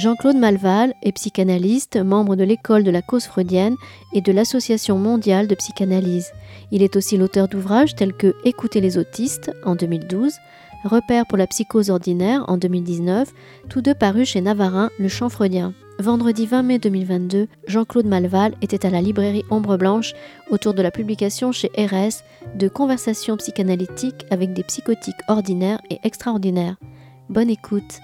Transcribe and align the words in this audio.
Jean-Claude 0.00 0.38
Malval 0.38 0.94
est 1.02 1.12
psychanalyste, 1.12 1.98
membre 1.98 2.34
de 2.34 2.42
l'école 2.42 2.84
de 2.84 2.90
la 2.90 3.02
cause 3.02 3.26
freudienne 3.26 3.76
et 4.14 4.22
de 4.22 4.32
l'Association 4.32 4.96
mondiale 4.96 5.46
de 5.46 5.54
psychanalyse. 5.54 6.32
Il 6.70 6.82
est 6.82 6.96
aussi 6.96 7.18
l'auteur 7.18 7.48
d'ouvrages 7.48 7.94
tels 7.94 8.14
que 8.14 8.34
Écouter 8.46 8.80
les 8.80 8.96
autistes 8.96 9.52
en 9.62 9.74
2012, 9.74 10.32
Repères 10.84 11.26
pour 11.26 11.36
la 11.36 11.46
psychose 11.46 11.90
ordinaire 11.90 12.46
en 12.48 12.56
2019, 12.56 13.28
tous 13.68 13.82
deux 13.82 13.92
parus 13.92 14.30
chez 14.30 14.40
Navarin, 14.40 14.88
le 14.98 15.08
champ 15.08 15.28
freudien. 15.28 15.74
Vendredi 15.98 16.46
20 16.46 16.62
mai 16.62 16.78
2022, 16.78 17.48
Jean-Claude 17.66 18.06
Malval 18.06 18.54
était 18.62 18.86
à 18.86 18.90
la 18.90 19.02
librairie 19.02 19.44
Ombre 19.50 19.76
Blanche 19.76 20.14
autour 20.50 20.72
de 20.72 20.80
la 20.80 20.90
publication 20.90 21.52
chez 21.52 21.70
RS 21.76 22.24
de 22.54 22.68
Conversations 22.68 23.36
psychanalytiques 23.36 24.24
avec 24.30 24.54
des 24.54 24.62
psychotiques 24.62 25.20
ordinaires 25.28 25.82
et 25.90 25.98
extraordinaires. 26.04 26.76
Bonne 27.28 27.50
écoute. 27.50 28.00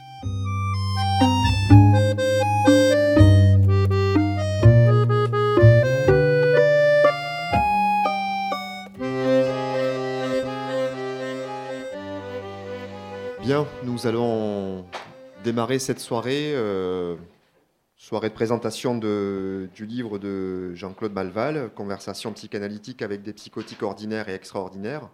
Bien, 13.46 13.64
nous 13.84 14.08
allons 14.08 14.84
démarrer 15.44 15.78
cette 15.78 16.00
soirée, 16.00 16.52
euh, 16.56 17.14
soirée 17.96 18.28
de 18.28 18.34
présentation 18.34 18.98
du 18.98 19.86
livre 19.86 20.18
de 20.18 20.74
Jean-Claude 20.74 21.12
Malval, 21.12 21.70
Conversation 21.76 22.32
psychanalytique 22.32 23.02
avec 23.02 23.22
des 23.22 23.32
psychotiques 23.32 23.84
ordinaires 23.84 24.28
et 24.28 24.34
extraordinaires. 24.34 25.08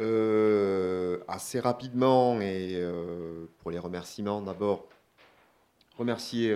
Euh, 0.00 1.18
assez 1.28 1.60
rapidement, 1.60 2.40
et 2.40 2.72
euh, 2.74 3.46
pour 3.60 3.70
les 3.70 3.78
remerciements 3.78 4.42
d'abord, 4.42 4.88
remercier 5.96 6.52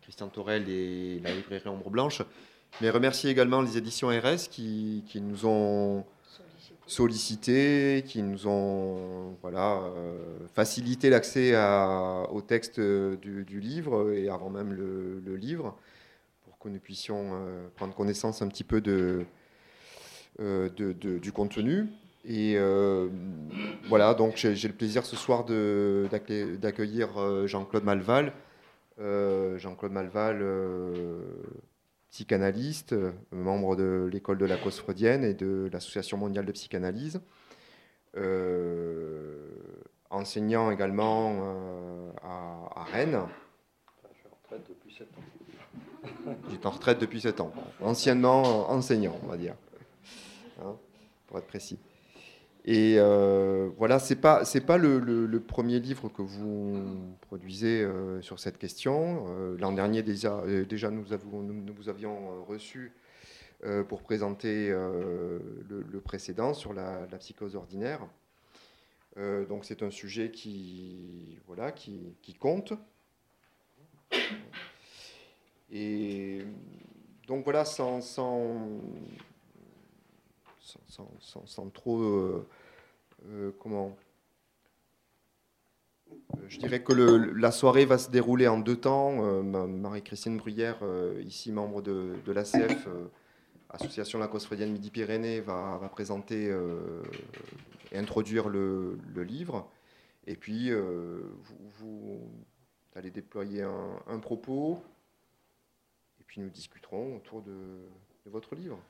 Christian 0.00 0.28
Torel 0.28 0.70
et 0.70 1.20
la 1.22 1.34
librairie 1.34 1.68
Ombre 1.68 1.90
Blanche, 1.90 2.22
mais 2.80 2.88
remercier 2.88 3.28
également 3.28 3.60
les 3.60 3.76
éditions 3.76 4.08
RS 4.08 4.48
qui 4.48 5.04
nous 5.16 5.44
ont 5.44 6.06
sollicités, 6.90 8.02
qui 8.06 8.22
nous 8.22 8.48
ont 8.48 9.36
voilà, 9.42 9.80
euh, 9.96 10.38
facilité 10.52 11.08
l'accès 11.08 11.54
au 12.30 12.40
texte 12.40 12.80
du, 12.80 13.60
livre 13.60 14.12
et 14.12 14.28
avant 14.28 14.50
même 14.50 14.72
le, 14.72 15.36
livre, 15.36 15.76
pour 16.44 16.58
que 16.58 16.68
nous 16.68 16.80
puissions 16.80 17.30
euh, 17.32 17.68
prendre 17.76 17.94
connaissance 17.94 18.42
un 18.42 18.48
petit 18.48 18.64
peu 18.64 18.80
de, 18.80 19.24
euh, 20.40 20.68
du 20.68 21.32
contenu. 21.32 21.86
Et 22.24 22.58
voilà, 23.88 24.14
donc 24.14 24.36
j'ai 24.36 24.68
le 24.68 24.74
plaisir 24.74 25.06
ce 25.06 25.16
soir 25.16 25.44
d'accueillir 25.44 27.46
Jean-Claude 27.46 27.84
Malval. 27.84 28.32
Jean-Claude 28.98 29.92
Malval 29.92 30.42
psychanalyste, 32.10 32.92
euh, 32.92 33.12
membre 33.30 33.76
de 33.76 34.08
l'école 34.12 34.38
de 34.38 34.46
la 34.46 34.56
cause 34.56 34.78
freudienne 34.78 35.24
et 35.24 35.34
de 35.34 35.68
l'Association 35.72 36.16
mondiale 36.16 36.44
de 36.44 36.52
psychanalyse. 36.52 37.20
Euh, 38.16 39.48
enseignant 40.10 40.70
également 40.70 41.38
euh, 41.42 42.10
à, 42.22 42.84
Rennes. 42.92 43.20
Je 44.10 44.16
suis 44.16 44.26
en 44.26 44.36
retraite 44.42 44.68
depuis 44.68 44.94
7 44.94 45.08
ans. 45.16 46.34
J'étais 46.50 46.66
en 46.66 46.70
retraite 46.70 46.98
depuis 46.98 47.20
7 47.20 47.40
ans. 47.40 47.52
Anciennement 47.80 48.70
enseignant, 48.70 49.16
on 49.22 49.28
va 49.28 49.36
dire. 49.36 49.54
Hein, 50.60 50.76
pour 51.28 51.38
être 51.38 51.46
précis. 51.46 51.78
Et 52.64 52.96
euh, 52.98 53.70
voilà, 53.78 53.98
c'est 53.98 54.16
pas 54.16 54.44
c'est 54.44 54.60
pas 54.60 54.76
le, 54.76 55.40
premier 55.40 55.80
livre 55.80 56.08
que 56.08 56.22
vous 56.22 56.78
produisez 57.22 57.82
euh, 57.82 58.20
sur 58.20 58.38
cette 58.38 58.58
question. 58.58 59.26
Euh, 59.28 59.56
l'an 59.58 59.72
dernier 59.72 60.02
déjà, 60.02 60.42
déjà 60.68 60.90
nous, 60.90 61.12
avons, 61.12 61.42
nous, 61.42 61.72
vous 61.72 61.88
avions 61.88 62.44
reçu 62.44 62.92
pour 63.88 64.02
présenter 64.02 64.70
le, 64.70 66.00
précédent 66.02 66.54
sur 66.54 66.72
la, 66.72 67.06
psychose 67.18 67.56
ordinaire. 67.56 68.06
donc 69.16 69.64
c'est 69.64 69.82
un 69.82 69.90
sujet 69.90 70.30
qui 70.30 71.38
voilà 71.46 71.72
qui, 71.72 72.14
qui, 72.22 72.34
compte. 72.34 72.72
Et 75.72 76.42
donc 77.28 77.44
voilà, 77.44 77.64
sans, 77.64 78.00
sans 78.00 78.80
sans, 80.86 81.70
trop. 81.70 82.00
Euh, 82.00 82.46
euh, 83.26 83.52
comment 83.58 83.96
euh, 86.10 86.36
je 86.48 86.58
dirais 86.58 86.82
que 86.82 86.92
la 86.92 87.52
soirée 87.52 87.84
va 87.84 87.96
se 87.96 88.10
dérouler 88.10 88.48
en 88.48 88.58
deux 88.58 88.76
temps. 88.76 89.42
Marie-Christine 89.42 90.38
Bruyère, 90.38 90.82
ici 91.20 91.52
membre 91.52 91.82
de, 91.82 92.16
l'ACF, 92.26 92.88
Association 93.68 94.18
La 94.18 94.28
Freudienne 94.28 94.72
Midi-Pyrénées, 94.72 95.40
va, 95.40 95.88
présenter 95.92 96.52
et 97.92 97.98
introduire 97.98 98.48
le, 98.48 98.98
livre. 99.16 99.70
Et 100.26 100.34
puis, 100.34 100.72
vous, 101.78 102.28
allez 102.96 103.12
déployer 103.12 103.62
un, 103.62 104.18
propos. 104.18 104.82
Et 106.20 106.24
puis, 106.24 106.40
nous 106.40 106.50
discuterons 106.50 107.16
autour 107.16 107.42
de 107.42 107.52
votre 108.26 108.56
livre. 108.56 108.80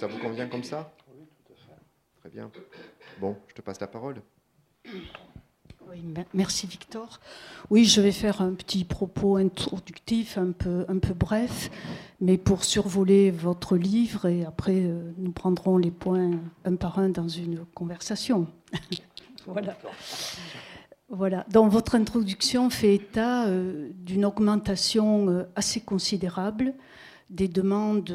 Ça 0.00 0.06
vous 0.06 0.16
convient 0.16 0.46
comme 0.46 0.64
ça 0.64 0.90
Oui, 1.12 1.26
tout 1.44 1.52
à 1.52 1.56
fait. 1.56 1.78
Très 2.20 2.30
bien. 2.30 2.50
Bon, 3.20 3.36
je 3.48 3.52
te 3.52 3.60
passe 3.60 3.78
la 3.82 3.86
parole. 3.86 4.22
Oui, 4.86 6.02
merci 6.32 6.66
Victor. 6.66 7.20
Oui, 7.68 7.84
je 7.84 8.00
vais 8.00 8.10
faire 8.10 8.40
un 8.40 8.54
petit 8.54 8.84
propos 8.84 9.36
introductif, 9.36 10.38
un 10.38 10.52
peu, 10.52 10.86
un 10.88 10.98
peu 10.98 11.12
bref, 11.12 11.70
mais 12.18 12.38
pour 12.38 12.64
survoler 12.64 13.30
votre 13.30 13.76
livre 13.76 14.24
et 14.24 14.42
après 14.46 14.84
euh, 14.84 15.12
nous 15.18 15.32
prendrons 15.32 15.76
les 15.76 15.90
points 15.90 16.30
un 16.64 16.76
par 16.76 16.98
un 16.98 17.10
dans 17.10 17.28
une 17.28 17.66
conversation. 17.74 18.46
voilà. 19.46 19.76
Voilà. 21.10 21.44
Dans 21.50 21.68
votre 21.68 21.94
introduction 21.94 22.70
fait 22.70 22.94
état 22.94 23.48
euh, 23.48 23.90
d'une 23.96 24.24
augmentation 24.24 25.28
euh, 25.28 25.42
assez 25.56 25.82
considérable 25.82 26.72
des 27.30 27.48
demandes 27.48 28.14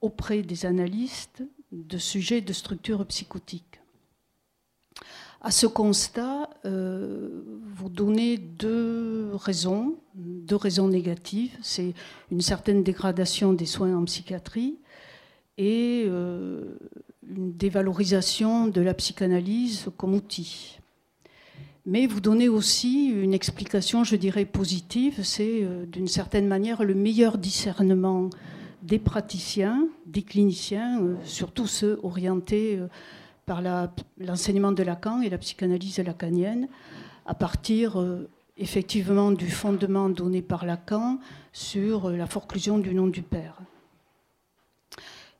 auprès 0.00 0.42
des 0.42 0.66
analystes 0.66 1.42
de 1.72 1.98
sujets 1.98 2.40
de 2.40 2.52
structure 2.52 3.04
psychotique. 3.06 3.80
À 5.40 5.52
ce 5.52 5.66
constat, 5.66 6.50
euh, 6.64 7.42
vous 7.76 7.88
donnez 7.88 8.38
deux 8.38 9.30
raisons, 9.34 9.96
deux 10.14 10.56
raisons 10.56 10.88
négatives. 10.88 11.56
C'est 11.62 11.94
une 12.32 12.40
certaine 12.40 12.82
dégradation 12.82 13.52
des 13.52 13.66
soins 13.66 13.96
en 13.96 14.04
psychiatrie 14.04 14.78
et 15.56 16.04
euh, 16.08 16.76
une 17.22 17.52
dévalorisation 17.52 18.66
de 18.66 18.80
la 18.80 18.94
psychanalyse 18.94 19.86
comme 19.96 20.14
outil. 20.14 20.80
Mais 21.90 22.06
vous 22.06 22.20
donnez 22.20 22.50
aussi 22.50 23.06
une 23.06 23.32
explication, 23.32 24.04
je 24.04 24.14
dirais, 24.14 24.44
positive. 24.44 25.24
C'est 25.24 25.64
euh, 25.64 25.86
d'une 25.86 26.06
certaine 26.06 26.46
manière 26.46 26.84
le 26.84 26.94
meilleur 26.94 27.38
discernement 27.38 28.28
des 28.82 28.98
praticiens, 28.98 29.88
des 30.04 30.20
cliniciens, 30.20 31.00
euh, 31.00 31.14
surtout 31.24 31.66
ceux 31.66 31.98
orientés 32.02 32.76
euh, 32.76 32.88
par 33.46 33.62
l'enseignement 34.18 34.72
de 34.72 34.82
Lacan 34.82 35.22
et 35.22 35.30
la 35.30 35.38
psychanalyse 35.38 35.98
lacanienne, 36.00 36.68
à 37.24 37.32
partir 37.32 37.96
effectivement 38.58 39.30
du 39.30 39.50
fondement 39.50 40.10
donné 40.10 40.42
par 40.42 40.66
Lacan 40.66 41.18
sur 41.54 42.10
la 42.10 42.26
forclusion 42.26 42.76
du 42.76 42.94
nom 42.94 43.06
du 43.06 43.22
Père. 43.22 43.58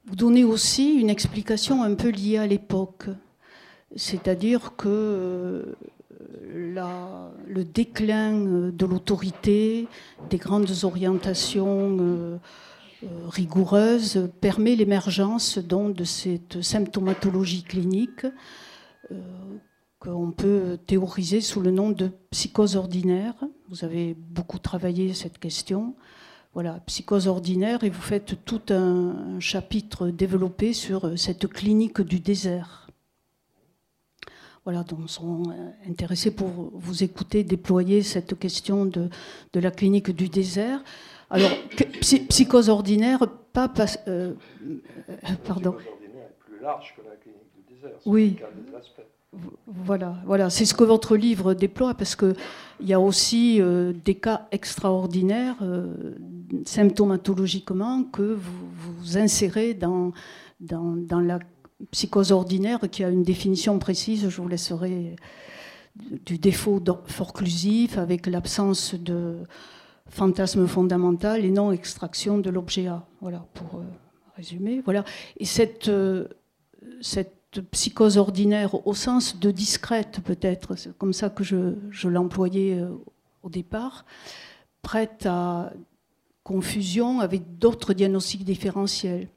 Vous 0.06 0.16
donnez 0.16 0.44
aussi 0.44 0.94
une 0.94 1.10
explication 1.10 1.82
un 1.82 1.94
peu 1.94 2.08
liée 2.08 2.38
à 2.38 2.46
l'époque, 2.46 3.08
c'est-à-dire 3.94 4.74
que 4.74 5.76
le 6.28 7.64
déclin 7.64 8.34
euh, 8.34 8.70
de 8.70 8.86
l'autorité, 8.86 9.88
des 10.30 10.36
grandes 10.38 10.70
orientations 10.84 11.96
euh, 12.00 12.36
euh, 13.02 13.06
rigoureuses 13.28 14.28
permet 14.40 14.76
l'émergence 14.76 15.58
de 15.58 16.04
cette 16.04 16.62
symptomatologie 16.62 17.62
clinique 17.62 18.26
qu'on 20.00 20.32
peut 20.32 20.78
théoriser 20.86 21.40
sous 21.40 21.60
le 21.60 21.70
nom 21.70 21.90
de 21.90 22.10
psychose 22.30 22.76
ordinaire. 22.76 23.34
Vous 23.70 23.84
avez 23.84 24.14
beaucoup 24.14 24.58
travaillé 24.58 25.14
cette 25.14 25.38
question. 25.38 25.94
Voilà, 26.52 26.80
psychose 26.86 27.26
ordinaire, 27.26 27.84
et 27.84 27.90
vous 27.90 28.02
faites 28.02 28.44
tout 28.44 28.60
un 28.70 29.38
chapitre 29.40 30.08
développé 30.08 30.72
sur 30.72 31.18
cette 31.18 31.46
clinique 31.46 32.02
du 32.02 32.20
désert 32.20 32.87
voilà, 34.68 34.82
donc 34.82 35.08
sont 35.08 35.44
euh, 35.48 35.90
intéressés 35.90 36.30
pour 36.30 36.48
vous 36.74 37.02
écouter 37.02 37.42
déployer 37.42 38.02
cette 38.02 38.38
question 38.38 38.84
de, 38.84 39.08
de 39.54 39.60
la 39.60 39.70
clinique 39.70 40.10
du 40.10 40.28
désert. 40.28 40.84
Alors, 41.30 41.52
psychose 42.28 42.68
ordinaire, 42.68 43.20
pas. 43.54 43.72
Euh, 44.08 44.34
euh, 44.68 45.14
pardon. 45.46 45.72
Psychose 45.72 45.92
ordinaire 45.94 46.26
est 46.28 46.44
plus 46.44 46.60
large 46.60 46.94
que 46.94 47.00
la 47.08 47.16
clinique 47.16 47.48
du 47.56 47.74
désert. 47.74 47.98
Oui. 48.04 48.36
Voilà, 49.66 50.16
voilà, 50.26 50.50
c'est 50.50 50.66
ce 50.66 50.74
que 50.74 50.84
votre 50.84 51.16
livre 51.16 51.54
déploie 51.54 51.94
parce 51.94 52.14
qu'il 52.14 52.34
y 52.82 52.92
a 52.92 53.00
aussi 53.00 53.62
euh, 53.62 53.94
des 54.04 54.16
cas 54.16 54.48
extraordinaires, 54.52 55.56
euh, 55.62 56.14
symptomatologiquement, 56.66 58.04
que 58.04 58.34
vous, 58.34 58.68
vous 58.98 59.16
insérez 59.16 59.72
dans, 59.72 60.12
dans, 60.60 60.94
dans, 60.94 61.20
la 61.20 61.38
psychose 61.90 62.32
ordinaire 62.32 62.80
qui 62.90 63.04
a 63.04 63.08
une 63.08 63.22
définition 63.22 63.78
précise. 63.78 64.28
Je 64.28 64.40
vous 64.40 64.48
laisserai 64.48 65.16
du 66.26 66.38
défaut 66.38 66.82
forclusif 67.06 67.98
avec 67.98 68.26
l'absence 68.26 68.94
de 68.94 69.36
fantasme 70.08 70.66
fondamental 70.66 71.44
et 71.44 71.50
non 71.50 71.72
extraction 71.72 72.38
de 72.38 72.50
l'objet 72.50 72.86
A. 72.86 73.06
Voilà, 73.20 73.46
pour 73.54 73.80
euh, 73.80 73.84
résumer. 74.36 74.80
Voilà. 74.84 75.04
Et 75.38 75.44
cette, 75.44 75.90
cette 77.00 77.60
psychose 77.70 78.18
ordinaire 78.18 78.86
au 78.86 78.94
sens 78.94 79.38
de 79.38 79.50
discrète 79.50 80.20
peut-être, 80.24 80.76
c'est 80.76 80.96
comme 80.96 81.12
ça 81.12 81.30
que 81.30 81.44
je, 81.44 81.74
je 81.90 82.08
l'employais 82.08 82.78
euh, 82.78 82.90
au 83.42 83.48
départ, 83.48 84.04
prête 84.82 85.26
à 85.26 85.72
confusion 86.44 87.20
avec 87.20 87.58
d'autres 87.58 87.94
diagnostics 87.94 88.44
différentiels, 88.44 89.28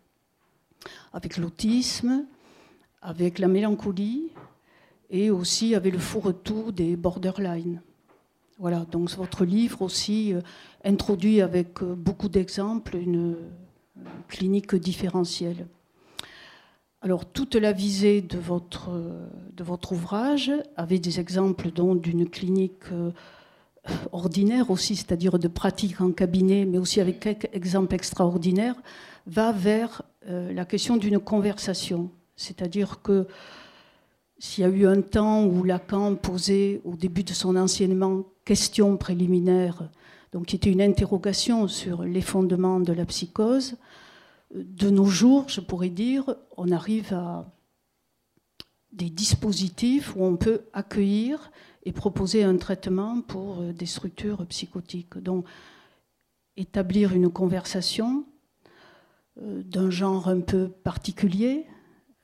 avec 1.14 1.38
l'autisme, 1.38 2.26
avec 3.02 3.40
la 3.40 3.48
mélancolie 3.48 4.30
et 5.10 5.30
aussi 5.30 5.76
avec 5.76 5.94
le 5.94 6.00
faux 6.00 6.20
retour 6.20 6.72
des 6.72 6.96
borderline. 6.96 7.82
Voilà, 8.60 8.86
donc 8.92 9.10
votre 9.12 9.44
livre 9.44 9.82
aussi 9.82 10.34
euh, 10.34 10.42
introduit 10.84 11.42
avec 11.42 11.82
euh, 11.82 11.96
beaucoup 11.96 12.30
d'exemples 12.30 12.96
une 12.96 13.36
clinique 14.28 14.76
différentielle. 14.76 15.68
Alors, 17.02 17.26
toute 17.26 17.56
la 17.56 17.72
visée 17.72 18.22
de 18.22 18.38
votre, 18.38 18.92
de 19.58 19.64
votre 19.64 19.94
ouvrage 19.94 20.52
avait 20.78 21.00
des 21.00 21.20
exemples 21.20 21.72
d'une 21.72 22.30
clinique 22.30 22.92
euh, 22.92 23.10
ordinaire 24.12 24.70
aussi, 24.70 24.96
c'est-à-dire 24.96 25.40
de 25.40 25.48
pratique 25.48 26.00
en 26.00 26.12
cabinet, 26.12 26.66
mais 26.66 26.78
aussi 26.78 27.02
avec 27.02 27.20
quelques 27.20 27.50
exemples 27.54 27.96
extraordinaires, 27.96 28.76
va 29.26 29.52
vers 29.52 30.04
euh, 30.28 30.54
la 30.54 30.66
question 30.66 30.98
d'une 30.98 31.20
conversation. 31.20 32.10
C'est-à-dire 32.36 33.02
que 33.02 33.28
s'il 34.40 34.64
y 34.64 34.68
a 34.68 34.70
eu 34.70 34.88
un 34.88 35.02
temps 35.02 35.46
où 35.46 35.64
Lacan 35.64 36.16
posait 36.16 36.82
au 36.84 36.96
début 36.96 37.24
de 37.24 37.34
son 37.34 37.56
enseignement 37.56 38.24
questions 38.44 38.98
préliminaires, 38.98 39.90
donc 40.32 40.48
qui 40.48 40.56
était 40.56 40.72
une 40.72 40.82
interrogation 40.82 41.68
sur 41.68 42.04
les 42.04 42.22
fondements 42.22 42.80
de 42.80 42.94
la 42.94 43.06
psychose, 43.06 43.76
de 44.54 44.90
nos 44.90 45.06
jours, 45.06 45.48
je 45.48 45.62
pourrais 45.62 45.90
dire, 45.90 46.36
on 46.58 46.72
arrive 46.72 47.14
à 47.14 47.46
des 48.92 49.10
dispositifs 49.10 50.16
où 50.16 50.24
on 50.24 50.36
peut 50.36 50.62
accueillir 50.74 51.52
et 51.84 51.92
proposer 51.92 52.44
un 52.44 52.58
traitement 52.58 53.22
pour 53.22 53.62
euh, 53.62 53.74
des 53.74 53.86
structures 53.86 54.46
psychotiques. 54.48 55.18
Donc, 55.18 55.46
établir 56.58 57.14
une 57.14 57.30
conversation 57.30 58.26
d'un 59.38 59.90
genre 59.90 60.28
un 60.28 60.42
peu 60.42 60.70
particulier, 60.70 61.66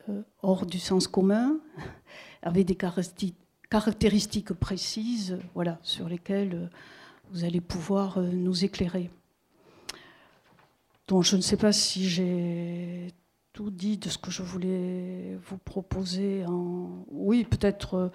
euh, 0.10 0.22
hors 0.42 0.66
du 0.66 0.80
sens 0.80 1.08
commun, 1.08 1.60
avec 2.42 2.66
des 2.66 2.78
caractéristiques 3.70 4.54
précises 4.54 5.38
voilà, 5.54 5.80
sur 5.82 6.08
lesquelles 6.08 6.70
vous 7.32 7.44
allez 7.44 7.62
pouvoir 7.62 8.20
nous 8.22 8.64
éclairer. 8.64 9.10
Donc 11.08 11.24
je 11.24 11.36
ne 11.36 11.42
sais 11.42 11.58
pas 11.58 11.72
si 11.72 12.08
j'ai 12.08 13.14
tout 13.58 13.72
dit 13.72 13.98
de 13.98 14.08
ce 14.08 14.20
que 14.20 14.30
je 14.30 14.44
voulais 14.44 15.36
vous 15.50 15.58
proposer. 15.58 16.46
Oui, 17.10 17.44
peut-être 17.44 17.94
euh, 17.96 18.10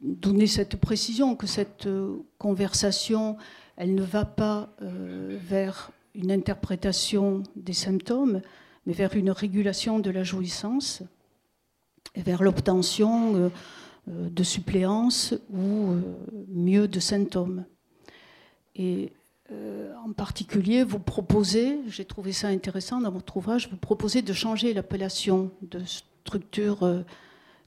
donner 0.00 0.46
cette 0.46 0.76
précision 0.76 1.34
que 1.34 1.48
cette 1.48 1.86
euh, 1.86 2.18
conversation, 2.38 3.36
elle 3.76 3.96
ne 3.96 4.04
va 4.04 4.24
pas 4.24 4.68
euh, 4.82 5.36
vers 5.42 5.90
une 6.14 6.30
interprétation 6.30 7.42
des 7.56 7.72
symptômes, 7.72 8.40
mais 8.86 8.92
vers 8.92 9.14
une 9.14 9.30
régulation 9.30 9.98
de 9.98 10.10
la 10.10 10.24
jouissance 10.24 11.02
et 12.14 12.22
vers 12.22 12.42
l'obtention 12.42 13.50
de 14.06 14.42
suppléance 14.42 15.34
ou 15.52 15.96
mieux 16.48 16.86
de 16.86 17.00
symptômes. 17.00 17.64
Et 18.76 19.12
euh, 19.52 19.92
en 20.04 20.12
particulier, 20.12 20.84
vous 20.84 20.98
proposez, 20.98 21.78
j'ai 21.88 22.04
trouvé 22.04 22.32
ça 22.32 22.48
intéressant 22.48 23.00
dans 23.00 23.10
votre 23.10 23.36
ouvrage, 23.36 23.68
vous 23.70 23.76
proposez 23.76 24.22
de 24.22 24.32
changer 24.32 24.72
l'appellation 24.72 25.50
de 25.62 25.80
structure 25.84 26.82
euh, 26.82 27.02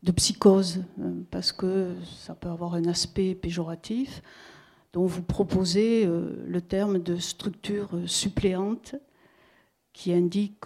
de 0.02 0.12
psychose, 0.12 0.84
euh, 1.00 1.12
parce 1.30 1.52
que 1.52 1.94
ça 2.20 2.34
peut 2.34 2.50
avoir 2.50 2.74
un 2.74 2.86
aspect 2.86 3.36
péjoratif. 3.36 4.24
Donc 4.98 5.10
vous 5.10 5.22
proposez 5.22 6.08
le 6.08 6.60
terme 6.60 6.98
de 6.98 7.18
structure 7.18 7.90
suppléante 8.08 8.96
qui 9.94 10.12
indique, 10.12 10.66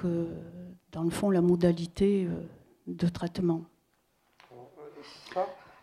dans 0.93 1.03
le 1.03 1.09
fond, 1.09 1.29
la 1.29 1.41
modalité 1.41 2.29
de 2.87 3.07
traitement. 3.09 3.65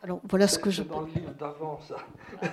Alors 0.03 0.23
voilà 0.25 0.49
ce 0.49 0.59
que 0.59 0.71
je. 0.71 0.83
Dans 0.83 1.03
le 1.03 1.09
livre 1.09 1.35
d'avant, 1.39 1.79
ça. 1.87 1.97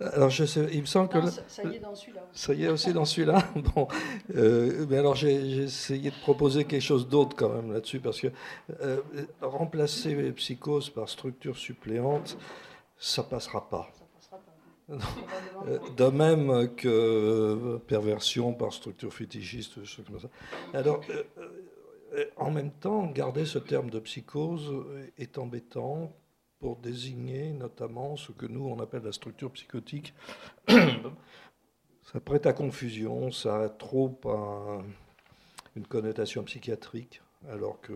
Alors, 0.00 0.30
je 0.30 0.44
sais, 0.44 0.68
il 0.72 0.82
me 0.82 0.86
semble 0.86 1.08
que. 1.08 1.18
ça, 1.48 1.64
y 1.64 1.74
est 1.74 1.78
dans 1.80 1.94
celui-là. 1.94 2.20
Ça 2.32 2.54
y 2.54 2.64
est 2.64 2.68
aussi 2.68 2.92
dans 2.92 3.04
celui-là. 3.04 3.42
Bon. 3.74 3.88
Euh, 4.36 4.86
mais 4.88 4.98
alors, 4.98 5.16
j'ai 5.16 5.34
essayé 5.64 6.10
de 6.10 6.16
proposer 6.16 6.64
quelque 6.64 6.82
chose 6.82 7.08
d'autre 7.08 7.34
quand 7.34 7.48
même 7.48 7.72
là-dessus, 7.72 7.98
parce 7.98 8.20
que 8.20 8.28
euh, 8.80 9.00
remplacer 9.40 10.30
psychose 10.32 10.90
par 10.90 11.08
structure 11.08 11.56
suppléante, 11.56 12.36
ça 12.98 13.24
passera 13.24 13.68
pas. 13.68 13.90
Ça 13.96 14.04
passera 14.14 14.36
pas. 14.36 14.52
Euh, 14.52 14.75
de 14.88 16.10
même 16.10 16.74
que 16.76 17.78
perversion 17.86 18.54
par 18.54 18.72
structure 18.72 19.12
fétichiste, 19.12 19.84
choses 19.84 20.06
comme 20.06 20.20
ça. 20.20 20.28
Alors, 20.72 21.00
en 22.36 22.50
même 22.50 22.70
temps, 22.70 23.06
garder 23.06 23.46
ce 23.46 23.58
terme 23.58 23.90
de 23.90 23.98
psychose 23.98 24.72
est 25.18 25.38
embêtant 25.38 26.12
pour 26.58 26.76
désigner 26.76 27.52
notamment 27.52 28.16
ce 28.16 28.32
que 28.32 28.46
nous 28.46 28.66
on 28.66 28.80
appelle 28.80 29.02
la 29.02 29.12
structure 29.12 29.50
psychotique. 29.52 30.14
ça 30.68 32.20
prête 32.24 32.46
à 32.46 32.52
confusion, 32.52 33.30
ça 33.30 33.62
a 33.64 33.68
trop 33.68 34.18
une 35.74 35.86
connotation 35.86 36.42
psychiatrique, 36.44 37.20
alors 37.48 37.80
que 37.80 37.92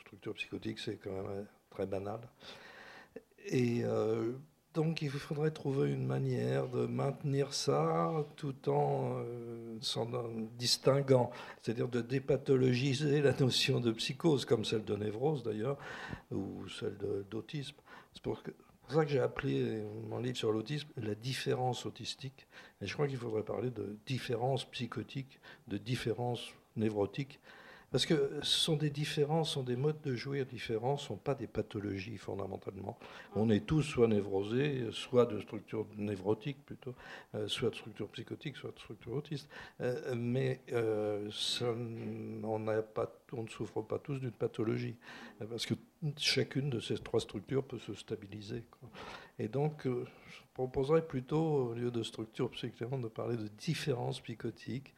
structure 0.00 0.34
psychotique 0.34 0.78
c'est 0.78 0.96
quand 0.96 1.10
même 1.10 1.46
très 1.70 1.86
banal. 1.86 2.20
Et 3.46 3.82
euh, 3.84 4.32
donc 4.74 5.02
il 5.02 5.10
faudrait 5.10 5.50
trouver 5.50 5.90
une 5.90 6.06
manière 6.06 6.68
de 6.68 6.86
maintenir 6.86 7.54
ça 7.54 8.24
tout 8.36 8.68
en 8.68 9.18
euh, 9.18 9.78
s'en 9.80 10.06
distinguant, 10.58 11.30
c'est-à-dire 11.62 11.88
de 11.88 12.00
dépathologiser 12.00 13.20
la 13.20 13.32
notion 13.32 13.80
de 13.80 13.92
psychose, 13.92 14.44
comme 14.44 14.64
celle 14.64 14.84
de 14.84 14.94
névrose 14.94 15.42
d'ailleurs, 15.42 15.78
ou 16.30 16.68
celle 16.68 16.96
d'autisme. 17.30 17.76
C'est 18.14 18.22
pour, 18.22 18.42
ça 18.88 19.04
que 19.04 19.10
j'ai 19.10 19.20
appelé 19.20 19.82
mon 20.08 20.18
livre 20.18 20.36
sur 20.36 20.52
l'autisme 20.52 20.88
la 20.96 21.14
différence 21.14 21.84
autistique. 21.84 22.46
Et 22.80 22.86
je 22.86 22.94
crois 22.94 23.06
qu'il 23.06 23.18
faudrait 23.18 23.42
parler 23.42 23.70
de 23.70 23.96
différence 24.06 24.64
psychotique, 24.70 25.40
de 25.66 25.76
différence 25.76 26.52
névrotique. 26.76 27.40
Parce 27.90 28.04
que 28.04 28.30
ce 28.42 28.58
sont 28.58 28.76
des 28.76 28.90
différences, 28.90 29.52
sont 29.52 29.62
des 29.62 29.76
modes 29.76 30.00
de 30.02 30.14
jouir 30.14 30.44
différents, 30.44 30.94
ne 30.94 30.98
sont 30.98 31.16
pas 31.16 31.34
des 31.34 31.46
pathologies 31.46 32.18
fondamentalement. 32.18 32.98
On 33.34 33.48
est 33.48 33.64
tous 33.64 33.82
soit 33.82 34.08
névrosés, 34.08 34.88
soit 34.92 35.24
de 35.24 35.40
structure 35.40 35.86
névrotique 35.96 36.64
plutôt, 36.66 36.94
euh, 37.34 37.48
soit 37.48 37.70
de 37.70 37.76
structure 37.76 38.08
psychotique, 38.08 38.56
soit 38.56 38.72
de 38.72 38.78
structure 38.78 39.12
autiste. 39.14 39.48
Euh, 39.80 40.14
mais 40.14 40.60
euh, 40.72 41.30
on, 42.44 42.64
pas, 42.94 43.10
on, 43.32 43.44
ne 43.44 43.48
souffre 43.48 43.80
pas 43.80 43.98
tous 43.98 44.18
d'une 44.18 44.32
pathologie, 44.32 44.96
parce 45.48 45.64
que 45.64 45.74
chacune 46.18 46.68
de 46.68 46.80
ces 46.80 46.96
trois 46.96 47.20
structures 47.20 47.64
peut 47.64 47.78
se 47.78 47.94
stabiliser. 47.94 48.64
Et 49.38 49.48
donc, 49.48 49.84
je 49.84 50.42
proposerais 50.52 51.06
plutôt, 51.06 51.70
au 51.70 51.74
lieu 51.74 51.90
de 51.90 52.02
structure 52.02 52.50
psychotique, 52.50 53.00
de 53.00 53.08
parler 53.08 53.36
de 53.36 53.48
différences 53.48 54.20
psychotiques 54.20 54.94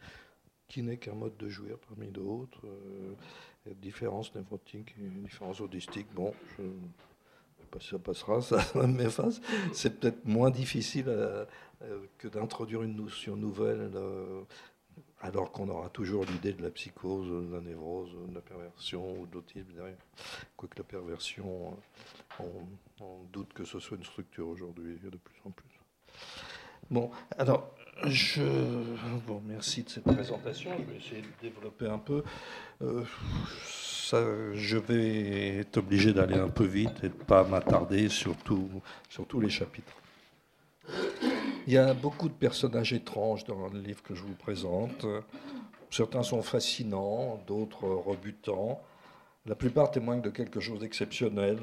qui 0.71 0.83
n'est 0.83 0.97
qu'un 0.97 1.13
mode 1.13 1.37
de 1.37 1.51
jouir 1.51 1.77
parmi 1.87 2.09
d'autres. 2.09 2.67
Euh, 2.67 3.15
différences 3.83 4.35
névrotiques, 4.35 4.95
différences 5.23 5.61
audistiques. 5.61 6.09
Bon, 6.15 6.33
je 6.57 6.63
ça 7.79 7.99
passera, 7.99 8.41
ça 8.43 8.87
m'efface. 8.87 9.41
C'est 9.73 10.01
peut-être 10.01 10.25
moins 10.25 10.51
difficile 10.51 11.05
euh, 11.09 11.45
euh, 11.83 12.01
que 12.19 12.29
d'introduire 12.29 12.83
une 12.83 12.97
notion 12.97 13.37
nouvelle, 13.37 13.91
euh, 13.95 14.43
alors 15.21 15.53
qu'on 15.53 15.69
aura 15.69 15.89
toujours 15.91 16.25
l'idée 16.25 16.53
de 16.53 16.63
la 16.63 16.71
psychose, 16.71 17.29
de 17.29 17.53
la 17.53 17.61
névrose, 17.61 18.11
de 18.29 18.35
la 18.35 18.41
perversion 18.41 19.21
ou 19.21 19.27
de 19.27 19.35
l'autisme 19.35 19.73
derrière. 19.75 19.99
Quoique 20.57 20.79
la 20.79 20.85
perversion, 20.85 21.77
on, 22.39 22.45
on, 23.01 23.25
doute 23.33 23.53
que 23.53 23.65
ce 23.65 23.79
soit 23.79 23.97
une 23.97 24.05
structure 24.05 24.49
aujourd'hui, 24.49 24.99
de 24.99 25.17
plus 25.17 25.41
en 25.45 25.51
plus. 25.51 25.69
Bon, 26.91 27.11
alors, 27.39 27.75
je 28.07 28.43
vous 29.27 29.37
remercie 29.37 29.83
de 29.83 29.91
cette 29.91 30.05
présentation. 30.05 30.71
Je 30.79 30.93
vais 30.93 30.99
essayer 30.99 31.23
de 31.23 31.29
développer 31.43 31.87
un 31.87 31.99
peu. 31.99 32.23
Euh, 32.83 33.05
ça, 33.65 34.23
je 34.55 34.79
vais 34.79 35.59
être 35.59 35.77
obligé 35.79 36.13
d'aller 36.13 36.37
un 36.37 36.49
peu 36.49 36.65
vite 36.65 36.99
et 37.03 37.09
de 37.09 37.15
ne 37.15 37.25
pas 37.25 37.45
m'attarder 37.45 38.09
sur, 38.09 38.35
sur 39.09 39.27
tous 39.27 39.41
les 39.41 39.51
chapitres. 39.51 39.93
Il 41.67 41.73
y 41.73 41.79
a 41.79 41.95
beaucoup 41.95 42.29
de 42.29 42.35
personnages 42.35 42.93
étranges 42.93 43.45
dans 43.45 43.69
le 43.69 43.81
livre 43.81 44.03
que 44.03 44.15
je 44.15 44.23
vous 44.23 44.35
présente. 44.35 45.07
Certains 45.91 46.23
sont 46.23 46.43
fascinants, 46.43 47.41
d'autres 47.47 47.87
rebutants. 47.87 48.81
La 49.47 49.55
plupart 49.55 49.91
témoignent 49.91 50.23
de 50.23 50.31
quelque 50.31 50.61
chose 50.61 50.81
d'exceptionnel. 50.81 51.59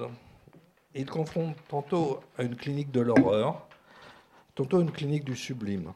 Ils 0.96 1.06
confrontent 1.06 1.58
tantôt 1.68 2.20
à 2.38 2.44
une 2.44 2.56
clinique 2.56 2.92
de 2.92 3.02
l'horreur, 3.02 3.68
tantôt 4.56 4.78
à 4.78 4.82
une 4.82 4.92
clinique 4.92 5.26
du 5.26 5.36
sublime. 5.36 5.94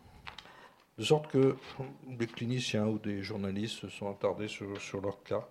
De 0.97 1.03
sorte 1.03 1.27
que 1.27 1.55
des 2.07 2.27
cliniciens 2.27 2.85
ou 2.85 2.99
des 2.99 3.23
journalistes 3.23 3.79
se 3.79 3.89
sont 3.89 4.09
attardés 4.09 4.47
sur, 4.47 5.01
leur 5.01 5.23
cas. 5.23 5.47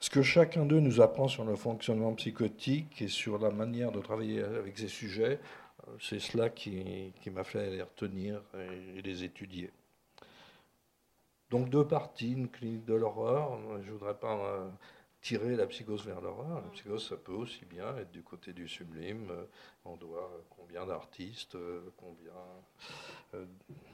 Ce 0.00 0.08
que 0.08 0.22
chacun 0.22 0.64
d'eux 0.64 0.80
nous 0.80 1.00
apprend 1.00 1.28
sur 1.28 1.44
le 1.44 1.56
fonctionnement 1.56 2.14
psychotique 2.14 3.02
et 3.02 3.08
sur 3.08 3.38
la 3.38 3.50
manière 3.50 3.92
de 3.92 4.00
travailler 4.00 4.42
avec 4.42 4.78
ces 4.78 4.88
sujets, 4.88 5.40
c'est 6.00 6.20
cela 6.20 6.48
qui, 6.48 7.12
m'a 7.32 7.44
fait 7.44 7.70
les 7.70 7.82
retenir 7.82 8.40
et, 8.96 9.02
les 9.02 9.24
étudier. 9.24 9.70
Donc 11.50 11.68
deux 11.70 11.86
parties, 11.86 12.32
une 12.32 12.48
clinique 12.48 12.84
de 12.84 12.94
l'horreur. 12.94 13.58
Je 13.82 13.86
ne 13.86 13.92
voudrais 13.92 14.18
pas 14.18 14.36
euh, 14.36 14.68
tirer 15.20 15.56
la 15.56 15.66
psychose 15.66 16.04
vers 16.04 16.20
l'horreur. 16.20 16.62
La 16.62 16.70
psychose, 16.70 17.08
ça 17.08 17.16
peut 17.16 17.32
aussi 17.32 17.64
bien 17.64 17.96
être 17.96 18.10
du 18.10 18.22
côté 18.22 18.52
du 18.52 18.68
sublime. 18.68 19.32
On 19.84 19.96
doit 19.96 20.30
combien 20.50 20.86
d'artistes, 20.86 21.54
euh, 21.54 21.80
combien 21.96 22.32
euh, 23.34 23.44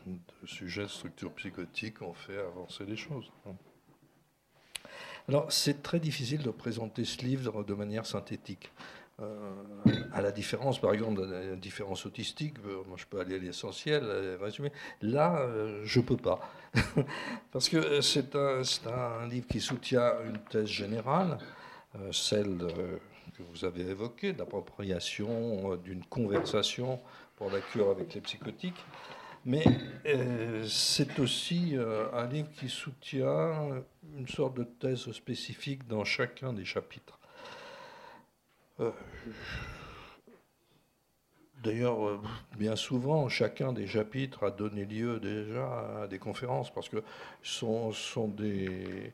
de 0.06 0.46
sujets 0.46 0.82
de 0.82 0.88
structure 0.88 1.32
psychotique 1.34 2.02
ont 2.02 2.14
fait 2.14 2.38
avancer 2.38 2.84
les 2.84 2.96
choses. 2.96 3.30
Alors, 5.28 5.52
c'est 5.52 5.82
très 5.82 6.00
difficile 6.00 6.42
de 6.42 6.50
présenter 6.50 7.04
ce 7.04 7.22
livre 7.22 7.62
de 7.62 7.74
manière 7.74 8.06
synthétique. 8.06 8.72
Euh, 9.20 9.52
à 10.12 10.22
la 10.22 10.32
différence, 10.32 10.80
par 10.80 10.92
exemple, 10.92 11.20
de 11.20 11.50
la 11.50 11.56
différence 11.56 12.06
autistique, 12.06 12.54
euh, 12.66 12.82
je 12.96 13.04
peux 13.06 13.20
aller 13.20 13.34
à 13.34 13.38
l'essentiel, 13.38 14.04
résumer. 14.40 14.72
Là, 15.02 15.38
euh, 15.40 15.82
je 15.84 16.00
ne 16.00 16.04
peux 16.04 16.16
pas. 16.16 16.40
Parce 17.52 17.68
que 17.68 18.00
c'est 18.00 18.34
un, 18.34 18.62
un, 18.86 19.28
livre 19.28 19.46
qui 19.46 19.60
soutient 19.60 20.12
une 20.26 20.38
thèse 20.38 20.68
générale, 20.68 21.38
celle 22.10 22.56
que 23.36 23.42
vous 23.42 23.66
avez 23.66 23.82
évoquée, 23.82 24.32
d'appropriation 24.32 25.76
d'une 25.76 26.02
conversation 26.04 26.98
pour 27.36 27.50
la 27.50 27.60
cure 27.60 27.90
avec 27.90 28.14
les 28.14 28.22
psychotiques. 28.22 28.82
Mais 29.44 29.64
c'est 30.66 31.18
aussi 31.18 31.76
un 32.14 32.26
livre 32.28 32.48
qui 32.58 32.70
soutient 32.70 33.82
une 34.16 34.28
sorte 34.28 34.56
de 34.56 34.64
thèse 34.64 35.12
spécifique 35.12 35.86
dans 35.86 36.04
chacun 36.04 36.54
des 36.54 36.64
chapitres. 36.64 37.18
Euh, 38.80 38.90
d'ailleurs, 41.62 42.06
euh, 42.06 42.20
bien 42.58 42.76
souvent, 42.76 43.28
chacun 43.28 43.72
des 43.72 43.86
chapitres 43.86 44.44
a 44.44 44.50
donné 44.50 44.84
lieu 44.84 45.20
déjà 45.20 46.02
à 46.02 46.06
des 46.08 46.18
conférences 46.18 46.72
parce 46.72 46.88
que 46.88 47.02
ce 47.42 47.66
sont, 47.92 48.28
des, 48.28 49.12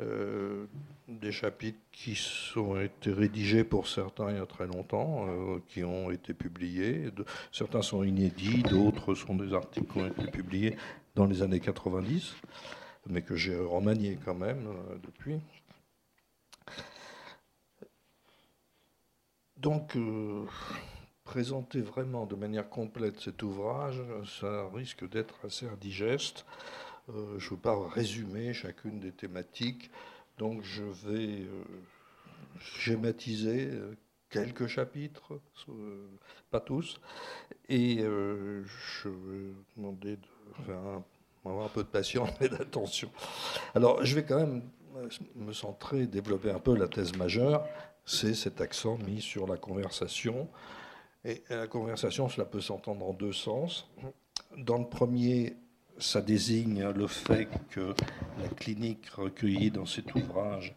euh, 0.00 0.66
des 1.06 1.32
chapitres 1.32 1.78
qui 1.92 2.18
ont 2.56 2.80
été 2.80 3.12
rédigés 3.12 3.64
pour 3.64 3.88
certains 3.88 4.30
il 4.30 4.36
y 4.36 4.40
a 4.40 4.46
très 4.46 4.66
longtemps, 4.66 5.26
qui 5.68 5.84
ont 5.84 6.10
été 6.10 6.34
publiés. 6.34 7.10
certains 7.52 7.82
sont 7.82 8.02
inédits, 8.02 8.62
d'autres 8.62 9.14
sont 9.14 9.36
des 9.36 9.52
articles 9.52 9.86
qui 9.92 9.98
ont 9.98 10.06
été 10.06 10.26
publiés 10.30 10.76
dans 11.14 11.26
les 11.26 11.42
années 11.42 11.60
90, 11.60 12.34
mais 13.10 13.22
que 13.22 13.36
j'ai 13.36 13.56
remaniés 13.56 14.18
quand 14.24 14.34
même 14.34 14.66
depuis. 15.02 15.40
Donc, 19.58 19.96
euh, 19.96 20.44
présenter 21.24 21.80
vraiment 21.80 22.26
de 22.26 22.36
manière 22.36 22.68
complète 22.68 23.18
cet 23.20 23.42
ouvrage, 23.42 24.00
ça 24.40 24.68
risque 24.72 25.08
d'être 25.08 25.34
assez 25.44 25.66
indigeste. 25.66 26.46
Euh, 27.08 27.38
je 27.38 27.46
ne 27.46 27.50
veux 27.50 27.56
pas 27.56 27.76
résumer 27.88 28.52
chacune 28.54 29.00
des 29.00 29.10
thématiques, 29.10 29.90
donc 30.38 30.62
je 30.62 30.84
vais 30.84 31.42
euh, 31.42 31.64
schématiser 32.60 33.68
quelques 34.30 34.68
chapitres, 34.68 35.40
pas 36.50 36.60
tous, 36.60 37.00
et 37.68 37.98
je 37.98 39.08
vais 39.08 39.54
demander 39.76 40.16
de 40.16 40.64
faire 40.66 41.02
avoir 41.44 41.66
un 41.66 41.68
peu 41.68 41.82
de 41.82 41.88
patience 41.88 42.30
et 42.40 42.48
d'attention. 42.48 43.10
Alors, 43.74 44.04
je 44.04 44.14
vais 44.14 44.24
quand 44.24 44.38
même 44.38 44.62
me 45.34 45.52
centrer, 45.52 46.06
développer 46.06 46.50
un 46.50 46.58
peu 46.58 46.76
la 46.76 46.88
thèse 46.88 47.16
majeure, 47.16 47.66
c'est 48.08 48.34
cet 48.34 48.62
accent 48.62 48.96
mis 49.06 49.20
sur 49.20 49.46
la 49.46 49.58
conversation. 49.58 50.48
Et 51.24 51.42
la 51.50 51.66
conversation, 51.66 52.28
cela 52.28 52.46
peut 52.46 52.60
s'entendre 52.60 53.06
en 53.06 53.12
deux 53.12 53.34
sens. 53.34 53.90
Dans 54.56 54.78
le 54.78 54.88
premier, 54.88 55.56
ça 55.98 56.22
désigne 56.22 56.88
le 56.88 57.06
fait 57.06 57.48
que 57.70 57.94
la 58.40 58.48
clinique 58.48 59.06
recueillie 59.10 59.70
dans 59.70 59.84
cet 59.84 60.14
ouvrage 60.14 60.74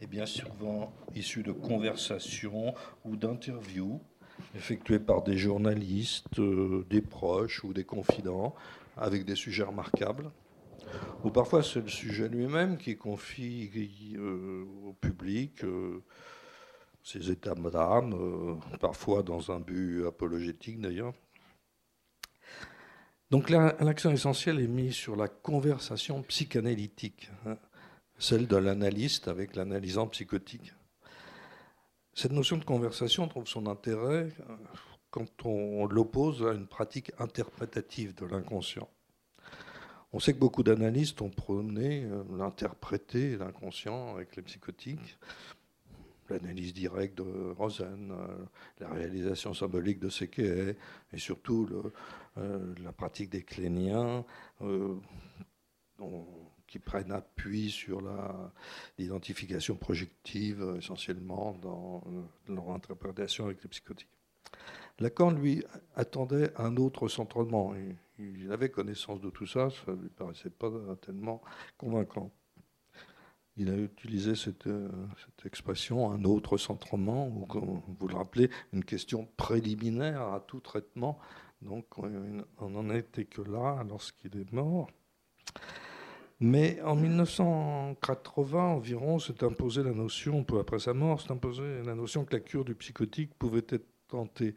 est 0.00 0.06
bien 0.06 0.26
souvent 0.26 0.92
issue 1.16 1.42
de 1.42 1.50
conversations 1.50 2.74
ou 3.04 3.16
d'interviews 3.16 4.00
effectuées 4.54 5.00
par 5.00 5.24
des 5.24 5.36
journalistes, 5.36 6.38
euh, 6.38 6.86
des 6.88 7.00
proches 7.00 7.64
ou 7.64 7.72
des 7.72 7.82
confidents 7.82 8.54
avec 8.96 9.24
des 9.24 9.34
sujets 9.34 9.64
remarquables. 9.64 10.30
Ou 11.24 11.30
parfois 11.30 11.64
c'est 11.64 11.80
le 11.80 11.88
sujet 11.88 12.28
lui-même 12.28 12.78
qui 12.78 12.96
confie 12.96 13.68
euh, 14.16 14.64
au 14.86 14.92
public 14.92 15.64
euh, 15.64 16.04
ces 17.02 17.30
états 17.30 17.54
d'âme, 17.54 18.14
euh, 18.14 18.54
parfois 18.78 19.22
dans 19.22 19.50
un 19.50 19.60
but 19.60 20.06
apologétique 20.06 20.80
d'ailleurs. 20.80 21.14
Donc 23.30 23.50
l'accent 23.50 24.10
essentiel 24.10 24.58
est 24.58 24.68
mis 24.68 24.92
sur 24.92 25.14
la 25.14 25.28
conversation 25.28 26.22
psychanalytique, 26.22 27.30
hein, 27.46 27.58
celle 28.18 28.46
de 28.46 28.56
l'analyste 28.56 29.28
avec 29.28 29.54
l'analysant 29.54 30.06
psychotique. 30.08 30.72
Cette 32.14 32.32
notion 32.32 32.56
de 32.56 32.64
conversation 32.64 33.28
trouve 33.28 33.46
son 33.46 33.66
intérêt 33.66 34.32
euh, 34.48 34.56
quand 35.10 35.44
on 35.44 35.86
l'oppose 35.86 36.42
à 36.46 36.52
une 36.52 36.66
pratique 36.66 37.12
interprétative 37.18 38.14
de 38.14 38.26
l'inconscient. 38.26 38.88
On 40.12 40.20
sait 40.20 40.32
que 40.32 40.38
beaucoup 40.38 40.62
d'analystes 40.62 41.20
ont 41.20 41.28
prôné 41.28 42.04
euh, 42.04 42.24
l'interpréter 42.36 43.36
l'inconscient 43.36 44.14
avec 44.14 44.36
les 44.36 44.42
psychotiques, 44.42 45.18
l'analyse 46.30 46.74
directe 46.74 47.18
de 47.18 47.52
Rosen, 47.52 48.12
euh, 48.12 48.36
la 48.80 48.88
réalisation 48.88 49.54
symbolique 49.54 49.98
de 49.98 50.08
Sequet, 50.08 50.76
et 51.12 51.18
surtout 51.18 51.68
euh, 52.36 52.74
la 52.82 52.92
pratique 52.92 53.30
des 53.30 53.42
cléniens, 53.42 54.24
euh, 54.62 54.94
qui 56.66 56.78
prennent 56.78 57.12
appui 57.12 57.70
sur 57.70 58.02
l'identification 58.98 59.74
projective, 59.74 60.76
essentiellement 60.78 61.54
dans 61.54 62.04
leur 62.46 62.70
interprétation 62.70 63.46
avec 63.46 63.62
les 63.62 63.68
psychotiques. 63.68 64.10
Lacan, 65.00 65.30
lui, 65.32 65.64
attendait 65.96 66.52
un 66.56 66.76
autre 66.76 67.08
centrement. 67.08 67.74
Il 68.18 68.52
avait 68.52 68.68
connaissance 68.68 69.20
de 69.20 69.30
tout 69.30 69.46
ça, 69.46 69.70
ça 69.70 69.92
ne 69.92 70.02
lui 70.02 70.08
paraissait 70.10 70.50
pas 70.50 70.70
tellement 71.00 71.40
convaincant 71.78 72.30
il 73.58 73.70
a 73.70 73.76
utilisé 73.76 74.30
euh, 74.66 74.88
cette, 75.26 75.46
expression, 75.46 76.10
un 76.10 76.24
autre 76.24 76.56
centrement, 76.56 77.28
ou 77.28 77.46
vous 77.98 78.08
le 78.08 78.14
rappelez, 78.14 78.50
une 78.72 78.84
question 78.84 79.28
préliminaire 79.36 80.22
à 80.22 80.40
tout 80.40 80.60
traitement. 80.60 81.18
Donc 81.60 81.86
on 81.98 82.70
n'en 82.70 82.90
était 82.94 83.24
que 83.24 83.42
là 83.42 83.84
lorsqu'il 83.88 84.36
est 84.36 84.52
mort. 84.52 84.88
Mais 86.40 86.80
en 86.82 86.94
1980 86.94 88.62
environ, 88.62 89.18
s'est 89.18 89.42
imposé 89.42 89.82
la 89.82 89.92
notion, 89.92 90.44
peu 90.44 90.60
après 90.60 90.78
sa 90.78 90.94
mort, 90.94 91.20
s'est 91.20 91.32
imposé 91.32 91.82
la 91.82 91.96
notion 91.96 92.24
que 92.24 92.36
la 92.36 92.40
cure 92.40 92.64
du 92.64 92.76
psychotique 92.76 93.34
pouvait 93.34 93.66
être 93.68 93.86
tentée 94.06 94.54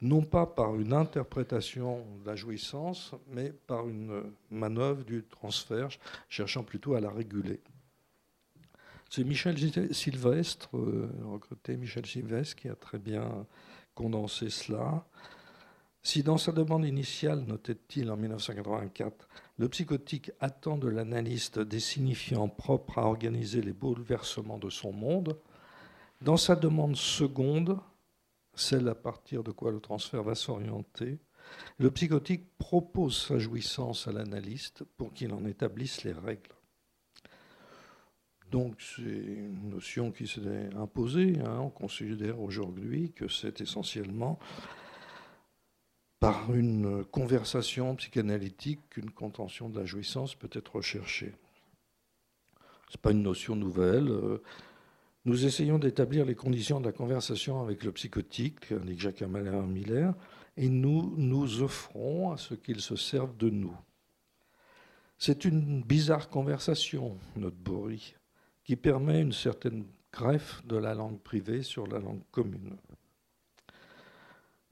non 0.00 0.22
pas 0.22 0.44
par 0.44 0.74
une 0.74 0.92
interprétation 0.92 2.04
de 2.20 2.26
la 2.26 2.34
jouissance, 2.34 3.14
mais 3.28 3.52
par 3.68 3.88
une 3.88 4.24
manœuvre 4.50 5.04
du 5.04 5.24
transfert, 5.24 5.88
cherchant 6.28 6.64
plutôt 6.64 6.94
à 6.94 7.00
la 7.00 7.10
réguler. 7.10 7.60
C'est 9.10 9.24
Michel 9.24 9.56
Sylvestre, 9.92 10.76
euh, 10.76 11.10
recruté 11.24 11.76
Michel 11.76 12.06
Sylvestre, 12.06 12.54
qui 12.54 12.68
a 12.68 12.76
très 12.76 13.00
bien 13.00 13.44
condensé 13.96 14.50
cela. 14.50 15.04
Si 16.00 16.22
dans 16.22 16.38
sa 16.38 16.52
demande 16.52 16.84
initiale, 16.84 17.40
notait-il 17.40 18.08
en 18.08 18.16
1984, 18.16 19.28
le 19.58 19.68
psychotique 19.68 20.30
attend 20.38 20.78
de 20.78 20.86
l'analyste 20.86 21.58
des 21.58 21.80
signifiants 21.80 22.48
propres 22.48 22.98
à 22.98 23.06
organiser 23.06 23.60
les 23.62 23.72
bouleversements 23.72 24.58
de 24.58 24.70
son 24.70 24.92
monde, 24.92 25.36
dans 26.22 26.36
sa 26.36 26.54
demande 26.54 26.94
seconde, 26.94 27.80
celle 28.54 28.88
à 28.88 28.94
partir 28.94 29.42
de 29.42 29.50
quoi 29.50 29.72
le 29.72 29.80
transfert 29.80 30.22
va 30.22 30.36
s'orienter, 30.36 31.18
Le 31.78 31.90
psychotique 31.90 32.46
propose 32.58 33.26
sa 33.26 33.40
jouissance 33.40 34.06
à 34.06 34.12
l'analyste 34.12 34.84
pour 34.96 35.12
qu'il 35.12 35.32
en 35.32 35.44
établisse 35.46 36.04
les 36.04 36.12
règles. 36.12 36.54
Donc 38.50 38.74
c'est 38.80 39.02
une 39.02 39.70
notion 39.70 40.10
qui 40.10 40.26
s'est 40.26 40.70
imposée. 40.76 41.38
Hein. 41.44 41.58
On 41.60 41.70
considère 41.70 42.40
aujourd'hui 42.40 43.12
que 43.12 43.28
c'est 43.28 43.60
essentiellement 43.60 44.38
par 46.18 46.52
une 46.52 47.04
conversation 47.04 47.94
psychanalytique 47.96 48.80
qu'une 48.90 49.10
contention 49.10 49.68
de 49.68 49.78
la 49.78 49.86
jouissance 49.86 50.34
peut 50.34 50.50
être 50.52 50.76
recherchée. 50.76 51.32
Ce 52.88 52.96
n'est 52.96 53.00
pas 53.00 53.12
une 53.12 53.22
notion 53.22 53.54
nouvelle. 53.54 54.12
Nous 55.24 55.46
essayons 55.46 55.78
d'établir 55.78 56.24
les 56.24 56.34
conditions 56.34 56.80
de 56.80 56.86
la 56.86 56.92
conversation 56.92 57.62
avec 57.62 57.84
le 57.84 57.92
psychotique, 57.92 58.72
dit 58.72 58.98
Jacques 58.98 59.22
Miller, 59.22 60.14
et 60.56 60.68
nous 60.68 61.14
nous 61.16 61.62
offrons 61.62 62.32
à 62.32 62.36
ce 62.36 62.54
qu'il 62.54 62.80
se 62.80 62.96
serve 62.96 63.36
de 63.36 63.48
nous. 63.48 63.76
C'est 65.18 65.44
une 65.44 65.82
bizarre 65.82 66.28
conversation, 66.28 67.18
notre 67.36 67.56
Bory, 67.56 68.14
qui 68.70 68.76
permet 68.76 69.20
une 69.20 69.32
certaine 69.32 69.84
greffe 70.12 70.64
de 70.64 70.76
la 70.76 70.94
langue 70.94 71.18
privée 71.18 71.64
sur 71.64 71.88
la 71.88 71.98
langue 71.98 72.22
commune. 72.30 72.76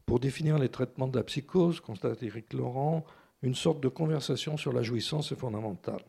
Pour 0.07 0.21
définir 0.21 0.57
les 0.57 0.69
traitements 0.69 1.09
de 1.09 1.17
la 1.17 1.25
psychose, 1.25 1.81
constate 1.81 2.23
Éric 2.23 2.52
Laurent, 2.52 3.05
une 3.43 3.57
sorte 3.57 3.81
de 3.81 3.88
conversation 3.88 4.57
sur 4.57 4.73
la 4.73 4.85
jouissance 4.85 5.33
est 5.33 5.37
fondamentale. 5.37 6.05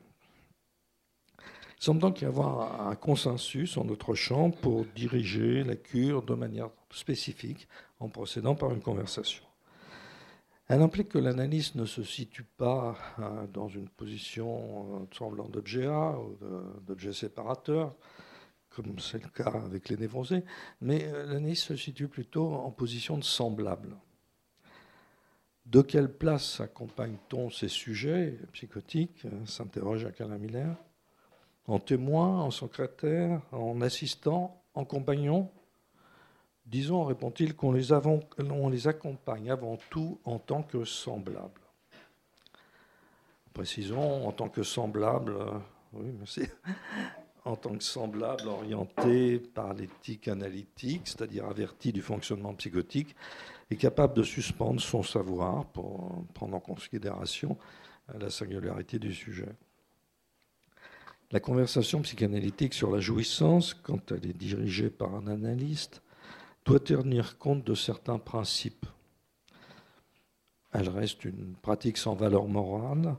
Il 1.40 1.84
semble 1.84 2.00
donc 2.00 2.22
y 2.22 2.26
avoir 2.26 2.88
un 2.88 2.96
consensus 2.96 3.76
en 3.76 3.86
notre 3.86 4.14
champ 4.14 4.52
pour 4.52 4.86
diriger 4.86 5.64
la 5.64 5.76
cure 5.76 6.22
de 6.22 6.36
manière 6.36 6.70
spécifique 6.92 7.68
en 8.00 8.08
procédant 8.08 8.54
par 8.54 8.72
une 8.72 8.82
conversation. 8.82 9.49
Elle 10.70 10.84
implique 10.84 11.10
que 11.10 11.18
l'analyste 11.18 11.74
ne 11.74 11.86
se 11.86 12.04
situe 12.04 12.44
pas 12.44 12.96
euh, 13.18 13.48
dans 13.48 13.68
une 13.68 13.90
position 13.90 15.02
euh, 15.02 15.06
semblant 15.12 15.50
d'objet 15.50 15.88
A 15.88 16.16
ou 16.20 16.38
d'objet 16.86 17.12
séparateur, 17.12 17.96
comme 18.70 19.00
c'est 19.00 19.22
le 19.22 19.30
cas 19.30 19.50
avec 19.66 19.90
les 19.90 19.98
névrosés, 19.98 20.44
mais 20.80 21.06
euh, 21.06 21.26
l'analyste 21.26 21.70
se 21.70 21.76
situe 21.76 22.08
plutôt 22.08 22.54
en 22.54 22.70
position 22.70 23.18
de 23.18 23.24
semblable. 23.24 23.98
De 25.66 25.82
quelle 25.82 26.14
place 26.14 26.62
accompagne-t-on 26.62 27.50
ces 27.50 27.68
sujets 27.68 28.38
psychotiques 28.54 29.26
s'interroge 29.46 30.08
Alain 30.20 30.38
Miller. 30.38 30.76
En 31.66 31.80
témoin, 31.80 32.42
en 32.42 32.52
secrétaire, 32.52 33.42
en 33.52 33.82
assistant, 33.82 34.64
en 34.76 34.86
compagnon? 34.86 35.50
Disons, 36.70 37.04
répond-il, 37.04 37.56
qu'on 37.56 37.72
les, 37.72 38.88
accompagne 38.88 39.50
avant 39.50 39.78
tout 39.90 40.20
en 40.24 40.38
tant 40.38 40.62
que 40.62 40.86
semblables. 40.86 41.62
Précisons, 43.54 44.28
en 44.28 44.32
tant 44.32 44.50
que 44.50 44.62
semblables, 44.62 45.34
euh, 45.34 45.58
oui, 45.94 46.12
merci, 46.20 46.44
en 47.46 47.56
tant 47.56 47.76
que 47.76 47.84
semblables 47.84 48.48
orientés 48.48 49.40
par 49.40 49.74
l'éthique 49.74 50.28
analytique, 50.28 51.02
c'est-à-dire 51.06 51.46
avertis 51.46 51.92
du 51.92 52.04
fonctionnement 52.04 52.54
psychotique, 52.54 53.16
et 53.72 53.76
capable 53.76 54.14
de 54.14 54.24
suspendre 54.24 54.80
son 54.80 55.02
savoir 55.02 55.66
pour 55.66 56.24
prendre 56.36 56.56
en 56.56 56.60
considération 56.60 57.58
la 58.14 58.30
singularité 58.30 59.00
du 59.00 59.14
sujet. 59.14 59.56
La 61.32 61.40
conversation 61.40 62.02
psychanalytique 62.04 62.76
sur 62.76 62.92
la 62.92 63.00
jouissance, 63.00 63.74
quand 63.74 64.12
elle 64.12 64.28
est 64.28 64.38
dirigée 64.38 64.92
par 64.92 65.16
un 65.16 65.28
analyste, 65.28 66.04
doit 66.66 66.80
tenir 66.80 67.38
compte 67.38 67.64
de 67.64 67.76
certains 67.76 68.20
principes. 68.20 68.86
Elle 70.72 70.90
reste 70.90 71.26
une 71.26 71.56
pratique 71.56 71.98
sans 71.98 72.14
valeur 72.14 72.48
morale, 72.48 73.16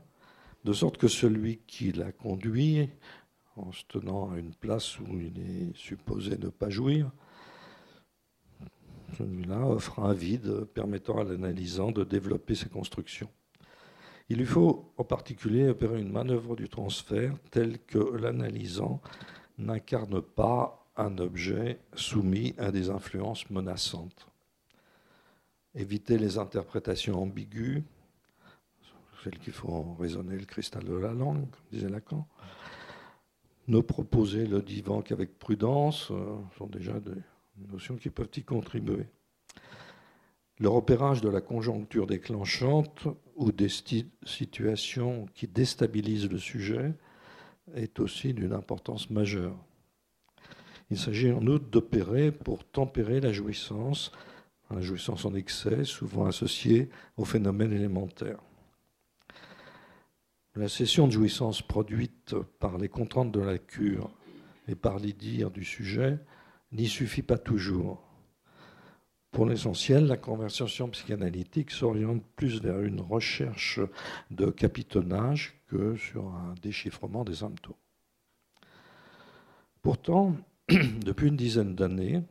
de 0.63 0.73
sorte 0.73 0.97
que 0.97 1.07
celui 1.07 1.59
qui 1.67 1.91
la 1.91 2.11
conduit, 2.11 2.89
en 3.57 3.71
se 3.71 3.83
tenant 3.87 4.31
à 4.31 4.37
une 4.37 4.53
place 4.53 4.99
où 4.99 5.19
il 5.19 5.37
est 5.39 5.75
supposé 5.75 6.37
ne 6.37 6.49
pas 6.49 6.69
jouir, 6.69 7.11
celui-là 9.17 9.67
offre 9.67 9.99
un 9.99 10.13
vide 10.13 10.65
permettant 10.73 11.19
à 11.19 11.23
l'analysant 11.23 11.91
de 11.91 12.03
développer 12.03 12.55
ses 12.55 12.69
constructions. 12.69 13.29
Il 14.29 14.37
lui 14.37 14.45
faut 14.45 14.93
en 14.97 15.03
particulier 15.03 15.67
opérer 15.67 15.99
une 15.99 16.11
manœuvre 16.11 16.55
du 16.55 16.69
transfert 16.69 17.35
telle 17.49 17.79
que 17.79 17.97
l'analysant 17.97 19.01
n'incarne 19.57 20.21
pas 20.21 20.80
un 20.95 21.17
objet 21.17 21.79
soumis 21.95 22.53
à 22.57 22.71
des 22.71 22.89
influences 22.89 23.49
menaçantes. 23.49 24.27
Éviter 25.73 26.17
les 26.17 26.37
interprétations 26.37 27.21
ambiguës, 27.21 27.81
celles 29.23 29.39
qui 29.39 29.51
font 29.51 29.93
résonner 29.95 30.37
le 30.37 30.45
cristal 30.45 30.83
de 30.83 30.95
la 30.95 31.13
langue, 31.13 31.45
disait 31.71 31.89
Lacan. 31.89 32.27
Ne 33.67 33.79
proposer 33.79 34.47
le 34.47 34.61
divan 34.61 35.01
qu'avec 35.01 35.37
prudence 35.37 36.09
euh, 36.11 36.35
sont 36.57 36.67
déjà 36.67 36.99
des 36.99 37.21
notions 37.71 37.95
qui 37.95 38.09
peuvent 38.09 38.31
y 38.35 38.43
contribuer. 38.43 39.05
Le 40.57 40.69
repérage 40.69 41.21
de 41.21 41.29
la 41.29 41.41
conjoncture 41.41 42.05
déclenchante 42.05 43.07
ou 43.35 43.51
des 43.51 43.69
situations 43.69 45.25
qui 45.33 45.47
déstabilisent 45.47 46.29
le 46.29 46.37
sujet 46.37 46.93
est 47.73 47.99
aussi 47.99 48.33
d'une 48.33 48.53
importance 48.53 49.09
majeure. 49.09 49.57
Il 50.91 50.99
s'agit 50.99 51.31
en 51.31 51.47
outre 51.47 51.69
d'opérer 51.69 52.33
pour 52.33 52.65
tempérer 52.65 53.21
la 53.21 53.31
jouissance, 53.31 54.11
la 54.69 54.81
jouissance 54.81 55.23
en 55.23 55.33
excès, 55.33 55.85
souvent 55.85 56.25
associée 56.25 56.89
au 57.15 57.23
phénomène 57.23 57.71
élémentaire. 57.71 58.39
La 60.55 60.67
session 60.67 61.07
de 61.07 61.13
jouissance 61.13 61.61
produite 61.61 62.35
par 62.59 62.77
les 62.77 62.89
contraintes 62.89 63.31
de 63.31 63.39
la 63.39 63.57
cure 63.57 64.11
et 64.67 64.75
par 64.75 64.99
les 64.99 65.13
dires 65.13 65.49
du 65.49 65.63
sujet 65.63 66.19
n'y 66.73 66.87
suffit 66.87 67.21
pas 67.21 67.37
toujours. 67.37 68.03
Pour 69.31 69.45
l'essentiel, 69.45 70.07
la 70.07 70.17
conversation 70.17 70.89
psychanalytique 70.89 71.71
s'oriente 71.71 72.21
plus 72.35 72.61
vers 72.61 72.81
une 72.81 72.99
recherche 72.99 73.79
de 74.29 74.47
capitonnage 74.47 75.53
que 75.67 75.95
sur 75.95 76.27
un 76.27 76.53
déchiffrement 76.61 77.23
des 77.23 77.35
symptômes. 77.35 77.75
Pourtant, 79.81 80.35
depuis 80.69 81.27
une 81.27 81.35
dizaine 81.35 81.75
d'années, 81.75 82.21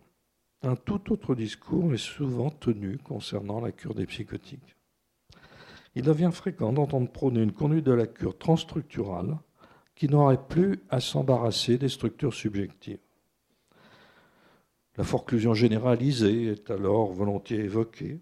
un 0.62 0.76
tout 0.76 1.12
autre 1.12 1.34
discours 1.34 1.94
est 1.94 1.98
souvent 1.98 2.50
tenu 2.50 2.98
concernant 2.98 3.60
la 3.60 3.72
cure 3.72 3.94
des 3.94 4.06
psychotiques. 4.06 4.76
Il 5.94 6.02
devient 6.02 6.30
fréquent 6.32 6.72
d'entendre 6.72 7.10
prôner 7.10 7.42
une 7.42 7.52
conduite 7.52 7.86
de 7.86 7.92
la 7.92 8.06
cure 8.06 8.38
transstructurale 8.38 9.38
qui 9.94 10.08
n'aurait 10.08 10.46
plus 10.48 10.80
à 10.88 11.00
s'embarrasser 11.00 11.78
des 11.78 11.88
structures 11.88 12.34
subjectives. 12.34 13.00
La 14.96 15.04
forclusion 15.04 15.54
généralisée 15.54 16.44
est 16.46 16.70
alors 16.70 17.12
volontiers 17.12 17.60
évoquée, 17.60 18.20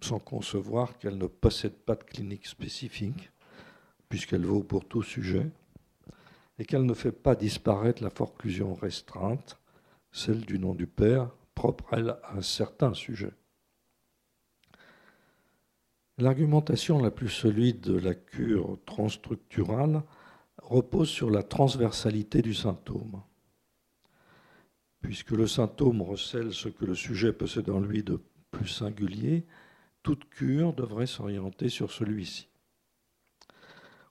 sans 0.00 0.18
concevoir 0.18 0.98
qu'elle 0.98 1.18
ne 1.18 1.26
possède 1.26 1.74
pas 1.74 1.96
de 1.96 2.04
clinique 2.04 2.46
spécifique, 2.46 3.30
puisqu'elle 4.08 4.46
vaut 4.46 4.62
pour 4.62 4.84
tout 4.84 5.02
sujet, 5.02 5.50
et 6.60 6.66
qu'elle 6.66 6.84
ne 6.84 6.92
fait 6.92 7.10
pas 7.10 7.34
disparaître 7.34 8.02
la 8.02 8.10
forclusion 8.10 8.74
restreinte, 8.74 9.58
celle 10.12 10.44
du 10.44 10.58
nom 10.58 10.74
du 10.74 10.86
Père, 10.86 11.30
propre 11.54 11.94
à 11.94 12.36
un 12.36 12.42
certain 12.42 12.92
sujet. 12.92 13.32
L'argumentation 16.18 17.00
la 17.00 17.10
plus 17.10 17.30
solide 17.30 17.80
de 17.80 17.98
la 17.98 18.14
cure 18.14 18.78
transstructurale 18.84 20.02
repose 20.62 21.08
sur 21.08 21.30
la 21.30 21.42
transversalité 21.42 22.42
du 22.42 22.52
symptôme. 22.52 23.22
Puisque 25.00 25.30
le 25.30 25.46
symptôme 25.46 26.02
recèle 26.02 26.52
ce 26.52 26.68
que 26.68 26.84
le 26.84 26.94
sujet 26.94 27.32
possède 27.32 27.70
en 27.70 27.80
lui 27.80 28.02
de 28.02 28.20
plus 28.50 28.68
singulier, 28.68 29.46
toute 30.02 30.28
cure 30.28 30.74
devrait 30.74 31.06
s'orienter 31.06 31.70
sur 31.70 31.90
celui-ci. 31.90 32.49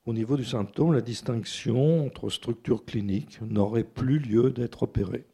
Au 0.10 0.14
niveau 0.14 0.38
du 0.38 0.44
symptôme, 0.44 0.94
la 0.94 1.02
distinction 1.02 2.04
entre 2.04 2.32
structures 2.32 2.84
cliniques 2.84 3.40
n'aurait 3.44 3.84
plus 3.84 4.18
lieu 4.18 4.50
d'être 4.50 4.82
opérée. 4.82 5.28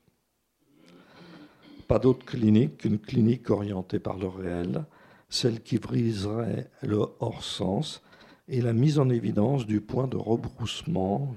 Pas 1.88 1.98
d'autre 1.98 2.26
clinique 2.26 2.80
qu'une 2.80 3.00
clinique 3.00 3.50
orientée 3.50 4.00
par 4.00 4.18
le 4.18 4.28
réel, 4.28 4.84
celle 5.30 5.62
qui 5.62 5.78
briserait 5.78 6.70
le 6.82 6.98
hors-sens 7.22 8.04
et 8.50 8.60
la 8.60 8.74
mise 8.74 9.00
en 9.00 9.10
évidence 9.10 9.66
du 9.66 9.80
point 9.80 10.10
de 10.10 10.18
rebroussement, 10.18 11.34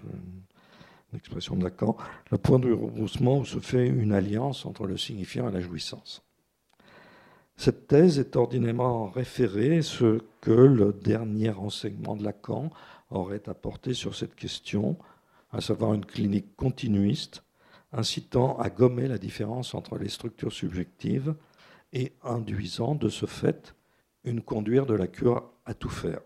l'expression 1.13 1.55
de 1.55 1.63
Lacan, 1.63 1.97
le 2.33 2.39
point 2.39 2.59
de 2.59 2.73
rebroussement 2.73 3.39
où 3.39 3.45
se 3.45 3.61
fait 3.61 3.87
une 3.87 4.11
alliance 4.11 4.67
entre 4.67 4.85
le 4.85 4.97
signifiant 4.97 5.49
et 5.49 5.53
la 5.53 5.61
jouissance. 5.61 6.25
Cette 7.57 7.87
thèse 7.87 8.19
est 8.19 8.35
ordinairement 8.35 9.11
référée 9.11 9.83
ce 9.83 10.23
que 10.41 10.51
le 10.51 10.93
dernier 10.93 11.51
enseignement 11.51 12.17
de 12.17 12.25
Lacan 12.25 12.71
aurait 13.11 13.49
apporté 13.49 13.95
sur 13.95 14.15
cette 14.15 14.35
question, 14.35 14.97
à 15.51 15.61
savoir 15.61 15.95
une 15.95 16.05
clinique 16.05 16.57
continuiste, 16.57 17.43
incitant 17.93 18.59
à 18.59 18.69
gommer 18.71 19.09
la 19.09 19.19
différence 19.19 19.75
entre 19.75 19.97
les 19.97 20.09
structures 20.09 20.53
subjectives 20.53 21.35
et 21.93 22.13
induisant 22.23 22.95
de 22.95 23.09
ce 23.09 23.27
fait 23.27 23.75
une 24.25 24.43
conduire 24.43 24.87
de 24.87 24.95
la 24.95 25.07
cure 25.07 25.51
à 25.65 25.75
tout 25.75 25.89
faire. 25.89 26.21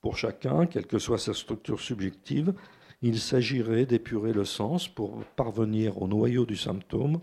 Pour 0.00 0.16
chacun, 0.16 0.66
quelle 0.66 0.86
que 0.86 0.98
soit 0.98 1.18
sa 1.18 1.34
structure 1.34 1.80
subjective, 1.80 2.54
il 3.02 3.18
s'agirait 3.18 3.86
d'épurer 3.86 4.32
le 4.32 4.44
sens 4.44 4.88
pour 4.88 5.24
parvenir 5.36 6.00
au 6.00 6.08
noyau 6.08 6.46
du 6.46 6.56
symptôme, 6.56 7.20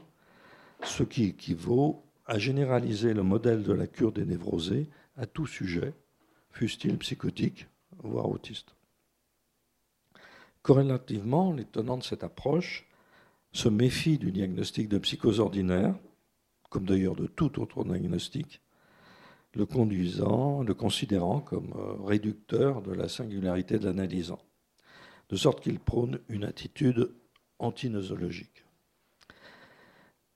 ce 0.83 1.03
qui 1.03 1.25
équivaut 1.25 2.03
à 2.25 2.37
généraliser 2.37 3.13
le 3.13 3.23
modèle 3.23 3.63
de 3.63 3.73
la 3.73 3.87
cure 3.87 4.11
des 4.11 4.25
névrosés 4.25 4.87
à 5.17 5.25
tout 5.25 5.47
sujet, 5.47 5.93
fût-il 6.51 6.97
psychotique, 6.97 7.67
voire 8.03 8.29
autiste. 8.29 8.75
Corrélativement, 10.61 11.53
les 11.53 11.65
tenants 11.65 11.97
de 11.97 12.03
cette 12.03 12.23
approche 12.23 12.87
se 13.51 13.69
méfient 13.69 14.17
du 14.17 14.31
diagnostic 14.31 14.89
de 14.89 14.97
psychose 14.99 15.39
ordinaire, 15.39 15.95
comme 16.69 16.85
d'ailleurs 16.85 17.15
de 17.15 17.27
tout 17.27 17.59
autre 17.59 17.83
diagnostic, 17.83 18.61
le 19.53 19.65
conduisant, 19.65 20.61
le 20.61 20.73
considérant 20.73 21.39
comme 21.39 21.73
euh, 21.75 21.93
réducteur 22.03 22.81
de 22.81 22.93
la 22.93 23.09
singularité 23.09 23.79
de 23.79 23.85
l'analysant, 23.85 24.39
de 25.29 25.35
sorte 25.35 25.61
qu'il 25.61 25.79
prône 25.79 26.19
une 26.29 26.43
attitude 26.43 27.11
antinosologique. 27.57 28.63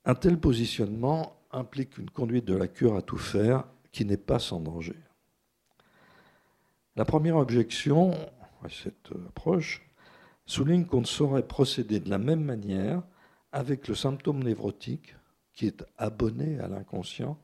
Un 0.04 0.14
tel 0.14 0.38
positionnement 0.38 1.36
implique 1.52 1.96
une 1.98 2.10
conduite 2.10 2.44
de 2.44 2.56
la 2.56 2.68
cure 2.68 2.96
à 2.96 3.02
tout 3.02 3.16
faire 3.16 3.64
qui 3.92 4.04
n'est 4.04 4.16
pas 4.16 4.38
sans 4.38 4.60
danger. 4.60 4.96
La 6.96 7.04
première 7.04 7.36
objection 7.36 8.12
à 8.62 8.68
cette 8.68 9.10
approche 9.26 9.82
souligne 10.46 10.84
qu'on 10.84 11.00
ne 11.00 11.06
saurait 11.06 11.46
procéder 11.46 11.98
de 11.98 12.08
la 12.08 12.18
même 12.18 12.44
manière 12.44 13.02
avec 13.50 13.88
le 13.88 13.96
symptôme 13.96 14.44
névrotique 14.44 15.16
qui 15.52 15.66
est 15.66 15.84
abonné 15.98 16.60
à 16.60 16.68
l'inconscient 16.68 17.36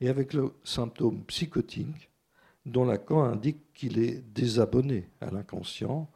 et 0.00 0.10
avec 0.10 0.34
le 0.34 0.52
symptôme 0.62 1.24
psychotique 1.24 2.10
dont 2.66 2.84
Lacan 2.84 3.24
indique 3.24 3.72
qu'il 3.72 3.98
est 3.98 4.20
désabonné 4.34 5.08
à 5.20 5.30
l'inconscient, 5.30 6.10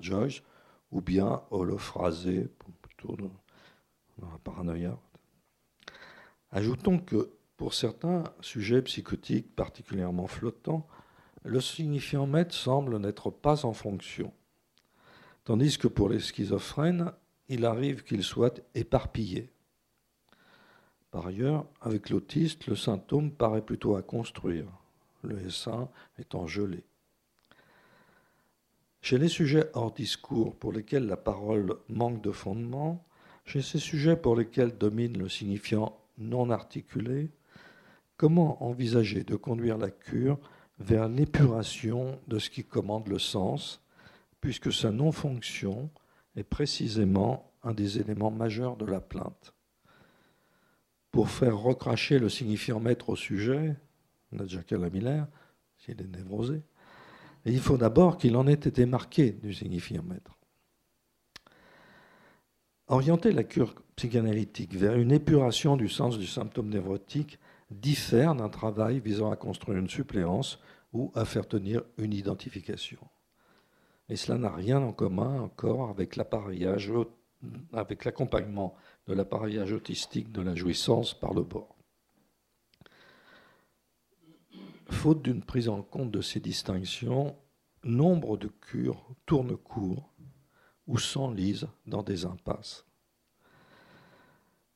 Joyce, 0.00 0.42
ou 0.90 1.00
bien 1.00 1.42
holophrasé, 1.50 2.48
plutôt 2.82 3.16
dans 4.18 4.30
la 4.30 4.38
paranoïa. 4.38 4.98
Ajoutons 6.50 6.98
que 6.98 7.30
pour 7.56 7.74
certains 7.74 8.24
sujets 8.40 8.82
psychotiques 8.82 9.54
particulièrement 9.54 10.26
flottants, 10.26 10.86
le 11.44 11.60
signifiant 11.60 12.26
maître 12.26 12.54
semble 12.54 12.98
n'être 12.98 13.30
pas 13.30 13.64
en 13.64 13.72
fonction, 13.72 14.32
tandis 15.44 15.78
que 15.78 15.88
pour 15.88 16.08
les 16.08 16.20
schizophrènes, 16.20 17.12
il 17.48 17.64
arrive 17.64 18.04
qu'il 18.04 18.22
soit 18.22 18.60
éparpillé. 18.74 19.50
Par 21.10 21.26
ailleurs, 21.26 21.66
avec 21.80 22.10
l'autiste, 22.10 22.66
le 22.66 22.76
symptôme 22.76 23.32
paraît 23.32 23.64
plutôt 23.64 23.96
à 23.96 24.02
construire, 24.02 24.66
le 25.22 25.36
S1 25.36 25.88
étant 26.18 26.46
gelé. 26.46 26.84
Chez 29.02 29.18
les 29.18 29.28
sujets 29.28 29.70
hors 29.72 29.92
discours 29.92 30.54
pour 30.56 30.72
lesquels 30.72 31.06
la 31.06 31.16
parole 31.16 31.76
manque 31.88 32.22
de 32.22 32.30
fondement, 32.30 33.04
chez 33.44 33.62
ces 33.62 33.78
sujets 33.78 34.16
pour 34.16 34.36
lesquels 34.36 34.76
domine 34.76 35.18
le 35.18 35.28
signifiant 35.28 35.98
non 36.18 36.50
articulé, 36.50 37.30
comment 38.16 38.62
envisager 38.62 39.24
de 39.24 39.36
conduire 39.36 39.78
la 39.78 39.90
cure 39.90 40.38
vers 40.80 41.08
l'épuration 41.08 42.18
de 42.26 42.38
ce 42.38 42.50
qui 42.50 42.64
commande 42.64 43.08
le 43.08 43.18
sens, 43.18 43.80
puisque 44.40 44.72
sa 44.72 44.90
non-fonction 44.90 45.90
est 46.36 46.44
précisément 46.44 47.52
un 47.62 47.74
des 47.74 47.98
éléments 47.98 48.30
majeurs 48.30 48.76
de 48.76 48.86
la 48.86 49.00
plainte 49.00 49.54
pour 51.10 51.30
faire 51.30 51.58
recracher 51.58 52.18
le 52.18 52.28
signifiant 52.28 52.80
maître 52.80 53.10
au 53.10 53.16
sujet, 53.16 53.76
Nadja 54.32 54.60
Miller, 54.92 55.26
s'il 55.78 56.00
est 56.00 56.16
névrosé, 56.16 56.62
il 57.44 57.60
faut 57.60 57.76
d'abord 57.76 58.16
qu'il 58.16 58.36
en 58.36 58.46
ait 58.46 58.52
été 58.52 58.86
marqué 58.86 59.32
du 59.32 59.52
signifiant 59.52 60.02
maître. 60.02 60.38
Orienter 62.86 63.32
la 63.32 63.44
cure 63.44 63.74
psychanalytique 63.96 64.74
vers 64.74 64.94
une 64.94 65.12
épuration 65.12 65.76
du 65.76 65.88
sens 65.88 66.18
du 66.18 66.26
symptôme 66.26 66.68
névrotique 66.68 67.38
diffère 67.70 68.34
d'un 68.34 68.48
travail 68.48 69.00
visant 69.00 69.30
à 69.30 69.36
construire 69.36 69.78
une 69.78 69.88
suppléance 69.88 70.58
ou 70.92 71.12
à 71.14 71.24
faire 71.24 71.46
tenir 71.46 71.82
une 71.98 72.12
identification. 72.12 73.00
Et 74.08 74.16
cela 74.16 74.38
n'a 74.38 74.50
rien 74.50 74.82
en 74.82 74.92
commun 74.92 75.40
encore 75.40 75.88
avec 75.88 76.18
avec 77.72 78.04
l'accompagnement 78.04 78.74
de 79.06 79.14
l'appareillage 79.14 79.72
autistique 79.72 80.32
de 80.32 80.42
la 80.42 80.54
jouissance 80.54 81.14
par 81.14 81.32
le 81.32 81.42
bord. 81.42 81.76
Faute 84.90 85.22
d'une 85.22 85.42
prise 85.42 85.68
en 85.68 85.82
compte 85.82 86.10
de 86.10 86.20
ces 86.20 86.40
distinctions, 86.40 87.36
nombre 87.84 88.36
de 88.36 88.48
cures 88.48 89.06
tournent 89.24 89.56
court 89.56 90.12
ou 90.86 90.98
s'enlisent 90.98 91.68
dans 91.86 92.02
des 92.02 92.24
impasses. 92.24 92.84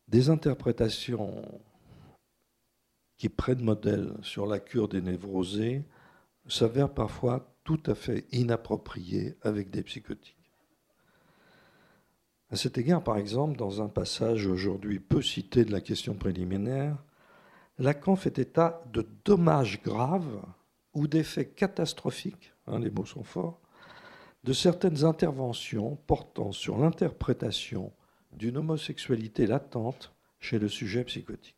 Des 0.07 0.31
interprétations 0.31 1.61
qui 3.17 3.29
prennent 3.29 3.63
modèle 3.63 4.15
sur 4.23 4.47
la 4.47 4.59
cure 4.59 4.89
des 4.89 5.01
névrosés 5.01 5.85
s'avèrent 6.49 6.93
parfois 6.93 7.55
tout 7.65 7.83
à 7.87 7.95
fait 7.95 8.27
inappropriées 8.33 9.37
avec 9.43 9.71
des 9.71 9.83
psychotiques. 9.83 10.53
À 12.51 12.57
cet 12.57 12.79
égard, 12.79 13.03
par 13.03 13.17
exemple, 13.17 13.57
dans 13.57 13.83
un 13.83 13.89
passage 13.89 14.47
aujourd'hui 14.47 15.01
peu 15.01 15.23
cité 15.23 15.65
de 15.65 15.73
la 15.73 15.81
question 15.81 16.15
préliminaire, 16.15 16.97
Lacan 17.79 18.15
fait 18.15 18.39
état 18.39 18.85
de 18.93 19.07
dommages 19.25 19.83
graves 19.83 20.43
ou 20.93 21.09
d'effets 21.09 21.49
catastrophiques, 21.49 22.53
hein, 22.67 22.79
les 22.79 22.91
mots 22.91 23.07
sont 23.07 23.25
forts, 23.25 23.61
de 24.45 24.53
certaines 24.53 25.05
interventions 25.05 25.97
portant 26.07 26.53
sur 26.53 26.79
l'interprétation 26.79 27.93
d'une 28.33 28.59
homosexualité 28.59 29.47
latente 29.47 30.15
chez 30.39 30.59
le 30.59 30.69
sujet 30.69 31.03
psychotique. 31.05 31.54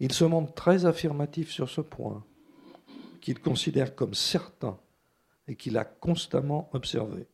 Il 0.00 0.12
se 0.12 0.24
montre 0.24 0.54
très 0.54 0.84
affirmatif 0.84 1.50
sur 1.50 1.68
ce 1.68 1.80
point, 1.80 2.24
qu'il 3.20 3.40
considère 3.40 3.94
comme 3.94 4.14
certain 4.14 4.78
et 5.46 5.56
qu'il 5.56 5.78
a 5.78 5.84
constamment 5.84 6.68
observé. 6.72 7.26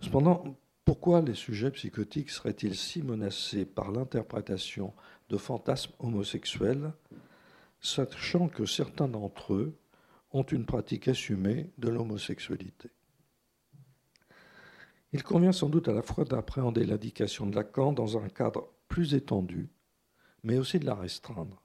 Cependant, 0.00 0.56
pourquoi 0.84 1.20
les 1.20 1.34
sujets 1.34 1.70
psychotiques 1.70 2.30
seraient-ils 2.30 2.74
si 2.74 3.02
menacés 3.02 3.64
par 3.64 3.92
l'interprétation 3.92 4.94
de 5.28 5.36
fantasmes 5.36 5.92
homosexuels, 5.98 6.92
sachant 7.80 8.48
que 8.48 8.66
certains 8.66 9.08
d'entre 9.08 9.54
eux 9.54 9.78
ont 10.32 10.42
une 10.42 10.66
pratique 10.66 11.08
assumée 11.08 11.70
de 11.78 11.88
l'homosexualité? 11.88 12.90
Il 15.12 15.22
convient 15.22 15.52
sans 15.52 15.68
doute 15.68 15.88
à 15.88 15.92
la 15.92 16.02
fois 16.02 16.24
d'appréhender 16.24 16.84
l'indication 16.84 17.46
de 17.46 17.56
Lacan 17.56 17.92
dans 17.92 18.16
un 18.16 18.28
cadre 18.28 18.68
plus 18.88 19.14
étendu, 19.14 19.68
mais 20.42 20.58
aussi 20.58 20.78
de 20.78 20.86
la 20.86 20.94
restreindre. 20.94 21.62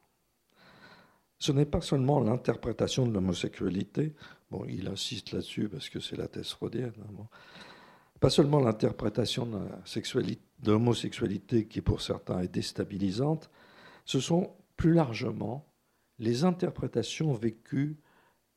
Ce 1.38 1.52
n'est 1.52 1.66
pas 1.66 1.82
seulement 1.82 2.20
l'interprétation 2.20 3.06
de 3.06 3.12
l'homosexualité, 3.12 4.16
bon, 4.50 4.66
il 4.68 4.88
insiste 4.88 5.32
là-dessus 5.32 5.70
parce 5.70 5.90
que 5.90 6.00
c'est 6.00 6.16
la 6.16 6.28
thèse 6.28 6.50
freudienne, 6.50 6.94
hein, 6.98 7.28
pas 8.20 8.30
seulement 8.30 8.60
l'interprétation 8.60 9.46
de 9.46 10.72
l'homosexualité 10.72 11.68
qui 11.68 11.82
pour 11.82 12.02
certains 12.02 12.40
est 12.40 12.48
déstabilisante, 12.48 13.50
ce 14.06 14.20
sont 14.20 14.56
plus 14.78 14.94
largement 14.94 15.68
les 16.20 16.44
interprétations 16.46 17.34
vécues 17.34 17.98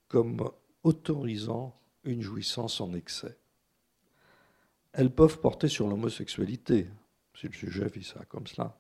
comme 0.06 0.48
autorisant 0.84 1.78
une 2.04 2.22
jouissance 2.22 2.80
en 2.80 2.94
excès. 2.94 3.36
Elles 4.92 5.14
peuvent 5.14 5.40
porter 5.40 5.68
sur 5.68 5.88
l'homosexualité, 5.88 6.88
si 7.34 7.48
le 7.48 7.52
sujet 7.52 7.88
vit 7.88 8.04
ça 8.04 8.24
comme 8.26 8.46
cela, 8.46 8.78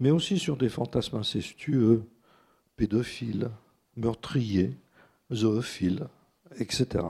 mais 0.00 0.10
aussi 0.10 0.38
sur 0.38 0.56
des 0.56 0.68
fantasmes 0.68 1.16
incestueux, 1.16 2.04
pédophiles, 2.76 3.50
meurtriers, 3.96 4.76
zoophiles, 5.32 6.08
etc. 6.58 7.04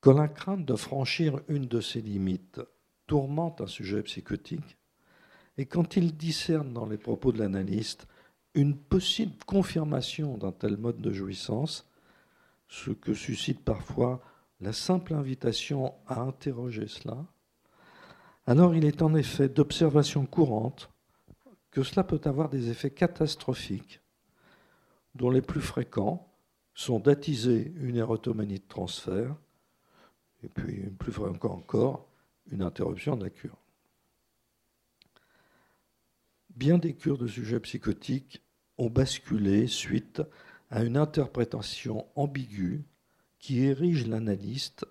Quand 0.00 0.14
la 0.14 0.28
crainte 0.28 0.64
de 0.64 0.76
franchir 0.76 1.40
une 1.48 1.66
de 1.66 1.80
ces 1.80 2.00
limites 2.00 2.60
tourmente 3.06 3.60
un 3.60 3.66
sujet 3.66 4.02
psychotique, 4.02 4.76
et 5.56 5.66
quand 5.66 5.96
il 5.96 6.16
discerne 6.16 6.72
dans 6.72 6.86
les 6.86 6.98
propos 6.98 7.32
de 7.32 7.38
l'analyste 7.38 8.06
une 8.54 8.76
possible 8.76 9.34
confirmation 9.44 10.38
d'un 10.38 10.52
tel 10.52 10.76
mode 10.76 11.00
de 11.00 11.12
jouissance, 11.12 11.90
ce 12.68 12.90
que 12.90 13.14
suscite 13.14 13.64
parfois 13.64 14.22
la 14.60 14.72
simple 14.72 15.14
invitation 15.14 15.94
à 16.06 16.20
interroger 16.20 16.86
cela, 16.86 17.24
alors 18.46 18.74
il 18.74 18.84
est 18.84 19.02
en 19.02 19.14
effet 19.14 19.48
d'observation 19.48 20.26
courante 20.26 20.90
que 21.70 21.82
cela 21.82 22.04
peut 22.04 22.20
avoir 22.24 22.48
des 22.48 22.70
effets 22.70 22.90
catastrophiques, 22.90 24.00
dont 25.14 25.30
les 25.30 25.42
plus 25.42 25.60
fréquents 25.60 26.32
sont 26.74 27.00
d'attiser 27.00 27.72
une 27.80 27.96
érotomanie 27.96 28.60
de 28.60 28.68
transfert, 28.68 29.34
et 30.42 30.48
puis 30.48 30.82
plus 30.90 31.12
fréquent 31.12 31.52
encore, 31.52 32.08
une 32.50 32.62
interruption 32.62 33.16
de 33.16 33.24
la 33.24 33.30
cure. 33.30 33.58
bien 36.58 36.78
des 36.78 36.94
cures 36.94 37.18
de 37.18 37.28
sujets 37.28 37.60
psychotiques 37.60 38.42
ont 38.78 38.90
basculé 38.90 39.68
suite 39.68 40.22
à 40.70 40.82
une 40.82 40.96
interprétation 40.96 42.06
ambiguë 42.16 42.84
qui 43.38 43.60
érige 43.60 44.08
l'analyste 44.08 44.84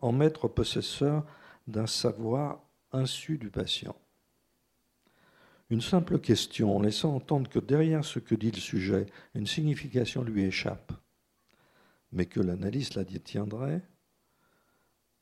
en 0.00 0.10
maître 0.10 0.48
possesseur 0.48 1.24
d'un 1.68 1.86
savoir 1.86 2.60
insu 2.90 3.38
du 3.38 3.50
patient. 3.50 3.96
Une 5.72 5.80
simple 5.80 6.18
question 6.18 6.82
laissant 6.82 7.14
entendre 7.14 7.48
que 7.48 7.58
derrière 7.58 8.04
ce 8.04 8.18
que 8.18 8.34
dit 8.34 8.50
le 8.50 8.60
sujet, 8.60 9.06
une 9.34 9.46
signification 9.46 10.22
lui 10.22 10.42
échappe, 10.42 10.92
mais 12.12 12.26
que 12.26 12.40
l'analyste 12.40 12.94
la 12.94 13.04
détiendrait, 13.04 13.80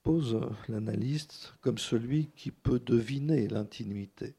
pose 0.02 0.40
l'analyste 0.68 1.54
comme 1.60 1.78
celui 1.78 2.30
qui 2.34 2.50
peut 2.50 2.80
deviner 2.80 3.46
l'intimité. 3.46 4.34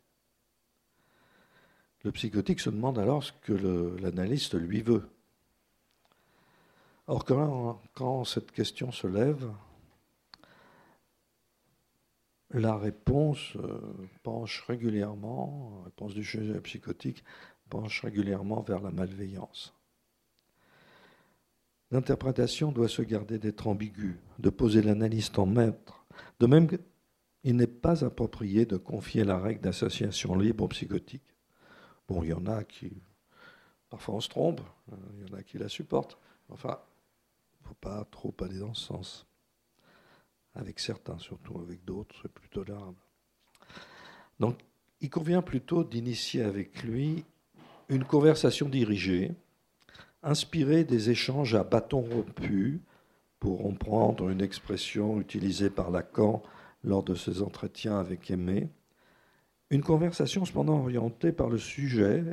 Le 2.04 2.12
psychotique 2.12 2.60
se 2.60 2.72
demande 2.72 3.00
alors 3.00 3.24
ce 3.24 3.32
que 3.44 3.54
l'analyste 4.02 4.56
lui 4.56 4.82
veut. 4.82 5.08
Or, 7.08 7.24
quand, 7.24 7.82
quand, 7.94 8.26
cette 8.26 8.52
question 8.52 8.92
se 8.92 9.08
lève, 9.08 9.50
la 12.54 12.76
réponse 12.76 13.56
euh, 13.58 13.80
penche 14.24 14.64
régulièrement, 14.68 15.74
la 15.80 15.86
réponse 15.86 16.14
du 16.14 16.24
sujet 16.24 16.60
psychotique 16.62 17.24
penche 17.70 18.02
régulièrement 18.02 18.62
vers 18.62 18.82
la 18.82 18.92
malveillance. 18.92 19.74
L'interprétation 21.92 22.72
doit 22.72 22.88
se 22.88 23.02
garder 23.02 23.38
d'être 23.38 23.68
ambiguë, 23.68 24.20
de 24.40 24.50
poser 24.50 24.82
l'analyste 24.82 25.40
en 25.40 25.46
maître. 25.46 26.06
De 26.40 26.48
même 26.48 26.68
qu'il 26.68 27.56
n'est 27.56 27.68
pas 27.68 28.04
approprié 28.06 28.66
de 28.66 28.78
confier 28.78 29.24
la 29.24 29.38
règle 29.38 29.62
d'association 29.62 30.36
libre 30.36 30.66
aux 30.66 30.70
psychotiques. 30.70 31.36
Bon, 32.08 32.24
il 32.24 32.30
y 32.30 32.34
en 32.34 32.46
a 32.46 32.64
qui, 32.64 33.02
parfois 33.90 34.16
on 34.16 34.22
se 34.22 34.30
trompe, 34.30 34.62
euh, 34.92 34.96
il 35.16 35.28
y 35.28 35.32
en 35.32 35.38
a 35.38 35.44
qui 35.44 35.58
la 35.58 35.70
supportent. 35.70 36.18
Enfin, 36.50 36.80
il 37.60 37.64
ne 37.64 37.68
faut 37.70 37.76
pas 37.76 38.06
trop 38.06 38.34
aller 38.42 38.60
dans 38.60 38.74
ce 38.74 38.86
sens. 38.86 39.31
Avec 40.56 40.80
certains, 40.80 41.18
surtout 41.18 41.60
avec 41.60 41.84
d'autres, 41.86 42.16
c'est 42.22 42.32
plus 42.32 42.50
tolérable. 42.50 42.98
Donc, 44.40 44.58
il 45.00 45.10
convient 45.10 45.42
plutôt 45.42 45.84
d'initier 45.84 46.44
avec 46.44 46.84
lui 46.84 47.24
une 47.90 48.04
conversation 48.04 48.70
dirigée 48.70 49.32
inspiré 50.24 50.84
des 50.84 51.10
échanges 51.10 51.56
à 51.56 51.64
bâton 51.64 52.02
rompu, 52.02 52.82
pour 53.42 53.64
reprendre 53.64 54.30
une 54.30 54.40
expression 54.40 55.20
utilisée 55.20 55.72
par 55.72 55.90
Lacan 55.90 56.44
lors 56.84 57.04
de 57.04 57.16
ses 57.16 57.42
entretiens 57.42 58.00
avec 58.00 58.30
Aimé. 58.30 58.70
Une 59.72 59.82
conversation 59.82 60.46
cependant 60.46 60.80
orientée 60.80 61.32
par 61.32 61.50
le 61.50 61.58
sujet, 61.58 62.24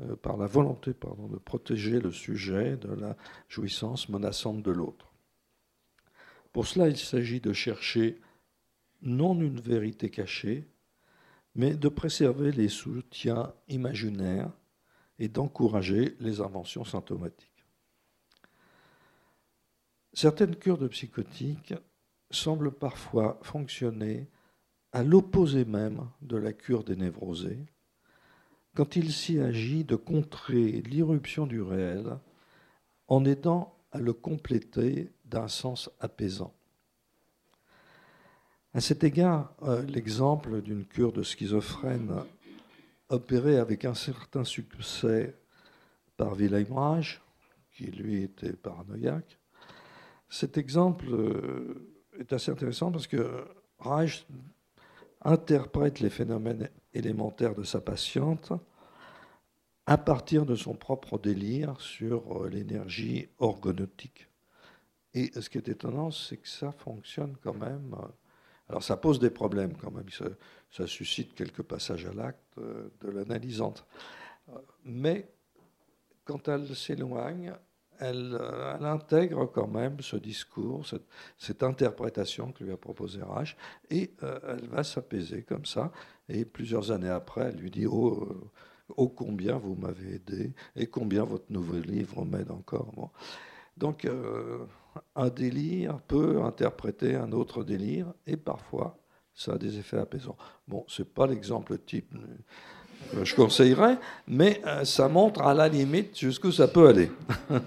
euh, 0.00 0.16
par 0.16 0.36
la 0.36 0.46
volonté 0.46 0.90
de 0.90 1.38
protéger 1.38 2.00
le 2.00 2.10
sujet 2.10 2.76
de 2.76 2.92
la 2.92 3.16
jouissance 3.48 4.08
menaçante 4.08 4.62
de 4.62 4.72
l'autre. 4.72 5.12
Pour 6.56 6.66
cela, 6.66 6.88
il 6.88 6.96
s'agit 6.96 7.42
de 7.42 7.52
chercher 7.52 8.18
non 9.02 9.38
une 9.38 9.60
vérité 9.60 10.08
cachée, 10.08 10.66
mais 11.54 11.74
de 11.74 11.90
préserver 11.90 12.50
les 12.50 12.70
soutiens 12.70 13.52
imaginaires 13.68 14.50
et 15.18 15.28
d'encourager 15.28 16.16
les 16.18 16.40
inventions 16.40 16.86
symptomatiques. 16.86 17.66
Certaines 20.14 20.56
cures 20.56 20.78
de 20.78 20.88
psychotiques 20.88 21.74
semblent 22.30 22.72
parfois 22.72 23.38
fonctionner 23.42 24.26
à 24.92 25.02
l'opposé 25.02 25.66
même 25.66 26.08
de 26.22 26.38
la 26.38 26.54
cure 26.54 26.84
des 26.84 26.96
névrosés, 26.96 27.66
quand 28.74 28.96
il 28.96 29.12
s'y 29.12 29.40
agit 29.40 29.84
de 29.84 29.96
contrer 29.96 30.80
l'irruption 30.80 31.46
du 31.46 31.60
réel 31.60 32.18
en 33.08 33.26
aidant 33.26 33.75
à 33.96 33.98
le 33.98 34.12
compléter 34.12 35.10
d'un 35.24 35.48
sens 35.48 35.90
apaisant. 36.00 36.52
À 38.74 38.80
cet 38.80 39.04
égard, 39.04 39.54
euh, 39.62 39.82
l'exemple 39.82 40.60
d'une 40.60 40.84
cure 40.84 41.12
de 41.12 41.22
schizophrène 41.22 42.12
opéré 43.08 43.56
avec 43.56 43.86
un 43.86 43.94
certain 43.94 44.44
succès 44.44 45.34
par 46.18 46.34
Wilhelm 46.34 46.72
Reich, 46.72 47.22
qui 47.72 47.86
lui 47.86 48.22
était 48.22 48.52
paranoïaque. 48.52 49.38
Cet 50.28 50.58
exemple 50.58 51.06
euh, 51.08 51.90
est 52.18 52.32
assez 52.34 52.50
intéressant 52.50 52.92
parce 52.92 53.06
que 53.06 53.46
Reich 53.78 54.26
interprète 55.22 56.00
les 56.00 56.10
phénomènes 56.10 56.68
élémentaires 56.92 57.54
de 57.54 57.64
sa 57.64 57.80
patiente 57.80 58.52
à 59.86 59.98
partir 59.98 60.46
de 60.46 60.54
son 60.54 60.74
propre 60.74 61.18
délire 61.18 61.80
sur 61.80 62.44
euh, 62.44 62.48
l'énergie 62.48 63.28
orgonautique. 63.38 64.28
Et 65.14 65.30
ce 65.40 65.48
qui 65.48 65.58
est 65.58 65.68
étonnant, 65.68 66.10
c'est 66.10 66.36
que 66.36 66.48
ça 66.48 66.72
fonctionne 66.72 67.36
quand 67.42 67.54
même 67.54 67.94
euh, 67.94 68.06
alors 68.68 68.82
ça 68.82 68.96
pose 68.96 69.18
des 69.18 69.30
problèmes 69.30 69.76
quand 69.76 69.90
même, 69.90 70.06
ça, 70.70 70.86
suscite 70.86 71.34
quelques 71.34 71.62
passages 71.62 72.06
à 72.06 72.12
l'acte 72.12 72.58
euh, 72.58 72.88
de 73.00 73.10
l'analysante. 73.10 73.86
Mais 74.84 75.28
quand 76.24 76.48
elle 76.48 76.74
s'éloigne, 76.74 77.54
elle, 77.98 78.36
euh, 78.38 78.78
intègre 78.80 79.46
quand 79.46 79.68
même 79.68 80.00
ce 80.00 80.16
discours, 80.16 80.84
cette, 81.38 81.62
interprétation 81.62 82.52
que 82.52 82.64
lui 82.64 82.72
a 82.72 82.76
proposé 82.76 83.22
Rach, 83.22 83.56
et 83.90 84.12
euh, 84.22 84.38
elle 84.48 84.66
va 84.68 84.82
s'apaiser 84.82 85.42
comme 85.42 85.64
ça. 85.64 85.92
Et 86.28 86.44
plusieurs 86.44 86.90
années 86.90 87.08
après, 87.08 87.42
elle 87.42 87.56
lui 87.56 87.70
dit 87.70 87.86
Oh, 87.86 88.50
oh 88.96 89.08
combien 89.08 89.56
vous 89.56 89.74
m'avez 89.74 90.16
aidé, 90.16 90.52
et 90.74 90.86
combien 90.86 91.24
votre 91.24 91.50
nouveau 91.50 91.78
livre 91.78 92.24
m'aide 92.24 92.50
encore. 92.50 93.10
Donc, 93.76 94.08
un 95.14 95.28
délire 95.28 95.98
peut 96.06 96.42
interpréter 96.42 97.14
un 97.14 97.32
autre 97.32 97.64
délire 97.64 98.12
et 98.26 98.36
parfois 98.36 98.98
ça 99.34 99.52
a 99.52 99.58
des 99.58 99.78
effets 99.78 99.98
apaisants. 99.98 100.36
Bon, 100.66 100.84
ce 100.88 101.02
n'est 101.02 101.08
pas 101.08 101.26
l'exemple 101.26 101.78
type 101.78 102.14
que 103.12 103.24
je 103.24 103.34
conseillerais, 103.34 103.98
mais 104.26 104.62
euh, 104.66 104.84
ça 104.84 105.08
montre 105.08 105.42
à 105.42 105.52
la 105.54 105.68
limite 105.68 106.18
jusqu'où 106.18 106.50
ça 106.50 106.66
peut 106.68 106.88
aller. 106.88 107.10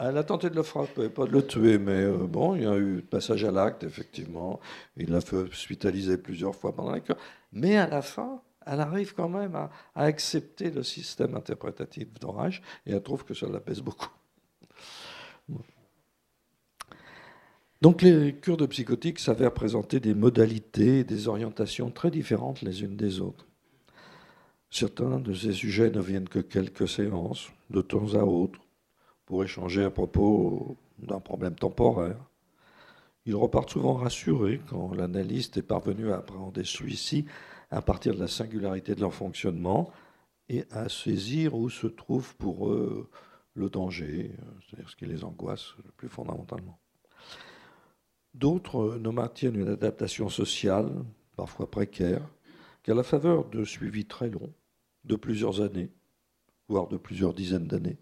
Elle 0.00 0.16
a 0.16 0.22
tenté 0.22 0.48
de 0.48 0.54
le 0.54 0.62
frapper, 0.62 1.08
pas 1.08 1.26
de 1.26 1.32
le 1.32 1.44
tuer, 1.44 1.76
mais 1.76 2.04
euh, 2.04 2.26
bon, 2.26 2.54
il 2.54 2.62
y 2.62 2.66
a 2.66 2.76
eu 2.76 3.02
passage 3.02 3.44
à 3.44 3.50
l'acte, 3.50 3.82
effectivement. 3.82 4.60
Il 4.96 5.10
l'a 5.10 5.20
fait 5.20 5.36
hospitaliser 5.36 6.18
plusieurs 6.18 6.54
fois 6.54 6.72
pendant 6.72 6.92
la 6.92 7.00
cure. 7.00 7.16
Mais 7.52 7.76
à 7.76 7.88
la 7.88 8.00
fin, 8.00 8.40
elle 8.68 8.80
arrive 8.80 9.14
quand 9.14 9.28
même 9.28 9.54
à, 9.54 9.70
accepter 9.94 10.70
le 10.70 10.82
système 10.82 11.34
interprétatif 11.34 12.12
d'orage 12.20 12.62
et 12.86 12.92
elle 12.92 13.02
trouve 13.02 13.24
que 13.24 13.34
ça 13.34 13.48
l'apaise 13.48 13.80
beaucoup. 13.80 14.10
Donc 17.80 18.02
les 18.02 18.34
cures 18.34 18.56
de 18.56 18.66
psychotiques 18.66 19.20
s'avèrent 19.20 19.54
présenter 19.54 20.00
des 20.00 20.14
modalités 20.14 21.00
et 21.00 21.04
des 21.04 21.28
orientations 21.28 21.90
très 21.90 22.10
différentes 22.10 22.60
les 22.60 22.82
unes 22.82 22.96
des 22.96 23.20
autres. 23.20 23.46
Certains 24.70 25.18
de 25.18 25.32
ces 25.32 25.52
sujets 25.52 25.90
ne 25.90 26.00
viennent 26.00 26.28
que 26.28 26.40
quelques 26.40 26.88
séances, 26.88 27.48
de 27.70 27.80
temps 27.80 28.14
à 28.14 28.24
autre, 28.24 28.60
pour 29.24 29.42
échanger 29.44 29.84
à 29.84 29.90
propos 29.90 30.76
d'un 30.98 31.20
problème 31.20 31.54
temporaire. 31.54 32.18
Ils 33.24 33.36
repartent 33.36 33.70
souvent 33.70 33.94
rassurés 33.94 34.60
quand 34.68 34.92
l'analyste 34.94 35.56
est 35.56 35.62
parvenu 35.62 36.12
à 36.12 36.16
appréhender 36.18 36.64
celui-ci 36.64 37.26
à 37.70 37.82
partir 37.82 38.14
de 38.14 38.20
la 38.20 38.28
singularité 38.28 38.94
de 38.94 39.00
leur 39.00 39.14
fonctionnement 39.14 39.90
et 40.48 40.64
à 40.70 40.88
saisir 40.88 41.54
où 41.54 41.68
se 41.68 41.86
trouve 41.86 42.34
pour 42.36 42.70
eux 42.70 43.10
le 43.54 43.68
danger, 43.68 44.32
c'est-à-dire 44.60 44.88
ce 44.88 44.96
qui 44.96 45.06
les 45.06 45.24
angoisse 45.24 45.74
le 45.84 45.90
plus 45.90 46.08
fondamentalement. 46.08 46.78
D'autres 48.34 48.98
ne 48.98 49.10
maintiennent 49.10 49.60
une 49.60 49.68
adaptation 49.68 50.28
sociale, 50.28 50.90
parfois 51.36 51.70
précaire, 51.70 52.22
qu'à 52.82 52.94
la 52.94 53.02
faveur 53.02 53.48
de 53.48 53.64
suivis 53.64 54.06
très 54.06 54.30
longs, 54.30 54.52
de 55.04 55.16
plusieurs 55.16 55.60
années, 55.60 55.90
voire 56.68 56.88
de 56.88 56.96
plusieurs 56.96 57.34
dizaines 57.34 57.66
d'années. 57.66 57.98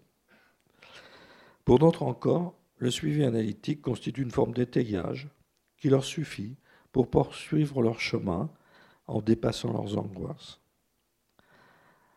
Pour 1.65 1.79
d'autres 1.79 2.03
encore, 2.03 2.55
le 2.77 2.91
suivi 2.91 3.23
analytique 3.23 3.81
constitue 3.81 4.21
une 4.21 4.31
forme 4.31 4.53
d'étayage 4.53 5.27
qui 5.77 5.89
leur 5.89 6.03
suffit 6.03 6.55
pour 6.91 7.09
poursuivre 7.09 7.81
leur 7.81 7.99
chemin 7.99 8.49
en 9.07 9.21
dépassant 9.21 9.71
leurs 9.71 9.97
angoisses. 9.97 10.59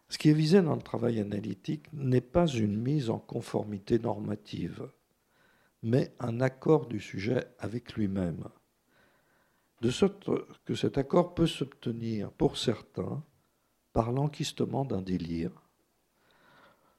Ce 0.09 0.18
qui 0.18 0.29
est 0.29 0.35
visé 0.35 0.61
dans 0.61 0.74
le 0.74 0.83
travail 0.83 1.20
analytique 1.20 1.87
n'est 1.92 2.20
pas 2.20 2.46
une 2.48 2.76
mise 2.76 3.11
en 3.11 3.18
conformité 3.18 3.98
normative, 3.98 4.90
mais 5.83 6.12
un 6.18 6.40
accord 6.40 6.87
du 6.87 7.00
sujet 7.00 7.46
avec 7.59 7.94
lui-même. 7.94 8.44
De 9.81 9.90
sorte 9.90 10.29
que 10.64 10.74
cet 10.74 10.98
accord 10.98 11.35
peut 11.35 11.46
s'obtenir 11.46 12.33
pour 12.33 12.59
certains 12.59 13.22
par 13.92 14.12
l'enquistement 14.12 14.85
d'un 14.85 15.00
délire, 15.00 15.53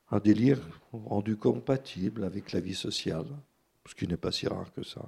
un 0.09 0.19
délire 0.19 0.59
rendu 0.91 1.37
compatible 1.37 2.23
avec 2.23 2.51
la 2.51 2.59
vie 2.59 2.75
sociale, 2.75 3.27
ce 3.85 3.95
qui 3.95 4.07
n'est 4.07 4.17
pas 4.17 4.31
si 4.31 4.47
rare 4.47 4.71
que 4.73 4.83
ça. 4.83 5.05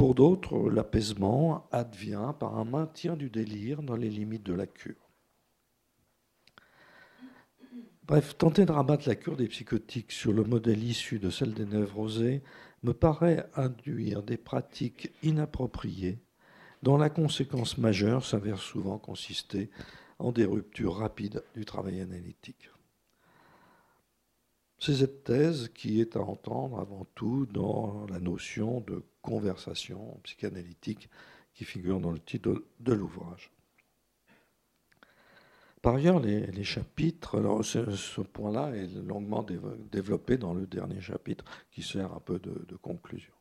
Pour 0.00 0.14
d'autres, 0.14 0.70
l'apaisement 0.70 1.68
advient 1.72 2.32
par 2.40 2.56
un 2.56 2.64
maintien 2.64 3.16
du 3.16 3.28
délire 3.28 3.82
dans 3.82 3.96
les 3.96 4.08
limites 4.08 4.46
de 4.46 4.54
la 4.54 4.66
cure. 4.66 5.10
Bref, 8.04 8.34
tenter 8.38 8.64
de 8.64 8.72
rabattre 8.72 9.06
la 9.06 9.14
cure 9.14 9.36
des 9.36 9.46
psychotiques 9.48 10.12
sur 10.12 10.32
le 10.32 10.42
modèle 10.42 10.82
issu 10.82 11.18
de 11.18 11.28
celle 11.28 11.52
des 11.52 11.66
névrosés 11.66 12.42
me 12.82 12.94
paraît 12.94 13.46
induire 13.56 14.22
des 14.22 14.38
pratiques 14.38 15.12
inappropriées 15.22 16.18
dont 16.82 16.96
la 16.96 17.10
conséquence 17.10 17.76
majeure 17.76 18.24
s'avère 18.24 18.58
souvent 18.58 18.96
consister 18.96 19.68
en 20.18 20.32
des 20.32 20.46
ruptures 20.46 20.96
rapides 20.96 21.44
du 21.54 21.66
travail 21.66 22.00
analytique. 22.00 22.70
C'est 24.80 24.94
cette 24.94 25.24
thèse 25.24 25.68
qui 25.74 26.00
est 26.00 26.16
à 26.16 26.20
entendre 26.20 26.80
avant 26.80 27.06
tout 27.14 27.44
dans 27.44 28.06
la 28.06 28.18
notion 28.18 28.80
de 28.80 29.02
conversation 29.20 30.18
psychanalytique 30.22 31.10
qui 31.52 31.64
figure 31.64 32.00
dans 32.00 32.10
le 32.10 32.18
titre 32.18 32.64
de 32.80 32.92
l'ouvrage. 32.94 33.52
Par 35.82 35.94
ailleurs, 35.94 36.18
les, 36.20 36.64
chapitres, 36.64 37.62
ce, 37.62 38.20
point-là 38.22 38.74
est 38.74 38.86
longuement 39.06 39.44
développé 39.92 40.38
dans 40.38 40.54
le 40.54 40.66
dernier 40.66 41.00
chapitre 41.00 41.44
qui 41.70 41.82
sert 41.82 42.14
un 42.14 42.20
peu 42.20 42.38
de, 42.38 42.76
conclusion. 42.76 43.32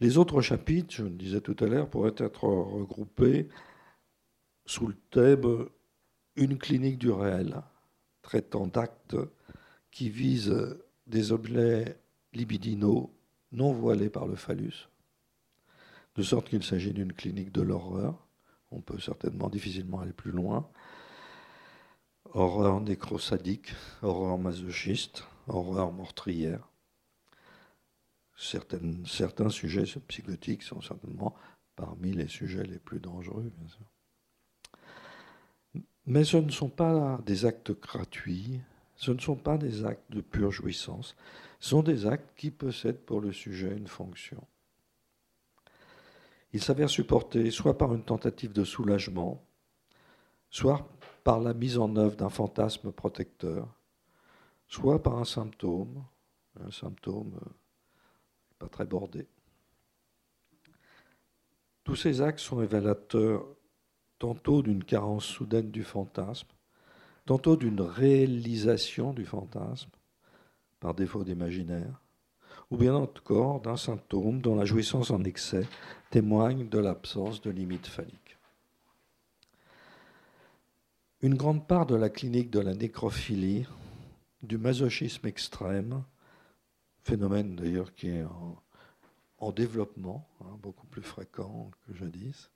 Les 0.00 0.16
autres 0.16 0.40
chapitres, 0.40 0.94
je 0.94 1.04
le 1.04 1.10
disais 1.10 1.42
tout 1.42 1.56
à 1.60 1.66
l'heure, 1.66 1.90
pourraient 1.90 2.14
être 2.16 2.44
regroupés 2.44 3.48
sous 4.64 4.86
le 4.86 4.96
thème 5.10 5.66
Une 6.36 6.56
clinique 6.56 6.98
du 6.98 7.10
réel, 7.10 7.62
traitant 8.22 8.66
d'actes 8.66 9.16
qui 9.90 10.08
vise 10.08 10.54
des 11.06 11.32
objets 11.32 11.96
libidinaux 12.32 13.12
non 13.52 13.72
voilés 13.72 14.10
par 14.10 14.26
le 14.26 14.36
phallus, 14.36 14.88
de 16.14 16.22
sorte 16.22 16.48
qu'il 16.48 16.62
s'agit 16.62 16.92
d'une 16.92 17.12
clinique 17.12 17.52
de 17.52 17.62
l'horreur. 17.62 18.26
On 18.70 18.80
peut 18.80 19.00
certainement 19.00 19.48
difficilement 19.48 20.00
aller 20.00 20.12
plus 20.12 20.30
loin. 20.30 20.68
Horreur 22.32 22.80
nécrosadique, 22.80 23.72
horreur 24.02 24.38
masochiste, 24.38 25.24
horreur 25.48 25.92
meurtrière. 25.92 26.68
certains 28.36 29.50
sujets 29.50 29.84
psychotiques 30.06 30.62
sont 30.62 30.80
certainement 30.80 31.34
parmi 31.74 32.12
les 32.12 32.28
sujets 32.28 32.64
les 32.64 32.78
plus 32.78 33.00
dangereux, 33.00 33.50
bien 33.56 33.68
sûr. 33.68 33.86
Mais 36.06 36.24
ce 36.24 36.36
ne 36.36 36.50
sont 36.50 36.68
pas 36.68 37.20
des 37.26 37.46
actes 37.46 37.72
gratuits, 37.72 38.60
ce 39.00 39.12
ne 39.12 39.18
sont 39.18 39.34
pas 39.34 39.56
des 39.56 39.86
actes 39.86 40.12
de 40.12 40.20
pure 40.20 40.50
jouissance, 40.50 41.16
ce 41.58 41.70
sont 41.70 41.82
des 41.82 42.04
actes 42.04 42.36
qui 42.36 42.50
possèdent 42.50 43.00
pour 43.00 43.22
le 43.22 43.32
sujet 43.32 43.74
une 43.74 43.86
fonction. 43.86 44.46
Ils 46.52 46.62
s'avèrent 46.62 46.90
supportés 46.90 47.50
soit 47.50 47.78
par 47.78 47.94
une 47.94 48.04
tentative 48.04 48.52
de 48.52 48.62
soulagement, 48.62 49.42
soit 50.50 50.86
par 51.24 51.40
la 51.40 51.54
mise 51.54 51.78
en 51.78 51.96
œuvre 51.96 52.14
d'un 52.14 52.28
fantasme 52.28 52.92
protecteur, 52.92 53.74
soit 54.68 55.02
par 55.02 55.16
un 55.16 55.24
symptôme, 55.24 56.04
un 56.62 56.70
symptôme 56.70 57.40
euh, 57.42 57.50
pas 58.58 58.68
très 58.68 58.84
bordé. 58.84 59.26
Tous 61.84 61.96
ces 61.96 62.20
actes 62.20 62.40
sont 62.40 62.56
révélateurs 62.56 63.46
tantôt 64.18 64.60
d'une 64.60 64.84
carence 64.84 65.24
soudaine 65.24 65.70
du 65.70 65.84
fantasme, 65.84 66.48
tantôt 67.30 67.54
d'une 67.54 67.80
réalisation 67.80 69.12
du 69.12 69.24
fantasme, 69.24 69.90
par 70.80 70.94
défaut 70.94 71.22
d'imaginaire, 71.22 72.02
ou 72.72 72.76
bien 72.76 72.92
encore 72.92 73.60
d'un 73.60 73.76
symptôme 73.76 74.40
dont 74.40 74.56
la 74.56 74.64
jouissance 74.64 75.12
en 75.12 75.22
excès 75.22 75.68
témoigne 76.10 76.68
de 76.68 76.80
l'absence 76.80 77.40
de 77.40 77.50
limites 77.50 77.86
phalliques. 77.86 78.36
Une 81.22 81.36
grande 81.36 81.68
part 81.68 81.86
de 81.86 81.94
la 81.94 82.10
clinique 82.10 82.50
de 82.50 82.58
la 82.58 82.74
nécrophilie, 82.74 83.64
du 84.42 84.58
masochisme 84.58 85.28
extrême, 85.28 86.02
phénomène 87.04 87.54
d'ailleurs 87.54 87.94
qui 87.94 88.08
est 88.08 88.24
en, 89.38 89.52
développement, 89.52 90.28
hein, 90.40 90.58
beaucoup 90.60 90.88
plus 90.88 91.02
fréquent 91.02 91.70
que 91.86 91.94
jadis, 91.94 92.50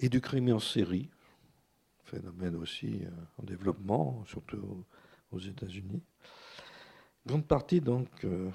et 0.00 0.08
du 0.08 0.20
crime 0.20 0.52
en 0.52 0.58
série, 0.58 1.08
phénomène 2.08 2.56
aussi 2.56 3.04
euh, 3.04 3.10
en 3.38 3.44
développement, 3.44 4.24
surtout 4.26 4.84
aux 5.30 5.38
États-Unis. 5.38 6.02
Grande 7.26 7.46
partie 7.46 7.80
donc 7.80 8.08
euh, 8.24 8.50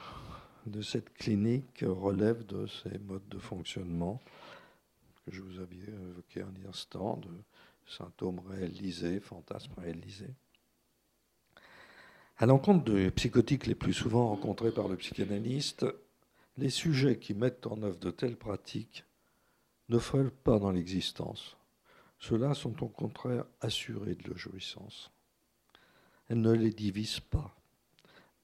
de 0.66 0.82
cette 0.82 1.13
clinique 1.13 1.84
relève 1.86 2.46
de 2.46 2.66
ces 2.68 2.98
modes 3.00 3.28
de 3.30 3.38
fonctionnement 3.38 4.22
que 5.26 5.32
je 5.32 5.42
vous 5.42 5.60
avais 5.60 5.78
évoqués 6.10 6.42
un 6.42 6.70
instant, 6.70 7.18
de 7.18 7.30
symptômes 7.88 8.42
réalisés, 8.50 9.20
fantasmes 9.20 9.74
réalisés. 9.78 10.34
À 12.38 12.46
l'encontre 12.46 12.92
des 12.92 13.12
psychotiques 13.12 13.68
les 13.68 13.76
plus 13.76 13.94
souvent 13.94 14.30
rencontrés 14.30 14.72
par 14.72 14.88
le 14.88 14.98
psychanalyste, 14.98 15.86
les 16.58 16.70
sujets 16.70 17.20
qui 17.20 17.34
mettent 17.34 17.68
en 17.68 17.82
œuvre 17.84 18.00
de 18.00 18.12
telles 18.12 18.38
pratiques 18.38 19.06
ne 19.89 19.98
frôlent 19.98 20.32
pas 20.32 20.60
dans 20.60 20.72
l'existence. 20.72 21.56
Ceux-là 22.24 22.54
sont 22.54 22.82
au 22.82 22.88
contraire 22.88 23.44
assurés 23.60 24.16
de 24.16 24.30
leur 24.30 24.38
jouissance. 24.38 25.12
Elles 26.30 26.40
ne 26.40 26.54
les 26.54 26.70
divisent 26.70 27.20
pas. 27.20 27.54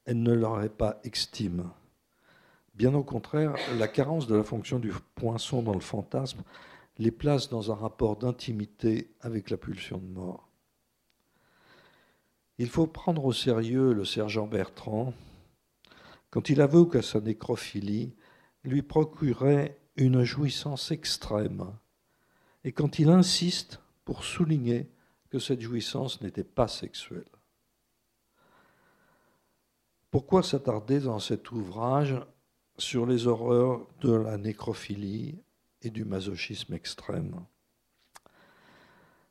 Elles 0.04 0.22
ne 0.22 0.34
leur 0.34 0.62
est 0.62 0.68
pas 0.68 1.00
extime. 1.02 1.70
Bien 2.74 2.92
au 2.92 3.02
contraire, 3.02 3.54
la 3.78 3.88
carence 3.88 4.26
de 4.26 4.36
la 4.36 4.44
fonction 4.44 4.80
du 4.80 4.92
poinçon 5.14 5.62
dans 5.62 5.72
le 5.72 5.80
fantasme 5.80 6.42
les 6.98 7.10
place 7.10 7.48
dans 7.48 7.72
un 7.72 7.74
rapport 7.74 8.18
d'intimité 8.18 9.14
avec 9.22 9.48
la 9.48 9.56
pulsion 9.56 9.96
de 9.96 10.08
mort. 10.08 10.50
Il 12.58 12.68
faut 12.68 12.86
prendre 12.86 13.24
au 13.24 13.32
sérieux 13.32 13.94
le 13.94 14.04
sergent 14.04 14.46
Bertrand 14.46 15.14
quand 16.28 16.50
il 16.50 16.60
avoue 16.60 16.84
que 16.84 17.00
sa 17.00 17.20
nécrophilie 17.20 18.14
lui 18.62 18.82
procurait 18.82 19.80
une 19.96 20.22
jouissance 20.22 20.90
extrême 20.90 21.72
et 22.64 22.72
quand 22.72 22.98
il 22.98 23.08
insiste 23.08 23.80
pour 24.04 24.24
souligner 24.24 24.90
que 25.30 25.38
cette 25.38 25.60
jouissance 25.60 26.20
n'était 26.20 26.44
pas 26.44 26.68
sexuelle. 26.68 27.24
Pourquoi 30.10 30.42
s'attarder 30.42 30.98
dans 30.98 31.20
cet 31.20 31.52
ouvrage 31.52 32.16
sur 32.76 33.06
les 33.06 33.28
horreurs 33.28 33.86
de 34.00 34.12
la 34.12 34.36
nécrophilie 34.38 35.38
et 35.82 35.90
du 35.90 36.04
masochisme 36.04 36.74
extrême? 36.74 37.44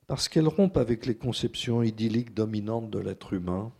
Parce 0.08 0.30
qu'elles 0.30 0.48
rompent 0.48 0.78
avec 0.78 1.06
les 1.06 1.16
conceptions 1.16 1.84
idylliques 1.84 2.34
dominantes 2.34 2.90
de 2.90 3.00
l'être 3.00 3.34
humain, 3.34 3.74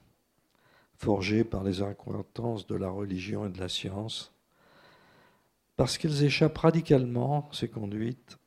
forgées 0.98 1.46
par 1.46 1.64
les 1.64 1.82
incohérences 1.82 2.68
de 2.68 2.76
la 2.76 2.90
religion 2.90 3.48
et 3.48 3.50
de 3.50 3.60
la 3.60 3.70
science, 3.70 4.34
parce 5.78 5.98
qu'elles 5.98 6.26
échappent 6.26 6.58
radicalement, 6.58 7.50
ces 7.54 7.70
conduites, 7.70 8.39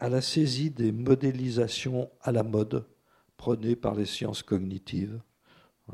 à 0.00 0.08
la 0.08 0.20
saisie 0.20 0.70
des 0.70 0.92
modélisations 0.92 2.10
à 2.22 2.32
la 2.32 2.42
mode 2.42 2.86
prônées 3.36 3.76
par 3.76 3.94
les 3.94 4.06
sciences 4.06 4.42
cognitives. 4.42 5.20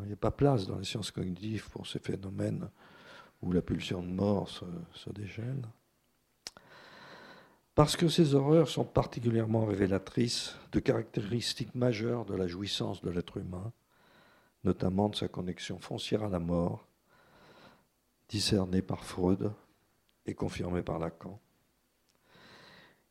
Il 0.00 0.06
n'y 0.06 0.12
a 0.12 0.16
pas 0.16 0.30
place 0.30 0.66
dans 0.66 0.78
les 0.78 0.84
sciences 0.84 1.10
cognitives 1.10 1.68
pour 1.70 1.86
ces 1.86 1.98
phénomènes 1.98 2.68
où 3.42 3.52
la 3.52 3.62
pulsion 3.62 4.02
de 4.02 4.08
mort 4.08 4.48
se, 4.48 4.64
se 4.94 5.10
déchaîne. 5.10 5.66
Parce 7.74 7.96
que 7.96 8.08
ces 8.08 8.34
horreurs 8.34 8.68
sont 8.68 8.84
particulièrement 8.84 9.66
révélatrices 9.66 10.56
de 10.72 10.80
caractéristiques 10.80 11.74
majeures 11.74 12.24
de 12.24 12.34
la 12.34 12.46
jouissance 12.46 13.02
de 13.02 13.10
l'être 13.10 13.36
humain, 13.36 13.72
notamment 14.64 15.08
de 15.08 15.16
sa 15.16 15.28
connexion 15.28 15.78
foncière 15.78 16.24
à 16.24 16.28
la 16.28 16.38
mort, 16.38 16.86
discernée 18.28 18.82
par 18.82 19.04
Freud, 19.04 19.52
et 20.26 20.34
confirmé 20.34 20.82
par 20.82 20.98
Lacan. 20.98 21.40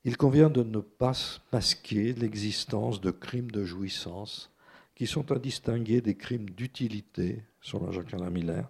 Il 0.08 0.18
convient 0.18 0.52
de 0.52 0.62
ne 0.62 0.80
pas 0.80 1.13
masquer 1.52 2.14
l'existence 2.14 3.01
de 3.01 3.10
crimes 3.10 3.49
de 3.49 3.64
jouissance 3.64 4.51
qui 4.93 5.08
sont 5.08 5.32
à 5.32 5.39
distinguer 5.39 5.99
des 5.99 6.16
crimes 6.16 6.51
d'utilité, 6.51 7.43
selon 7.60 7.91
Jacques-Alain 7.91 8.30
Miller, 8.30 8.70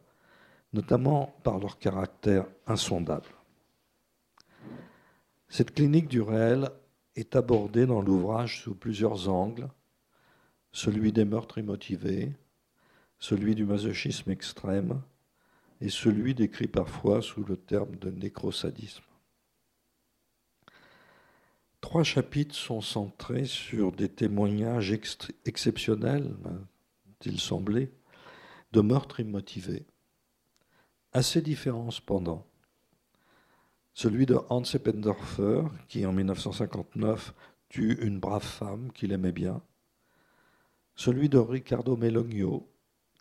notamment 0.71 1.36
par 1.43 1.59
leur 1.59 1.77
caractère 1.77 2.45
insondable. 2.65 3.27
Cette 5.49 5.73
clinique 5.73 6.07
du 6.07 6.21
réel 6.21 6.69
est 7.17 7.36
abordée 7.36 7.86
dans 7.86 8.01
l'ouvrage 8.01 8.63
sous 8.63 8.73
plusieurs 8.73 9.27
angles, 9.27 9.67
celui 10.71 11.11
des 11.11 11.25
meurtres 11.25 11.57
immotivés, 11.57 12.31
celui 13.19 13.55
du 13.55 13.65
masochisme 13.65 14.31
extrême, 14.31 15.01
et 15.81 15.89
celui 15.89 16.33
décrit 16.33 16.67
parfois 16.67 17.21
sous 17.21 17.43
le 17.43 17.57
terme 17.57 17.97
de 17.97 18.09
nécrosadisme. 18.09 19.03
Trois 21.86 22.01
chapitres 22.03 22.55
sont 22.55 22.81
centrés 22.81 23.45
sur 23.45 23.91
des 23.91 24.09
témoignages 24.09 24.91
exceptionnels, 25.45 26.33
m'a-t-il 26.43 27.39
semblé, 27.39 27.91
de 28.71 28.81
meurtres 28.81 29.19
immotivés, 29.19 29.86
assez 31.13 31.43
différents 31.43 31.91
cependant. 31.91 32.43
Celui 33.93 34.25
de 34.25 34.36
Hans 34.49 34.63
Eppendorfer, 34.63 35.61
qui 35.88 36.07
en 36.07 36.11
1959 36.11 37.36
tue 37.69 38.03
une 38.03 38.19
brave 38.19 38.41
femme 38.43 38.91
qu'il 38.91 39.11
aimait 39.11 39.31
bien. 39.31 39.61
Celui 40.95 41.29
de 41.29 41.38
Riccardo 41.38 41.95
Melogno, 41.95 42.67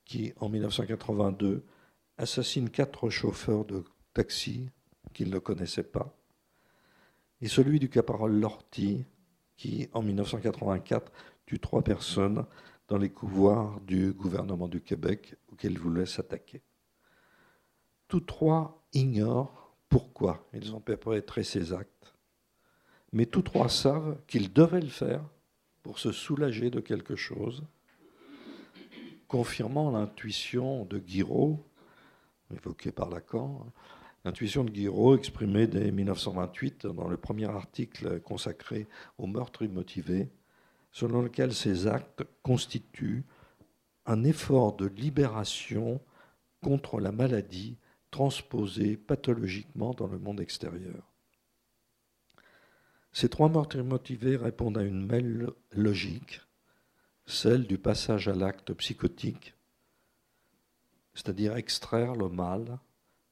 qui 0.07 0.33
en 0.41 0.49
1982 0.49 1.67
assassine 2.17 2.71
quatre 2.71 3.11
chauffeurs 3.11 3.67
de 3.67 3.85
taxi 4.15 4.71
qu'il 5.13 5.29
ne 5.29 5.39
connaissait 5.39 5.83
pas. 5.83 6.17
Et 7.41 7.49
celui 7.49 7.79
du 7.79 7.89
caporal 7.89 8.33
Lorty, 8.33 9.05
qui 9.57 9.89
en 9.93 10.03
1984 10.03 11.13
tue 11.47 11.59
trois 11.59 11.83
personnes 11.83 12.45
dans 12.89 12.99
les 12.99 13.11
couvoirs 13.11 13.81
du 13.81 14.13
gouvernement 14.13 14.69
du 14.69 14.81
Québec 14.81 15.37
auquel 15.53 15.79
voulait 15.79 16.07
s'attaquer. 16.07 16.63
Tous 18.09 18.21
trois 18.21 18.87
ignorent 18.93 19.75
pourquoi 19.89 20.47
ils 20.53 20.75
ont 20.75 20.81
perpétré 20.81 21.45
ces 21.45 21.73
actes, 21.73 22.15
mais 23.13 23.27
tous 23.27 23.43
trois 23.43 23.69
savent 23.69 24.19
qu'ils 24.27 24.53
devaient 24.53 24.81
le 24.81 24.89
faire 24.89 25.25
pour 25.83 25.99
se 25.99 26.13
soulager 26.13 26.71
de 26.71 26.81
quelque 26.81 27.17
chose, 27.17 27.65
confirmant 29.29 29.91
l'intuition 29.91 30.85
de 30.85 30.99
Guiraud, 30.99 31.65
évoquée 32.53 32.93
par 32.93 33.11
Lacan, 33.11 33.67
l'intuition 34.25 34.65
de 34.65 34.71
Guiraud 34.71 35.17
exprimée 35.17 35.67
dès 35.67 35.93
1928 35.93 36.87
dans 36.87 37.09
le 37.09 37.17
premier 37.17 37.49
article 37.49 38.21
consacré 38.21 38.87
au 39.19 39.27
meurtre 39.27 39.63
immotivé, 39.63 40.31
selon 40.93 41.23
lequel 41.23 41.53
ces 41.53 41.87
actes 41.87 42.25
constituent 42.43 43.25
un 44.07 44.25
effort 44.25 44.77
de 44.77 44.87
libération 44.87 46.01
contre 46.63 47.01
la 47.01 47.13
maladie 47.13 47.77
transposée 48.11 48.97
pathologiquement 48.97 49.93
dans 49.93 50.07
le 50.07 50.19
monde 50.19 50.41
extérieur. 50.41 51.13
Ces 53.13 53.29
trois 53.29 53.49
meurtres 53.49 53.79
motivés 53.79 54.37
répondent 54.37 54.79
à 54.79 54.83
une 54.83 55.07
même 55.07 55.51
logique, 55.73 56.41
celle 57.27 57.67
du 57.67 57.79
passage 57.79 58.29
à 58.29 58.35
l'acte 58.35 58.73
psychotique, 58.75 59.55
c'est-à-dire 61.15 61.57
extraire 61.57 62.15
le 62.15 62.29
mal 62.29 62.79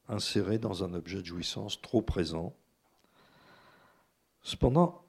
inséré 0.07 0.57
dans 0.57 0.83
un 0.83 0.93
objet 0.93 1.21
de 1.21 1.25
jouissance 1.25 1.81
trop 1.81 2.01
présent. 2.01 2.53
Cependant, 4.41 5.03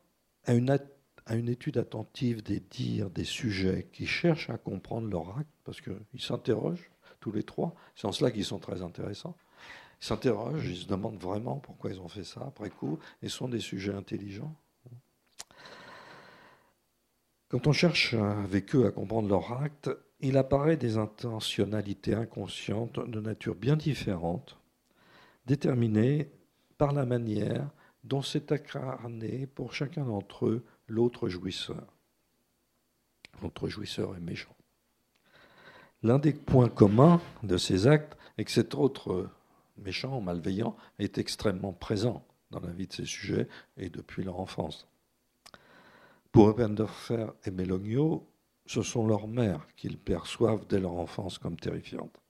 à 0.44 0.54
une 0.54 0.78
à 1.26 1.36
une 1.36 1.48
étude 1.48 1.78
attentive 1.78 2.42
des 2.42 2.60
dires 2.60 3.10
des 3.10 3.24
sujets 3.24 3.88
qui 3.92 4.06
cherchent 4.06 4.50
à 4.50 4.58
comprendre 4.58 5.08
leur 5.08 5.38
acte, 5.38 5.50
parce 5.64 5.80
qu'ils 5.80 6.20
s'interrogent 6.20 6.90
tous 7.20 7.32
les 7.32 7.42
trois, 7.42 7.74
c'est 7.96 8.06
en 8.06 8.12
cela 8.12 8.30
qu'ils 8.30 8.44
sont 8.44 8.58
très 8.58 8.82
intéressants. 8.82 9.36
Ils 10.02 10.06
s'interrogent, 10.06 10.68
ils 10.68 10.76
se 10.76 10.86
demandent 10.86 11.18
vraiment 11.20 11.56
pourquoi 11.56 11.90
ils 11.90 12.00
ont 12.00 12.08
fait 12.08 12.24
ça 12.24 12.42
après 12.46 12.68
coup, 12.68 12.98
et 13.22 13.28
sont 13.28 13.48
des 13.48 13.60
sujets 13.60 13.94
intelligents. 13.94 14.54
Quand 17.48 17.66
on 17.66 17.72
cherche 17.72 18.14
avec 18.14 18.74
eux 18.74 18.86
à 18.86 18.90
comprendre 18.90 19.28
leur 19.28 19.52
acte, 19.62 19.88
il 20.20 20.36
apparaît 20.36 20.76
des 20.76 20.98
intentionnalités 20.98 22.14
inconscientes 22.14 22.98
de 22.98 23.20
nature 23.20 23.54
bien 23.54 23.76
différente, 23.76 24.58
déterminées 25.46 26.30
par 26.78 26.92
la 26.92 27.04
manière 27.04 27.70
dont 28.02 28.22
s'est 28.22 28.52
incarné 28.52 29.46
pour 29.46 29.72
chacun 29.72 30.04
d'entre 30.04 30.46
eux 30.46 30.64
l'autre 30.88 31.28
jouisseur. 31.28 31.86
L'autre 33.42 33.68
jouisseur 33.68 34.16
est 34.16 34.20
méchant. 34.20 34.54
L'un 36.02 36.18
des 36.18 36.32
points 36.32 36.68
communs 36.68 37.20
de 37.42 37.56
ces 37.56 37.86
actes 37.86 38.16
est 38.36 38.44
que 38.44 38.50
cet 38.50 38.74
autre 38.74 39.30
méchant, 39.78 40.20
malveillant, 40.20 40.76
est 40.98 41.18
extrêmement 41.18 41.72
présent 41.72 42.26
dans 42.50 42.60
la 42.60 42.70
vie 42.70 42.86
de 42.86 42.92
ces 42.92 43.06
sujets 43.06 43.48
et 43.76 43.88
depuis 43.88 44.22
leur 44.22 44.38
enfance. 44.38 44.86
Pour 46.30 46.50
Ebenderfer 46.50 47.28
et 47.44 47.50
Melogno, 47.50 48.28
ce 48.66 48.82
sont 48.82 49.06
leurs 49.06 49.28
mères 49.28 49.66
qu'ils 49.76 49.98
perçoivent 49.98 50.66
dès 50.68 50.80
leur 50.80 50.94
enfance 50.94 51.38
comme 51.38 51.56
terrifiantes, 51.56 52.20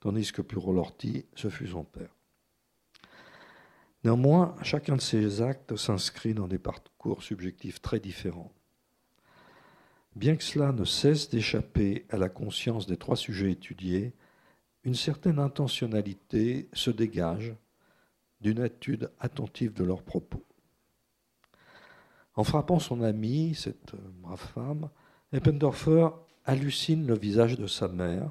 tandis 0.00 0.32
que 0.32 0.42
pour 0.42 0.72
Lorty, 0.72 1.26
ce 1.34 1.48
fut 1.48 1.68
son 1.68 1.84
père. 1.84 2.14
Néanmoins, 4.04 4.56
chacun 4.62 4.96
de 4.96 5.00
ces 5.00 5.42
actes 5.42 5.76
s'inscrit 5.76 6.34
dans 6.34 6.48
des 6.48 6.58
parcours 6.58 7.22
subjectifs 7.22 7.80
très 7.80 8.00
différents. 8.00 8.52
Bien 10.16 10.36
que 10.36 10.42
cela 10.42 10.72
ne 10.72 10.84
cesse 10.84 11.30
d'échapper 11.30 12.04
à 12.10 12.16
la 12.16 12.28
conscience 12.28 12.86
des 12.86 12.96
trois 12.96 13.16
sujets 13.16 13.52
étudiés, 13.52 14.12
une 14.84 14.94
certaine 14.94 15.38
intentionnalité 15.38 16.68
se 16.72 16.90
dégage 16.90 17.54
d'une 18.40 18.64
étude 18.64 19.10
attentive 19.20 19.72
de 19.72 19.84
leurs 19.84 20.02
propos. 20.02 20.44
En 22.34 22.44
frappant 22.44 22.80
son 22.80 23.02
amie, 23.02 23.54
cette 23.54 23.94
brave 24.20 24.40
femme, 24.54 24.90
Eppendorfer 25.32 26.08
hallucine 26.44 27.06
le 27.06 27.16
visage 27.16 27.56
de 27.56 27.66
sa 27.66 27.88
mère, 27.88 28.30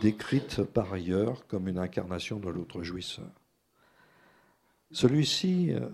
décrite 0.00 0.62
par 0.62 0.92
ailleurs 0.92 1.46
comme 1.46 1.68
une 1.68 1.78
incarnation 1.78 2.38
de 2.38 2.48
l'autre 2.48 2.82
jouisseur. 2.82 3.39
Celui-ci, 4.92 5.72
euh, 5.72 5.88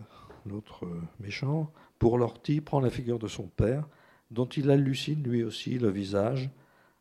l'autre 0.47 0.87
méchant, 1.21 1.73
pour 1.99 2.19
Lorty, 2.19 2.61
prend 2.61 2.81
la 2.81 2.91
figure 2.91 3.19
de 3.19 3.29
son 3.29 3.47
père, 3.47 3.87
dont 4.31 4.47
il 4.47 4.71
hallucine 4.71 5.23
lui 5.23 5.43
aussi 5.43 5.79
le 5.79 5.91
visage, 5.91 6.51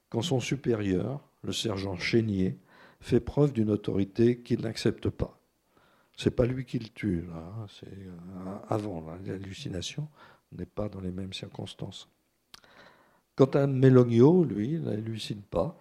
quand 0.09 0.21
son 0.21 0.39
supérieur, 0.39 1.21
le 1.43 1.53
sergent 1.53 1.97
Chénier, 1.97 2.57
fait 3.01 3.19
preuve 3.19 3.53
d'une 3.53 3.69
autorité 3.69 4.39
qu'il 4.39 4.61
n'accepte 4.61 5.09
pas. 5.09 5.39
C'est 6.17 6.35
pas 6.35 6.45
lui 6.45 6.65
qui 6.65 6.79
le 6.79 6.87
tue, 6.87 7.23
là, 7.27 7.67
c'est 7.67 7.87
euh, 7.87 8.57
avant 8.69 9.05
l'hallucination, 9.25 10.07
n'est 10.53 10.65
pas 10.65 10.89
dans 10.89 11.01
les 11.01 11.11
mêmes 11.11 11.33
circonstances. 11.33 12.09
Quant 13.35 13.45
à 13.45 13.67
Melogno, 13.67 14.45
lui, 14.45 14.73
il 14.73 14.83
n'hallucine 14.83 15.41
pas. 15.41 15.77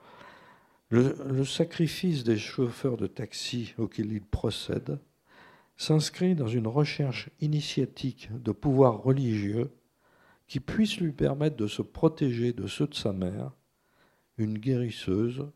Le, 0.90 1.44
sacrifice 1.44 2.24
des 2.24 2.36
chauffeurs 2.36 2.96
de 2.96 3.06
taxi 3.06 3.74
auquel 3.78 4.12
il 4.12 4.22
procède 4.22 4.98
s'inscrit 5.76 6.34
dans 6.34 6.46
une 6.46 6.66
recherche 6.66 7.30
initiatique 7.40 8.28
de 8.32 8.52
pouvoir 8.52 9.02
religieux 9.02 9.70
qui 10.46 10.60
puisse 10.60 10.98
lui 10.98 11.12
permettre 11.12 11.56
de 11.56 11.66
se 11.66 11.82
protéger 11.82 12.52
de 12.52 12.66
ceux 12.66 12.86
de 12.86 12.94
sa 12.94 13.12
mère, 13.12 13.52
une 14.38 14.58
guérisseuse 14.58 15.46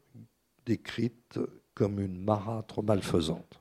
décrite 0.67 1.39
comme 1.75 2.01
une 2.01 2.23
marâtre 2.23 2.83
malfaisante. 2.83 3.61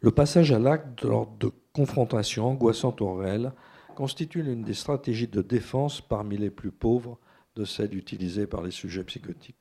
Le 0.00 0.10
passage 0.10 0.52
à 0.52 0.58
l'acte 0.58 1.02
lors 1.02 1.26
de 1.26 1.50
confrontations 1.72 2.46
angoissantes 2.46 3.00
au 3.00 3.14
réel 3.14 3.52
constitue 3.94 4.42
l'une 4.42 4.62
des 4.62 4.74
stratégies 4.74 5.28
de 5.28 5.42
défense 5.42 6.00
parmi 6.00 6.36
les 6.36 6.50
plus 6.50 6.70
pauvres 6.70 7.18
de 7.54 7.64
celles 7.64 7.96
utilisées 7.96 8.46
par 8.46 8.62
les 8.62 8.70
sujets 8.70 9.04
psychotiques. 9.04 9.56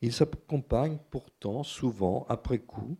Il 0.00 0.12
s'accompagne 0.12 0.98
pourtant 1.10 1.62
souvent, 1.62 2.24
après 2.28 2.58
coup, 2.58 2.96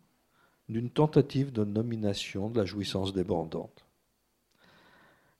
d'une 0.71 0.91
tentative 0.91 1.53
de 1.53 1.65
nomination 1.65 2.49
de 2.49 2.59
la 2.59 2.65
jouissance 2.65 3.13
débordante. 3.13 3.87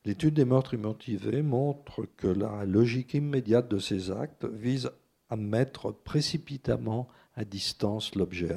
L'étude 0.05 0.35
des 0.35 0.45
meurtres 0.45 0.75
immotivés 0.75 1.43
montre 1.43 2.07
que 2.17 2.27
la 2.27 2.65
logique 2.65 3.15
immédiate 3.15 3.69
de 3.69 3.79
ces 3.79 4.11
actes 4.11 4.47
vise 4.47 4.91
à 5.29 5.37
mettre 5.37 5.93
précipitamment 5.93 7.09
à 7.35 7.45
distance 7.45 8.15
l'objet. 8.15 8.57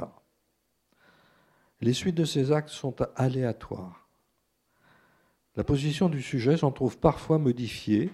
Les 1.82 1.94
suites 1.94 2.16
de 2.16 2.26
ces 2.26 2.52
actes 2.52 2.70
sont 2.70 2.96
aléatoires. 3.16 4.08
La 5.56 5.64
position 5.64 6.10
du 6.10 6.22
sujet 6.22 6.58
s'en 6.58 6.72
trouve 6.72 6.98
parfois 6.98 7.38
modifiée, 7.38 8.10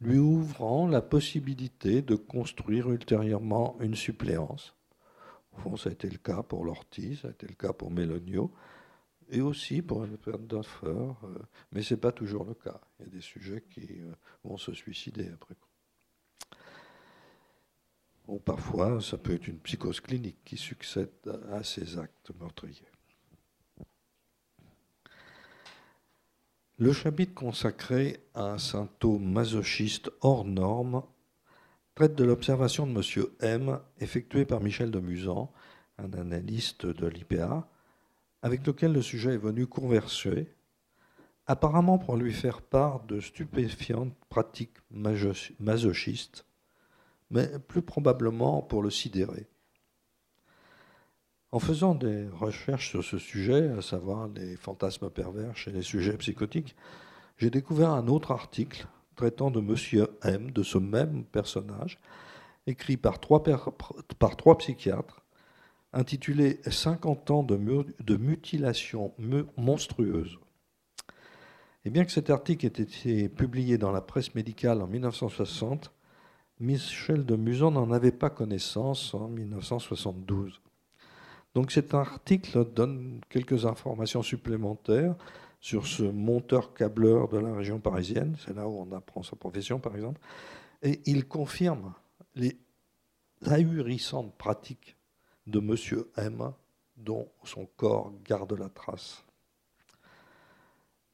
lui 0.00 0.18
ouvrant 0.18 0.88
la 0.88 1.02
possibilité 1.02 2.02
de 2.02 2.16
construire 2.16 2.90
ultérieurement 2.90 3.76
une 3.80 3.94
suppléance. 3.94 4.74
Fond, 5.62 5.76
ça 5.76 5.90
a 5.90 5.92
été 5.92 6.08
le 6.08 6.18
cas 6.18 6.42
pour 6.42 6.64
Lorty, 6.64 7.16
ça 7.16 7.28
a 7.28 7.30
été 7.30 7.46
le 7.46 7.54
cas 7.54 7.72
pour 7.72 7.90
Mélonio, 7.90 8.52
et 9.30 9.40
aussi 9.40 9.82
pour 9.82 10.04
une 10.04 10.16
d'affaires, 10.46 11.16
euh, 11.24 11.38
mais 11.72 11.82
ce 11.82 11.94
n'est 11.94 12.00
pas 12.00 12.12
toujours 12.12 12.44
le 12.44 12.54
cas. 12.54 12.80
Il 12.98 13.06
y 13.06 13.08
a 13.08 13.12
des 13.12 13.20
sujets 13.20 13.64
qui 13.70 14.00
euh, 14.00 14.12
vont 14.44 14.56
se 14.56 14.72
suicider 14.72 15.28
après 15.28 15.54
Ou 18.26 18.38
parfois, 18.38 19.00
ça 19.00 19.18
peut 19.18 19.34
être 19.34 19.48
une 19.48 19.58
psychose 19.58 20.00
clinique 20.00 20.38
qui 20.44 20.56
succède 20.56 21.10
à 21.52 21.62
ces 21.62 21.98
actes 21.98 22.32
meurtriers. 22.38 22.88
Le 26.78 26.94
chapitre 26.94 27.34
consacré 27.34 28.24
à 28.34 28.52
un 28.52 28.58
symptôme 28.58 29.30
masochiste 29.30 30.10
hors 30.22 30.46
norme 30.46 31.02
de 32.08 32.24
l'observation 32.24 32.86
de 32.86 32.92
M. 32.92 33.26
M, 33.40 33.80
effectuée 34.00 34.44
par 34.44 34.60
Michel 34.60 34.90
de 34.90 35.00
Musan, 35.00 35.52
un 35.98 36.12
analyste 36.14 36.86
de 36.86 37.06
l'IPA, 37.06 37.68
avec 38.42 38.66
lequel 38.66 38.92
le 38.92 39.02
sujet 39.02 39.34
est 39.34 39.38
venu 39.38 39.66
converser, 39.66 40.52
apparemment 41.46 41.98
pour 41.98 42.16
lui 42.16 42.32
faire 42.32 42.62
part 42.62 43.04
de 43.04 43.20
stupéfiantes 43.20 44.14
pratiques 44.28 44.76
masochistes, 44.90 46.46
mais 47.30 47.58
plus 47.58 47.82
probablement 47.82 48.62
pour 48.62 48.82
le 48.82 48.90
sidérer. 48.90 49.46
En 51.52 51.58
faisant 51.58 51.94
des 51.94 52.28
recherches 52.28 52.90
sur 52.90 53.04
ce 53.04 53.18
sujet, 53.18 53.68
à 53.70 53.82
savoir 53.82 54.28
les 54.28 54.56
fantasmes 54.56 55.10
pervers 55.10 55.56
chez 55.56 55.72
les 55.72 55.82
sujets 55.82 56.16
psychotiques, 56.16 56.76
j'ai 57.38 57.50
découvert 57.50 57.90
un 57.90 58.06
autre 58.06 58.30
article 58.30 58.86
traitant 59.20 59.50
de 59.50 59.60
Monsieur 59.60 60.08
M, 60.22 60.50
de 60.50 60.62
ce 60.62 60.78
même 60.78 61.24
personnage, 61.24 61.98
écrit 62.66 62.96
par 62.96 63.20
trois, 63.20 63.42
par 64.18 64.36
trois 64.38 64.56
psychiatres, 64.56 65.20
intitulé 65.92 66.58
50 66.66 67.30
ans 67.30 67.42
de, 67.42 67.58
de 68.02 68.16
mutilation 68.16 69.12
monstrueuse. 69.58 70.38
Et 71.84 71.90
bien 71.90 72.06
que 72.06 72.12
cet 72.12 72.30
article 72.30 72.64
ait 72.64 72.68
été 72.68 73.28
publié 73.28 73.76
dans 73.76 73.92
la 73.92 74.00
presse 74.00 74.34
médicale 74.34 74.80
en 74.80 74.86
1960, 74.86 75.92
Michel 76.58 77.26
de 77.26 77.36
Musan 77.36 77.72
n'en 77.72 77.90
avait 77.90 78.12
pas 78.12 78.30
connaissance 78.30 79.12
en 79.12 79.28
1972. 79.28 80.62
Donc 81.54 81.72
cet 81.72 81.92
article 81.92 82.64
donne 82.72 83.20
quelques 83.28 83.66
informations 83.66 84.22
supplémentaires 84.22 85.14
sur 85.60 85.86
ce 85.86 86.02
monteur-câbleur 86.02 87.28
de 87.28 87.38
la 87.38 87.54
région 87.54 87.80
parisienne, 87.80 88.36
c'est 88.44 88.54
là 88.54 88.66
où 88.66 88.80
on 88.80 88.92
apprend 88.92 89.22
sa 89.22 89.36
profession 89.36 89.78
par 89.78 89.94
exemple, 89.94 90.20
et 90.82 91.00
il 91.04 91.28
confirme 91.28 91.92
les 92.34 92.58
ahurissantes 93.44 94.36
pratiques 94.36 94.96
de 95.46 95.58
M. 95.58 96.04
M, 96.16 96.52
dont 96.96 97.28
son 97.44 97.66
corps 97.76 98.12
garde 98.24 98.52
la 98.58 98.68
trace. 98.68 99.24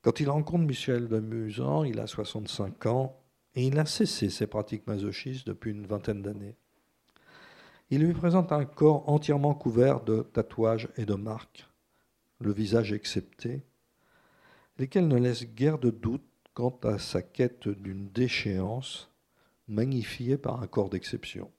Quand 0.03 0.20
il 0.20 0.30
rencontre 0.30 0.64
Michel 0.64 1.09
de 1.09 1.18
Musan, 1.18 1.84
il 1.84 1.99
a 1.99 2.07
65 2.07 2.86
ans 2.86 3.16
et 3.57 3.66
il 3.66 3.78
a 3.78 3.86
cessé 3.86 4.30
ses 4.30 4.47
pratiques 4.47 4.86
masochistes 4.86 5.47
depuis 5.47 5.72
une 5.72 5.86
vingtaine 5.86 6.22
d'années. 6.22 6.55
Il 7.90 8.05
lui 8.05 8.12
présente 8.12 8.53
un 8.53 8.64
corps 8.64 9.09
entièrement 9.09 9.55
couvert 9.55 10.03
de 10.03 10.22
tatouages 10.22 10.88
et 10.97 11.07
de 11.07 11.14
marques, 11.14 11.68
le 12.40 12.53
visage 12.53 12.92
excepté, 12.92 13.62
lesquels 14.78 15.08
ne 15.08 15.18
laissent 15.18 15.46
guère 15.46 15.78
de 15.78 15.90
doute 15.90 16.24
quant 16.54 16.78
à 16.84 16.98
sa 16.98 17.22
quête 17.22 17.68
d'une 17.68 18.08
déchéance 18.08 19.10
magnifiée 19.68 20.38
par 20.38 20.62
un 20.62 20.66
corps 20.66 20.90
d'exception. 20.90 21.50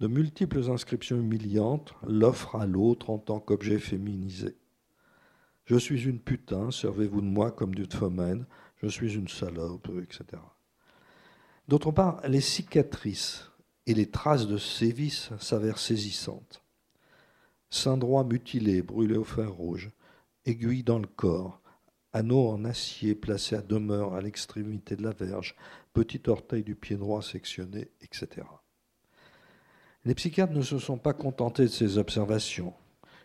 De 0.00 0.06
multiples 0.06 0.70
inscriptions 0.70 1.16
humiliantes 1.16 1.94
l'offrent 2.06 2.56
à 2.56 2.66
l'autre 2.66 3.10
en 3.10 3.18
tant 3.18 3.40
qu'objet 3.40 3.78
féminisé. 3.78 4.56
Je 5.64 5.76
suis 5.76 6.04
une 6.04 6.20
putain, 6.20 6.70
servez-vous 6.70 7.20
de 7.20 7.26
moi 7.26 7.50
comme 7.50 7.74
d'une 7.74 7.90
femelle, 7.90 8.46
je 8.76 8.86
suis 8.86 9.14
une 9.14 9.28
salope, 9.28 9.90
etc. 10.02 10.40
D'autre 11.66 11.90
part, 11.90 12.26
les 12.26 12.40
cicatrices 12.40 13.50
et 13.86 13.94
les 13.94 14.08
traces 14.08 14.46
de 14.46 14.56
sévices 14.56 15.30
s'avèrent 15.40 15.78
saisissantes. 15.78 16.62
Saint 17.70 17.98
droit 17.98 18.24
mutilé, 18.24 18.82
brûlé 18.82 19.16
au 19.16 19.24
fer 19.24 19.52
rouge, 19.52 19.90
aiguille 20.46 20.84
dans 20.84 20.98
le 20.98 21.06
corps, 21.06 21.57
anneau 22.12 22.48
en 22.48 22.64
acier 22.64 23.14
placé 23.14 23.56
à 23.56 23.62
demeure 23.62 24.14
à 24.14 24.20
l'extrémité 24.20 24.96
de 24.96 25.02
la 25.02 25.12
verge, 25.12 25.54
petit 25.92 26.22
orteil 26.28 26.62
du 26.62 26.74
pied 26.74 26.96
droit 26.96 27.22
sectionné, 27.22 27.90
etc. 28.00 28.46
Les 30.04 30.14
psychiatres 30.14 30.52
ne 30.52 30.62
se 30.62 30.78
sont 30.78 30.98
pas 30.98 31.12
contentés 31.12 31.64
de 31.64 31.68
ces 31.68 31.98
observations. 31.98 32.74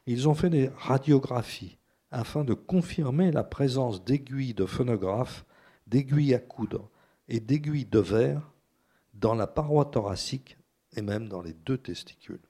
Ils 0.06 0.28
ont 0.28 0.36
fait 0.36 0.50
des 0.50 0.70
radiographies 0.78 1.78
afin 2.12 2.44
de 2.44 2.54
confirmer 2.54 3.32
la 3.32 3.44
présence 3.44 4.04
d'aiguilles 4.04 4.54
de 4.54 4.66
phonographe, 4.66 5.46
d'aiguilles 5.88 6.36
à 6.36 6.40
coudre 6.40 6.90
et 7.28 7.40
d'aiguilles 7.40 7.86
de 7.86 8.00
verre 8.00 8.52
dans 9.14 9.34
la 9.34 9.48
paroi 9.48 9.86
thoracique 9.86 10.58
et 10.96 11.02
même 11.02 11.28
dans 11.28 11.42
les 11.42 11.54
deux 11.54 11.78
testicules. 11.78 12.42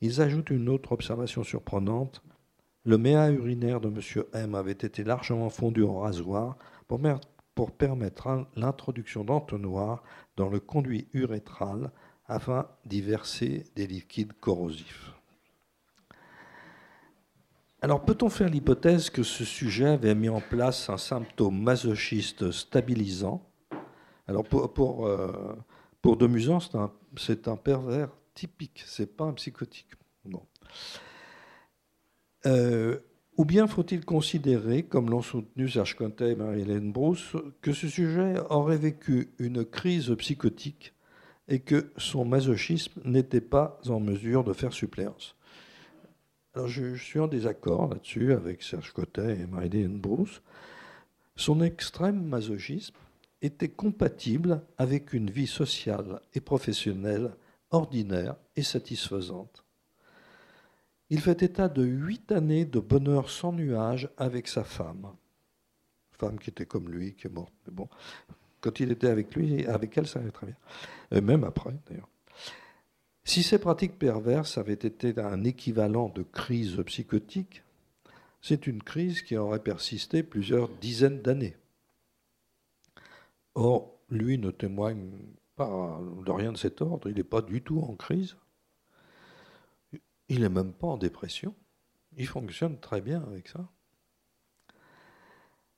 Ils 0.00 0.20
ajoutent 0.20 0.50
une 0.50 0.68
autre 0.68 0.92
observation 0.92 1.44
surprenante. 1.44 2.22
Le 2.84 2.98
méa 2.98 3.30
urinaire 3.30 3.80
de 3.80 3.88
M. 3.88 4.24
M 4.32 4.54
avait 4.56 4.72
été 4.72 5.04
largement 5.04 5.50
fondu 5.50 5.84
en 5.84 6.00
rasoir 6.00 6.56
pour, 6.88 7.70
permettre 7.70 8.46
l'introduction 8.56 9.24
d'entonnoirs 9.24 10.02
dans 10.36 10.48
le 10.48 10.58
conduit 10.58 11.06
urétral 11.12 11.92
afin 12.26 12.66
d'y 12.84 13.00
verser 13.00 13.64
des 13.76 13.86
liquides 13.86 14.32
corrosifs. 14.40 15.12
Alors 17.82 18.04
peut-on 18.04 18.28
faire 18.30 18.48
l'hypothèse 18.48 19.10
que 19.10 19.22
ce 19.22 19.44
sujet 19.44 19.88
avait 19.88 20.14
mis 20.14 20.28
en 20.28 20.40
place 20.40 20.88
un 20.88 20.98
symptôme 20.98 21.60
masochiste 21.60 22.50
stabilisant? 22.50 23.44
Alors 24.26 24.44
pour, 24.44 24.72
pour, 24.72 25.06
euh, 25.06 25.56
c'est 27.16 27.48
un, 27.48 27.56
pervers 27.56 28.08
typique, 28.34 28.82
c'est 28.86 29.16
pas 29.16 29.24
un 29.24 29.32
psychotique. 29.34 29.88
Euh, 32.46 32.98
ou 33.36 33.44
bien 33.44 33.66
faut-il 33.66 34.04
considérer, 34.04 34.82
comme 34.82 35.10
l'ont 35.10 35.22
soutenu 35.22 35.68
Serge 35.68 35.96
Conte 35.96 36.20
et 36.20 36.34
Marie-Hélène 36.34 36.92
Brousse, 36.92 37.34
que 37.62 37.72
ce 37.72 37.88
sujet 37.88 38.34
aurait 38.50 38.76
vécu 38.76 39.30
une 39.38 39.64
crise 39.64 40.14
psychotique 40.16 40.92
et 41.48 41.60
que 41.60 41.92
son 41.96 42.24
masochisme 42.24 43.00
n'était 43.04 43.40
pas 43.40 43.80
en 43.88 44.00
mesure 44.00 44.44
de 44.44 44.52
faire 44.52 44.72
suppléance? 44.72 45.34
Alors 46.54 46.68
je, 46.68 46.94
suis 46.96 47.18
en 47.18 47.28
désaccord 47.28 47.88
là-dessus 47.88 48.32
avec 48.34 48.62
Serge 48.62 48.92
Cotet 48.92 49.40
et 49.40 49.46
Marie-Hélène 49.46 49.98
Brousse. 49.98 50.42
Son 51.34 51.62
extrême 51.62 52.22
masochisme 52.22 52.94
était 53.40 53.70
compatible 53.70 54.60
avec 54.76 55.14
une 55.14 55.30
vie 55.30 55.46
sociale 55.46 56.20
et 56.34 56.40
professionnelle 56.40 57.34
ordinaire 57.70 58.36
et 58.54 58.62
satisfaisante. 58.62 59.61
Il 61.12 61.20
fait 61.20 61.42
état 61.42 61.68
de 61.68 61.84
huit 61.84 62.32
années 62.32 62.64
de 62.64 62.80
bonheur 62.80 63.28
sans 63.28 63.52
nuage 63.52 64.08
avec 64.16 64.48
sa 64.48 64.64
femme, 64.64 65.12
femme 66.12 66.38
qui 66.38 66.48
était 66.48 66.64
comme 66.64 66.88
lui, 66.88 67.12
qui 67.12 67.26
est 67.26 67.30
morte. 67.30 67.52
Mais 67.66 67.74
bon, 67.74 67.86
quand 68.62 68.80
il 68.80 68.90
était 68.90 69.08
avec 69.08 69.34
lui, 69.34 69.66
avec 69.66 69.98
elle, 69.98 70.06
ça 70.06 70.20
allait 70.20 70.30
très 70.30 70.46
bien. 70.46 70.56
Et 71.10 71.20
même 71.20 71.44
après, 71.44 71.74
d'ailleurs. 71.86 72.08
Si 73.24 73.42
ces 73.42 73.58
pratiques 73.58 73.98
perverses 73.98 74.56
avaient 74.56 74.72
été 74.72 75.12
un 75.20 75.44
équivalent 75.44 76.08
de 76.08 76.22
crise 76.22 76.82
psychotique, 76.86 77.62
c'est 78.40 78.66
une 78.66 78.82
crise 78.82 79.20
qui 79.20 79.36
aurait 79.36 79.62
persisté 79.62 80.22
plusieurs 80.22 80.70
dizaines 80.70 81.20
d'années. 81.20 81.58
Or, 83.54 83.98
lui 84.08 84.38
ne 84.38 84.50
témoigne 84.50 85.10
pas 85.56 86.00
de 86.24 86.30
rien 86.30 86.52
de 86.52 86.56
cet 86.56 86.80
ordre, 86.80 87.10
il 87.10 87.16
n'est 87.16 87.22
pas 87.22 87.42
du 87.42 87.60
tout 87.60 87.80
en 87.80 87.96
crise, 87.96 88.34
il 90.32 90.40
n'est 90.40 90.48
même 90.48 90.72
pas 90.72 90.86
en 90.86 90.96
dépression, 90.96 91.54
il 92.16 92.26
fonctionne 92.26 92.80
très 92.80 93.02
bien 93.02 93.22
avec 93.24 93.48
ça. 93.48 93.68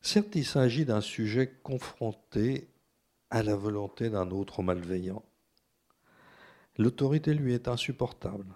Certes, 0.01 0.37
il 0.37 0.47
s'agit 0.47 0.85
d'un 0.85 1.01
sujet 1.01 1.59
confronté 1.65 2.69
à 3.31 3.43
la 3.43 3.57
volonté 3.57 4.11
d'un 4.11 4.31
autre 4.31 4.63
malveillant. 4.63 5.25
L'autorité 6.79 7.35
lui 7.35 7.53
est 7.53 7.67
insupportable. 7.67 8.47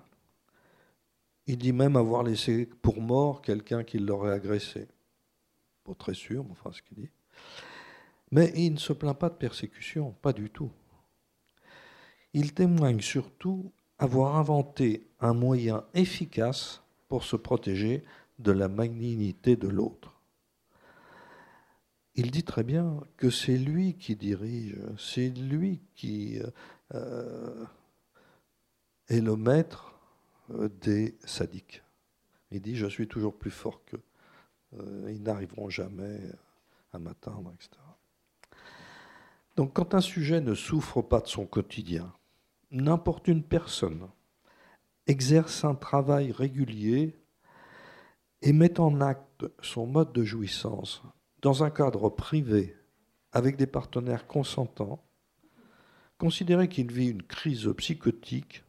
Il 1.49 1.59
dit 1.59 1.73
même 1.73 1.97
avoir 1.97 2.23
laissé 2.23 2.67
pour 2.67 3.03
mort 3.03 3.43
quelqu'un 3.43 3.83
qui 3.83 3.99
l'aurait 3.99 4.35
agressé. 4.35 4.87
Pas 5.83 5.95
très 5.95 6.15
sûr, 6.15 6.45
mais 6.45 6.53
enfin 6.53 6.71
ce 6.71 6.81
qu'il 6.81 6.99
dit. 6.99 7.11
Mais 8.31 8.53
il 8.55 8.75
ne 8.75 8.79
se 8.79 8.93
plaint 8.93 9.19
pas 9.19 9.31
de 9.31 9.35
persécution, 9.35 10.13
pas 10.23 10.33
du 10.33 10.49
tout. 10.49 10.71
Il 12.35 12.55
témoigne 12.55 13.01
surtout 13.01 13.73
avoir 13.99 14.37
inventé 14.37 15.07
un 15.21 15.35
moyen 15.35 15.85
efficace 15.95 16.83
pour 17.09 17.25
se 17.25 17.37
protéger 17.37 18.05
de 18.39 18.53
la 18.53 18.69
malignité 18.69 19.57
de 19.57 19.69
l'autre. 19.69 20.15
Il 22.15 22.31
dit 22.31 22.45
très 22.45 22.65
bien 22.65 23.01
que 23.17 23.31
c'est 23.31 23.57
lui 23.57 23.95
qui 23.95 24.17
dirige, 24.17 24.77
c'est 24.99 25.29
lui 25.29 25.81
qui 25.95 26.41
euh, 26.95 27.65
est 29.09 29.21
le 29.21 29.37
maître 29.37 29.95
euh, 30.51 30.69
des 30.81 31.17
sadiques. 31.25 31.83
Il 32.51 32.61
dit, 32.61 32.77
je 32.77 32.87
suis 32.87 33.07
toujours 33.07 33.37
plus 33.37 33.51
fort 33.51 33.85
qu'eux. 33.85 34.03
Euh, 34.79 35.13
ils 35.13 35.23
n'arriveront 35.23 35.71
jamais 35.71 36.19
à 36.93 36.99
m'atteindre, 36.99 37.53
etc. 37.55 37.71
Donc 39.57 39.75
quand 39.75 39.95
un 39.95 40.01
sujet 40.01 40.41
ne 40.41 40.55
souffre 40.55 41.03
pas 41.03 41.21
de 41.21 41.29
son 41.29 41.47
quotidien, 41.47 42.13
n'importe 42.71 43.29
une 43.29 43.43
personne 43.43 44.09
exerce 45.07 45.65
un 45.65 45.75
travail 45.75 46.33
régulier 46.33 47.17
et 48.43 48.53
met 48.53 48.79
en 48.79 49.01
acte 49.01 49.47
son 49.63 49.87
mode 49.87 50.13
de 50.13 50.25
jouissance 50.25 51.03
dans 51.41 51.65
un 51.65 51.71
cadre 51.71 52.09
privé 52.11 52.77
avec 53.33 53.57
des 53.57 53.67
partenaires 53.67 54.27
consentants, 54.27 55.05
considérer 56.19 56.69
qu'il 56.69 56.93
vit 56.93 57.09
une 57.09 57.23
crise 57.23 57.73
psychotique 57.77 58.65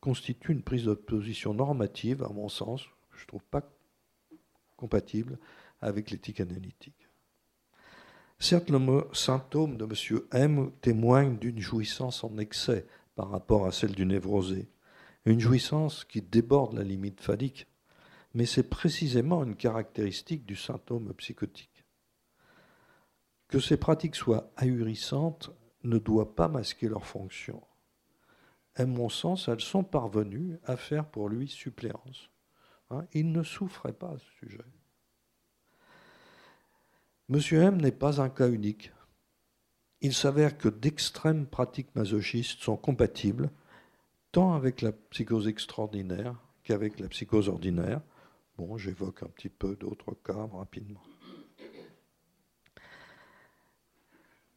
constitue 0.00 0.52
une 0.52 0.62
prise 0.62 0.84
de 0.84 0.94
position 0.94 1.52
normative, 1.52 2.22
à 2.22 2.28
mon 2.28 2.48
sens, 2.48 2.82
je 3.12 3.22
ne 3.22 3.26
trouve 3.26 3.44
pas 3.44 3.62
compatible 4.76 5.38
avec 5.80 6.10
l'éthique 6.10 6.40
analytique. 6.40 7.08
Certes, 8.38 8.70
le 8.70 9.06
symptôme 9.12 9.76
de 9.76 9.84
M. 9.84 10.22
M 10.32 10.72
témoigne 10.80 11.36
d'une 11.36 11.60
jouissance 11.60 12.24
en 12.24 12.38
excès 12.38 12.86
par 13.14 13.30
rapport 13.30 13.66
à 13.66 13.72
celle 13.72 13.94
du 13.94 14.06
névrosé, 14.06 14.70
une 15.24 15.40
jouissance 15.40 16.04
qui 16.04 16.22
déborde 16.22 16.74
la 16.74 16.84
limite 16.84 17.20
phallique, 17.20 17.66
mais 18.34 18.46
c'est 18.46 18.68
précisément 18.68 19.42
une 19.44 19.56
caractéristique 19.56 20.46
du 20.46 20.56
symptôme 20.56 21.12
psychotique. 21.14 21.84
Que 23.48 23.58
ces 23.58 23.76
pratiques 23.76 24.16
soient 24.16 24.52
ahurissantes 24.56 25.50
ne 25.82 25.98
doit 25.98 26.36
pas 26.36 26.48
masquer 26.48 26.88
leur 26.88 27.04
fonction. 27.04 27.62
À 28.76 28.86
mon 28.86 29.08
sens, 29.08 29.48
elles 29.48 29.60
sont 29.60 29.82
parvenues 29.82 30.58
à 30.64 30.76
faire 30.76 31.04
pour 31.04 31.28
lui 31.28 31.48
suppléance. 31.48 32.30
Hein, 32.90 33.06
il 33.12 33.32
ne 33.32 33.42
souffrait 33.42 33.92
pas 33.92 34.10
à 34.10 34.18
ce 34.18 34.30
sujet. 34.38 34.64
Monsieur 37.28 37.62
M 37.62 37.80
n'est 37.80 37.92
pas 37.92 38.20
un 38.20 38.28
cas 38.28 38.48
unique. 38.48 38.92
Il 40.02 40.14
s'avère 40.14 40.56
que 40.56 40.68
d'extrêmes 40.68 41.46
pratiques 41.46 41.94
masochistes 41.94 42.60
sont 42.60 42.76
compatibles 42.76 43.50
tant 44.32 44.54
avec 44.54 44.80
la 44.80 44.92
psychose 44.92 45.48
extraordinaire 45.48 46.34
qu'avec 46.64 47.00
la 47.00 47.08
psychose 47.08 47.48
ordinaire. 47.48 48.00
Bon, 48.56 48.78
j'évoque 48.78 49.22
un 49.22 49.28
petit 49.28 49.48
peu 49.48 49.76
d'autres 49.76 50.14
cas 50.24 50.48
rapidement. 50.52 51.02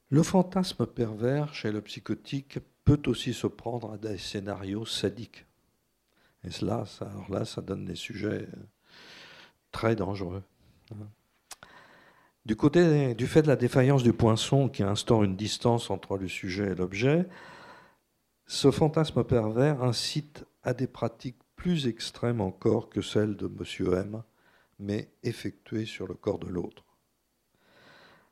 Le 0.09 0.21
fantasme 0.21 0.85
pervers 0.85 1.53
chez 1.53 1.71
le 1.71 1.81
psychotique 1.81 2.59
peut 2.85 3.01
aussi 3.07 3.33
se 3.33 3.47
prendre 3.47 3.93
à 3.93 3.97
des 3.97 4.17
scénarios 4.17 4.85
sadiques. 4.85 5.45
Et 6.43 6.51
cela, 6.51 6.85
ça, 6.85 7.11
là, 7.29 7.45
ça 7.45 7.61
donne 7.61 7.85
des 7.85 7.95
sujets 7.95 8.47
très 9.71 9.95
dangereux. 9.95 10.43
Du 12.45 12.57
côté 12.57 13.15
du 13.15 13.25
fait 13.25 13.41
de 13.41 13.47
la 13.47 13.55
défaillance 13.55 14.03
du 14.03 14.11
poinçon 14.11 14.67
qui 14.67 14.83
instaure 14.83 15.23
une 15.23 15.37
distance 15.37 15.89
entre 15.89 16.17
le 16.17 16.27
sujet 16.27 16.71
et 16.71 16.75
l'objet, 16.75 17.25
ce 18.47 18.69
fantasme 18.69 19.23
pervers 19.23 19.81
incite 19.81 20.45
à 20.61 20.73
des 20.73 20.87
pratiques 20.87 21.39
plus 21.55 21.87
extrêmes 21.87 22.41
encore 22.41 22.89
que 22.89 23.01
celles 23.01 23.37
de 23.37 23.45
M. 23.45 23.93
M, 23.93 24.23
mais 24.77 25.09
effectuées 25.23 25.85
sur 25.85 26.05
le 26.05 26.15
corps 26.15 26.39
de 26.39 26.49
l'autre. 26.49 26.83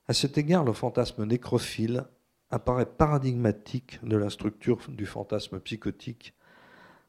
À 0.09 0.13
cet 0.13 0.37
égard, 0.37 0.65
le 0.65 0.73
fantasme 0.73 1.23
nécrophile 1.23 2.03
apparaît 2.49 2.85
paradigmatique 2.85 4.03
de 4.03 4.17
la 4.17 4.29
structure 4.29 4.79
du 4.89 5.05
fantasme 5.05 5.57
psychotique, 5.61 6.33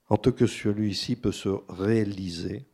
en 0.08 0.16
tant 0.16 0.30
que 0.30 0.46
celui-ci 0.46 1.16
peut 1.16 1.32
se 1.32 1.48
réaliser 1.68 2.68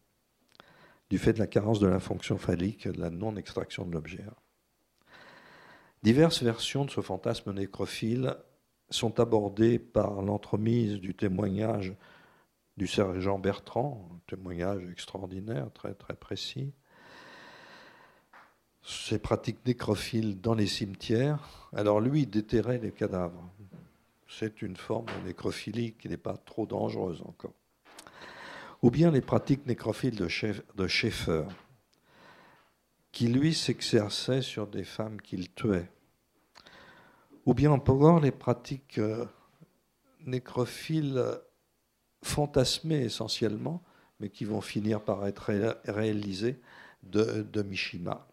du 1.10 1.18
fait 1.18 1.32
de 1.32 1.38
la 1.38 1.46
carence 1.46 1.80
de 1.80 1.86
la 1.86 2.00
fonction 2.00 2.38
phallique 2.38 2.86
et 2.86 2.92
de 2.92 3.00
la 3.00 3.10
non-extraction 3.10 3.84
de 3.86 3.92
l'objet. 3.92 4.24
Diverses 6.02 6.42
versions 6.42 6.84
de 6.84 6.90
ce 6.90 7.00
fantasme 7.00 7.52
nécrophile 7.52 8.36
sont 8.90 9.18
abordées 9.20 9.78
par 9.78 10.22
l'entremise 10.22 11.00
du 11.00 11.14
témoignage 11.14 11.94
du 12.76 12.86
sergent 12.86 13.38
Bertrand, 13.38 14.08
un 14.14 14.20
témoignage 14.28 14.84
extraordinaire, 14.90 15.70
très 15.72 15.94
très 15.94 16.14
précis. 16.14 16.72
Ces 18.82 19.18
pratiques 19.18 19.66
nécrophiles 19.66 20.40
dans 20.40 20.54
les 20.54 20.68
cimetières. 20.68 21.68
Alors 21.74 22.00
lui, 22.00 22.26
déterrait 22.26 22.78
les 22.78 22.92
cadavres. 22.92 23.50
C'est 24.28 24.62
une 24.62 24.76
forme 24.76 25.06
de 25.06 25.26
nécrophilie 25.26 25.94
qui 25.94 26.08
n'est 26.08 26.16
pas 26.16 26.36
trop 26.36 26.66
dangereuse 26.66 27.22
encore 27.22 27.57
ou 28.82 28.90
bien 28.90 29.10
les 29.10 29.20
pratiques 29.20 29.66
nécrophiles 29.66 30.16
de, 30.16 30.86
Schaeffer, 30.86 31.44
qui 33.12 33.28
lui 33.28 33.54
s'exerçait 33.54 34.42
sur 34.42 34.66
des 34.66 34.84
femmes 34.84 35.20
qu'il 35.20 35.52
tuait, 35.52 35.90
ou 37.44 37.54
bien 37.54 37.70
encore 37.70 38.20
les 38.20 38.30
pratiques 38.30 38.98
euh, 38.98 39.24
nécrophiles 40.20 41.22
fantasmées 42.22 43.02
essentiellement, 43.04 43.82
mais 44.20 44.30
qui 44.30 44.44
vont 44.44 44.60
finir 44.60 45.02
par 45.02 45.26
être 45.26 45.52
réalisées 45.84 46.60
de, 47.02 47.62
Mishima. 47.62 48.26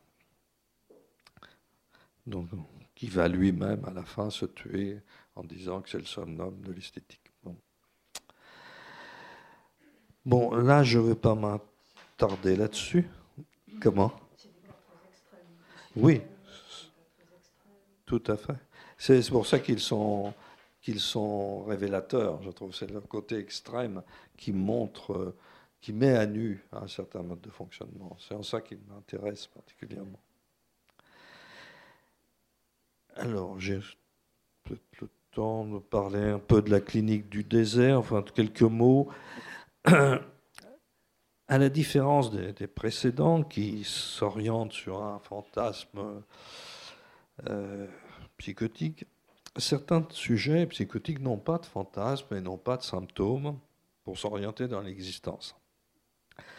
Qui 2.95 3.07
va 3.07 3.27
lui-même 3.27 3.85
à 3.85 3.91
la 3.91 4.03
fin 4.03 4.29
se 4.29 4.45
tuer 4.45 5.01
en 5.35 5.43
disant 5.43 5.81
que 5.81 5.89
c'est 5.89 5.99
le 5.99 6.05
somnum 6.05 6.61
de 6.61 6.71
l'esthétique. 6.71 7.24
Bon, 10.25 10.55
là, 10.55 10.81
je 10.83 10.97
ne 10.97 11.09
vais 11.09 11.15
pas 11.15 11.35
m'attarder 11.35 12.55
là-dessus. 12.55 13.07
Comment? 13.79 14.11
Oui, 15.95 16.21
tout 18.05 18.23
à 18.27 18.35
fait. 18.35 18.55
C'est 18.97 19.29
pour 19.29 19.45
ça 19.45 19.59
qu'ils 19.59 19.79
sont, 19.79 20.33
qu'ils 20.81 20.99
sont 20.99 21.63
révélateurs, 21.65 22.41
je 22.41 22.49
trouve. 22.49 22.73
C'est 22.73 22.89
le 22.89 23.01
côté 23.01 23.37
extrême 23.37 24.01
qui 24.35 24.51
montre, 24.51 25.35
qui 25.79 25.93
met 25.93 26.15
à 26.15 26.25
nu 26.25 26.65
un 26.71 26.87
certain 26.87 27.21
mode 27.21 27.41
de 27.41 27.49
fonctionnement. 27.51 28.17
C'est 28.19 28.33
en 28.33 28.43
ça 28.43 28.61
qu'ils 28.61 28.79
m'intéressent 28.89 29.47
particulièrement. 29.47 30.19
Alors, 33.15 33.59
j'ai 33.59 33.79
peut-être 34.63 35.01
le 35.01 35.09
temps 35.31 35.65
de 35.65 35.79
parler 35.79 36.23
un 36.23 36.39
peu 36.39 36.61
de 36.61 36.71
la 36.71 36.81
clinique 36.81 37.29
du 37.29 37.43
désert, 37.43 37.99
enfin, 37.99 38.23
quelques 38.33 38.63
mots. 38.63 39.09
à 41.47 41.57
la 41.57 41.69
différence 41.69 42.31
des, 42.31 42.67
précédents 42.67 43.43
qui 43.43 43.83
s'orientent 43.83 44.73
sur 44.73 45.03
un 45.03 45.19
fantasme 45.19 46.23
euh, 47.49 47.87
psychotique, 48.37 49.05
certains 49.57 50.05
sujets 50.09 50.65
psychotiques 50.67 51.19
n'ont 51.19 51.37
pas 51.37 51.57
de 51.57 51.65
fantasme 51.65 52.35
et 52.35 52.41
n'ont 52.41 52.57
pas 52.57 52.77
de 52.77 52.83
symptômes 52.83 53.59
pour 54.03 54.17
s'orienter 54.17 54.67
dans 54.67 54.81
l'existence. 54.81 55.55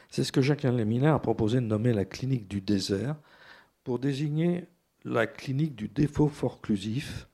C'est 0.08 0.24
ce 0.24 0.32
que 0.32 0.42
Jacques 0.42 0.62
Léminaire 0.62 1.14
a 1.14 1.20
proposé 1.20 1.56
de 1.56 1.66
nommer 1.66 1.92
la 1.92 2.04
clinique 2.04 2.48
du 2.48 2.60
désert 2.60 3.16
pour 3.84 3.98
désigner 3.98 4.68
la 5.04 5.26
clinique 5.26 5.74
du 5.74 5.88
défaut 5.88 6.28
forclusif, 6.28 7.28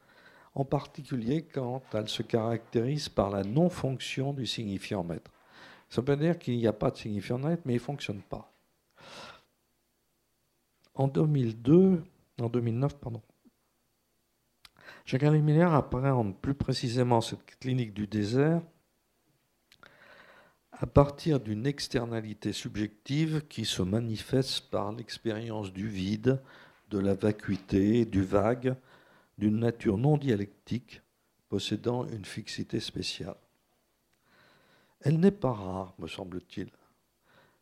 en 0.54 0.64
particulier 0.64 1.42
quand 1.42 1.82
elle 1.94 2.08
se 2.08 2.22
caractérise 2.22 3.08
par 3.08 3.30
la 3.30 3.44
non-fonction 3.44 4.32
du 4.32 4.46
signifiant 4.46 5.04
maître. 5.04 5.30
Ça 5.92 6.00
veut 6.00 6.16
dire 6.16 6.38
qu'il 6.38 6.56
n'y 6.56 6.66
a 6.66 6.72
pas 6.72 6.90
de 6.90 6.96
signifiant 6.96 7.38
net, 7.38 7.60
mais 7.66 7.74
il 7.74 7.76
ne 7.76 7.82
fonctionne 7.82 8.22
pas. 8.22 8.50
En 10.94 11.06
2002, 11.06 12.02
en 12.40 12.48
2009, 12.48 12.96
pardon, 12.96 13.20
Jacques 15.04 15.22
Miller 15.24 15.70
appréhende 15.74 16.34
plus 16.40 16.54
précisément 16.54 17.20
cette 17.20 17.44
clinique 17.60 17.92
du 17.92 18.06
désert 18.06 18.62
à 20.70 20.86
partir 20.86 21.40
d'une 21.40 21.66
externalité 21.66 22.54
subjective 22.54 23.46
qui 23.46 23.66
se 23.66 23.82
manifeste 23.82 24.70
par 24.70 24.92
l'expérience 24.92 25.74
du 25.74 25.88
vide, 25.88 26.40
de 26.88 27.00
la 27.00 27.12
vacuité, 27.12 28.06
du 28.06 28.22
vague, 28.22 28.76
d'une 29.36 29.58
nature 29.58 29.98
non 29.98 30.16
dialectique 30.16 31.02
possédant 31.50 32.06
une 32.06 32.24
fixité 32.24 32.80
spéciale. 32.80 33.36
Elle 35.02 35.18
n'est 35.18 35.30
pas 35.30 35.52
rare, 35.52 35.94
me 35.98 36.06
semble-t-il. 36.06 36.68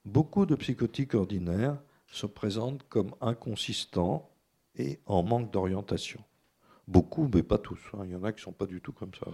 Beaucoup 0.04 0.46
de 0.46 0.54
psychotiques 0.54 1.14
ordinaires 1.14 1.78
se 2.06 2.26
présentent 2.26 2.82
comme 2.88 3.14
inconsistants 3.20 4.28
et 4.76 4.98
en 5.06 5.22
manque 5.22 5.50
d'orientation. 5.50 6.22
Beaucoup, 6.86 7.28
mais 7.32 7.42
pas 7.42 7.58
tous. 7.58 7.80
Hein. 7.94 8.02
Il 8.04 8.12
y 8.12 8.16
en 8.16 8.24
a 8.24 8.32
qui 8.32 8.40
ne 8.40 8.44
sont 8.44 8.52
pas 8.52 8.66
du 8.66 8.80
tout 8.80 8.92
comme 8.92 9.12
ça. 9.14 9.30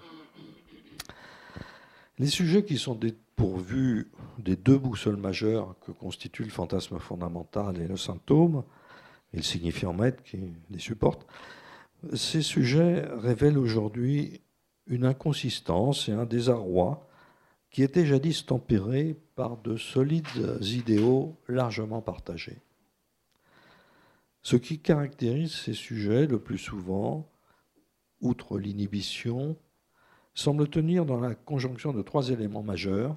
Les 2.19 2.29
sujets 2.29 2.65
qui 2.65 2.79
sont 2.79 2.95
dépourvus 2.95 4.11
des 4.39 4.57
deux 4.57 4.79
boussoles 4.79 5.17
majeures 5.17 5.75
que 5.81 5.93
constituent 5.93 6.45
le 6.45 6.51
fantasme 6.51 6.99
fondamental 6.99 7.81
et 7.81 7.89
le 7.89 7.97
symptôme, 7.97 8.63
et 9.33 9.39
le 9.39 9.43
signifiant 9.43 9.93
maître 9.93 10.23
qui 10.23 10.39
les 10.71 10.79
supporte, 10.79 11.27
ces 12.15 12.43
sujets 12.43 13.07
révèlent 13.07 13.59
aujourd'hui 13.59 14.41
une 14.87 15.05
inconsistance 15.05 16.09
et 16.09 16.13
un 16.13 16.25
désarroi 16.25 17.06
qui 17.77 17.83
était 17.83 18.07
jadis 18.07 18.47
tempéré 18.47 19.14
par 19.35 19.59
de 19.59 19.77
solides 19.77 20.59
idéaux 20.62 21.37
largement 21.47 22.01
partagés. 22.01 22.62
Ce 24.41 24.57
qui 24.57 24.79
caractérise 24.79 25.53
ces 25.53 25.74
sujets 25.74 26.27
le 26.27 26.41
plus 26.41 26.57
souvent, 26.57 27.31
outre 28.22 28.59
l'inhibition, 28.59 29.59
semble 30.33 30.70
tenir 30.70 31.05
dans 31.05 31.20
la 31.20 31.35
conjonction 31.35 31.93
de 31.93 32.01
trois 32.01 32.31
éléments 32.31 32.62
majeurs 32.62 33.14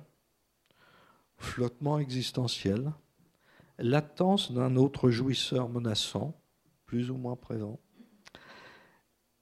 flottement 1.37 1.97
existentiel, 1.97 2.91
latence 3.77 4.51
d'un 4.51 4.75
autre 4.75 5.09
jouisseur 5.09 5.69
menaçant, 5.69 6.37
plus 6.85 7.11
ou 7.11 7.15
moins 7.15 7.37
présent, 7.37 7.79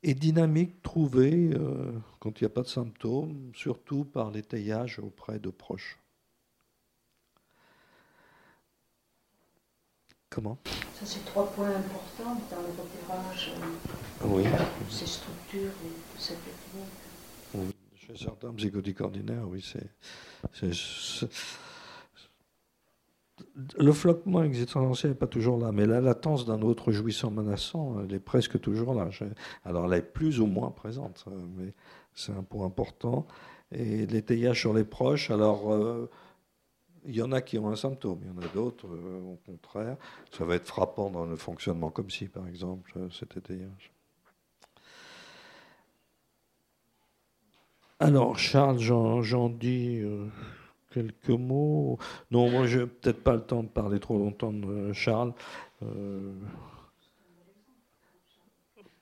et 0.07 0.13
dynamique 0.13 0.81
trouvée 0.81 1.51
euh, 1.53 1.91
quand 2.19 2.39
il 2.39 2.45
n'y 2.45 2.47
a 2.47 2.49
pas 2.49 2.61
de 2.61 2.67
symptômes, 2.67 3.51
surtout 3.53 4.05
par 4.05 4.31
l'étayage 4.31 4.99
auprès 4.99 5.37
de 5.37 5.49
proches. 5.49 5.99
Comment? 10.29 10.57
Ça, 10.93 11.05
c'est 11.05 11.25
trois 11.25 11.51
points 11.51 11.75
importants 11.75 12.41
dans 12.49 12.61
le 12.61 12.69
repérage 12.69 13.51
oui. 14.23 14.43
de 14.43 14.91
ces 14.91 15.07
structures 15.07 15.71
et 15.85 16.17
cette 16.17 16.37
technique. 16.37 16.87
Oui, 17.53 17.75
Chez 17.95 18.15
certains 18.15 18.53
psychotiques 18.53 19.01
ordinaires, 19.01 19.45
oui, 19.49 19.61
c'est. 19.61 19.89
Le 23.77 23.91
flottement 23.91 24.43
existentiel 24.43 25.11
n'est 25.11 25.17
pas 25.17 25.27
toujours 25.27 25.59
là, 25.59 25.71
mais 25.71 25.85
la 25.85 26.01
latence 26.01 26.45
d'un 26.45 26.61
autre 26.61 26.91
jouissant 26.91 27.29
menaçant, 27.29 28.01
elle 28.03 28.13
est 28.13 28.19
presque 28.19 28.59
toujours 28.59 28.93
là. 28.95 29.09
Alors 29.63 29.85
elle 29.85 29.99
est 29.99 30.01
plus 30.01 30.39
ou 30.39 30.47
moins 30.47 30.71
présente, 30.71 31.25
mais 31.55 31.73
c'est 32.13 32.31
un 32.31 32.43
point 32.43 32.65
important. 32.65 33.27
Et 33.71 34.05
l'étayage 34.07 34.61
sur 34.61 34.73
les 34.73 34.83
proches, 34.83 35.29
alors 35.29 35.71
euh, 35.71 36.09
il 37.05 37.15
y 37.15 37.21
en 37.21 37.31
a 37.31 37.41
qui 37.41 37.57
ont 37.57 37.69
un 37.69 37.75
symptôme, 37.75 38.19
il 38.23 38.27
y 38.27 38.31
en 38.31 38.41
a 38.41 38.53
d'autres, 38.53 38.87
euh, 38.87 39.33
au 39.33 39.39
contraire. 39.45 39.97
Ça 40.31 40.45
va 40.45 40.55
être 40.55 40.65
frappant 40.65 41.09
dans 41.09 41.25
le 41.25 41.35
fonctionnement, 41.35 41.89
comme 41.89 42.09
si, 42.09 42.27
par 42.27 42.47
exemple, 42.47 42.91
euh, 42.97 43.09
cet 43.11 43.37
étayage. 43.37 43.91
Alors, 47.99 48.37
Charles, 48.37 48.79
j'en 48.79 49.49
dis 49.49 50.01
quelques 50.97 51.29
mots. 51.29 51.97
Non, 52.31 52.49
moi, 52.49 52.65
je 52.65 52.79
n'ai 52.79 52.85
peut-être 52.87 53.23
pas 53.23 53.33
le 53.33 53.41
temps 53.41 53.63
de 53.63 53.69
parler 53.69 53.99
trop 53.99 54.17
longtemps 54.17 54.53
de 54.53 54.93
Charles. 54.93 55.33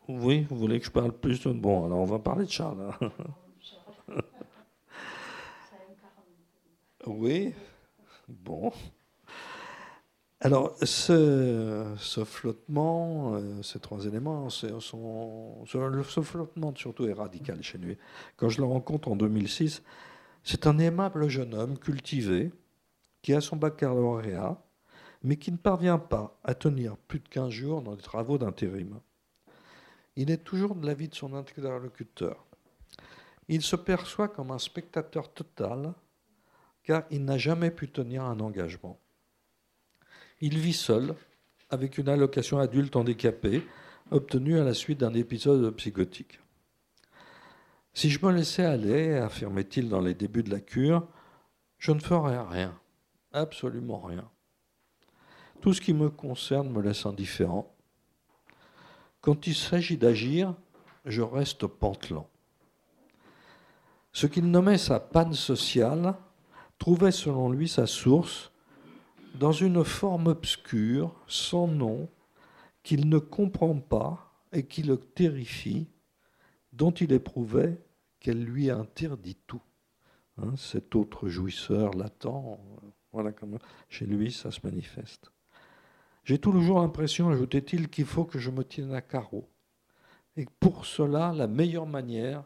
Oui, 0.07 0.45
vous 0.49 0.57
voulez 0.57 0.79
que 0.79 0.85
je 0.85 0.91
parle 0.91 1.11
plus 1.11 1.41
de... 1.41 1.51
Bon, 1.51 1.85
alors 1.85 1.99
on 1.99 2.05
va 2.05 2.19
parler 2.19 2.45
de 2.45 2.51
Charles. 2.51 2.91
Hein. 3.01 3.11
Oui, 7.07 7.53
bon. 8.27 8.71
Alors, 10.41 10.75
ce, 10.81 11.95
flottement, 12.25 13.35
euh, 13.35 13.61
ces 13.61 13.79
trois 13.79 14.05
éléments, 14.07 14.49
sont, 14.49 15.65
ce, 15.67 16.21
flottement 16.21 16.73
surtout 16.75 17.05
est 17.07 17.13
radical 17.13 17.61
chez 17.61 17.77
lui. 17.77 17.97
Quand 18.37 18.49
je 18.49 18.59
le 18.59 18.65
rencontre 18.65 19.07
en 19.07 19.15
2006, 19.15 19.83
c'est 20.45 20.67
un 20.67 20.77
aimable 20.77 21.27
jeune 21.27 21.55
homme 21.55 21.77
cultivé 21.77 22.53
qui 23.23 23.33
a 23.33 23.41
son 23.41 23.55
baccalauréat, 23.55 24.61
mais 25.23 25.37
qui 25.37 25.51
ne 25.51 25.57
parvient 25.57 25.97
pas 25.97 26.39
à 26.43 26.53
tenir 26.53 26.95
plus 26.97 27.19
de 27.19 27.27
15 27.27 27.49
jours 27.49 27.81
dans 27.81 27.95
les 27.95 28.01
travaux 28.01 28.37
d'intérim. 28.37 28.99
Il 30.15 30.29
est 30.29 30.43
toujours 30.43 30.75
de 30.75 30.85
l'avis 30.85 31.09
de 31.09 31.15
son 31.15 31.33
interlocuteur. 31.33 32.45
Il 33.47 33.63
se 33.63 33.75
perçoit 33.75 34.27
comme 34.27 34.51
un 34.51 34.59
spectateur 34.59 35.33
total 35.33 35.93
car 36.83 37.03
il 37.09 37.25
n'a 37.25 37.39
jamais 37.39 37.71
pu 37.71 37.89
tenir 37.89 38.23
un 38.23 38.39
engagement. 38.39 38.99
Il 40.41 40.59
vit 40.59 40.73
seul, 40.73 41.15
avec 41.71 41.97
une 41.97 42.07
allocation 42.07 42.59
adulte 42.59 42.95
handicapée, 42.95 43.63
obtenue 44.11 44.59
à 44.59 44.63
la 44.63 44.75
suite 44.75 44.99
d'un 44.99 45.15
épisode 45.15 45.75
psychotique. 45.77 46.39
Si 47.95 48.09
je 48.09 48.23
me 48.25 48.29
laissais 48.33 48.65
aller, 48.65 49.15
affirmait-il 49.15 49.87
dans 49.87 50.01
les 50.01 50.13
débuts 50.13 50.43
de 50.43 50.51
la 50.51 50.59
cure, 50.59 51.07
je 51.77 51.93
ne 51.93 51.99
ferais 52.01 52.37
rien, 52.37 52.77
absolument 53.31 54.01
rien. 54.01 54.29
Tout 55.61 55.73
ce 55.73 55.79
qui 55.79 55.93
me 55.93 56.09
concerne 56.09 56.69
me 56.69 56.81
laisse 56.81 57.05
indifférent. 57.05 57.73
Quand 59.21 59.47
il 59.47 59.55
s'agit 59.55 59.95
d'agir, 59.95 60.53
je 61.05 61.21
reste 61.21 61.67
pantelant. 61.67 62.27
Ce 64.11 64.27
qu'il 64.27 64.51
nommait 64.51 64.77
sa 64.77 64.99
panne 64.99 65.33
sociale 65.33 66.15
trouvait 66.77 67.13
selon 67.13 67.49
lui 67.49 67.69
sa 67.69 67.87
source 67.87 68.51
dans 69.35 69.53
une 69.53 69.85
forme 69.85 70.27
obscure, 70.27 71.15
sans 71.27 71.67
nom, 71.67 72.09
qu'il 72.83 73.07
ne 73.07 73.19
comprend 73.19 73.79
pas 73.79 74.33
et 74.51 74.65
qui 74.65 74.83
le 74.83 74.97
terrifie, 74.97 75.87
dont 76.73 76.91
il 76.91 77.13
éprouvait 77.13 77.84
qu'elle 78.25 78.43
lui 78.43 78.71
interdit 78.71 79.37
tout. 79.45 79.61
Hein, 80.39 80.55
cet 80.57 80.95
autre 80.95 81.27
jouisseur 81.27 81.93
latent, 81.93 82.59
voilà 83.11 83.31
comment 83.31 83.59
chez 83.87 84.07
lui 84.07 84.31
ça 84.31 84.49
se 84.49 84.61
manifeste. 84.63 85.31
J'ai 86.23 86.39
toujours 86.39 86.79
l'impression, 86.79 87.29
ajoutait-il, 87.29 87.87
qu'il 87.87 88.05
faut 88.05 88.25
que 88.25 88.39
je 88.39 88.49
me 88.49 88.63
tienne 88.63 88.95
à 88.95 89.01
carreau. 89.01 89.47
Et 90.37 90.47
pour 90.59 90.87
cela, 90.87 91.33
la 91.33 91.45
meilleure 91.45 91.85
manière 91.85 92.43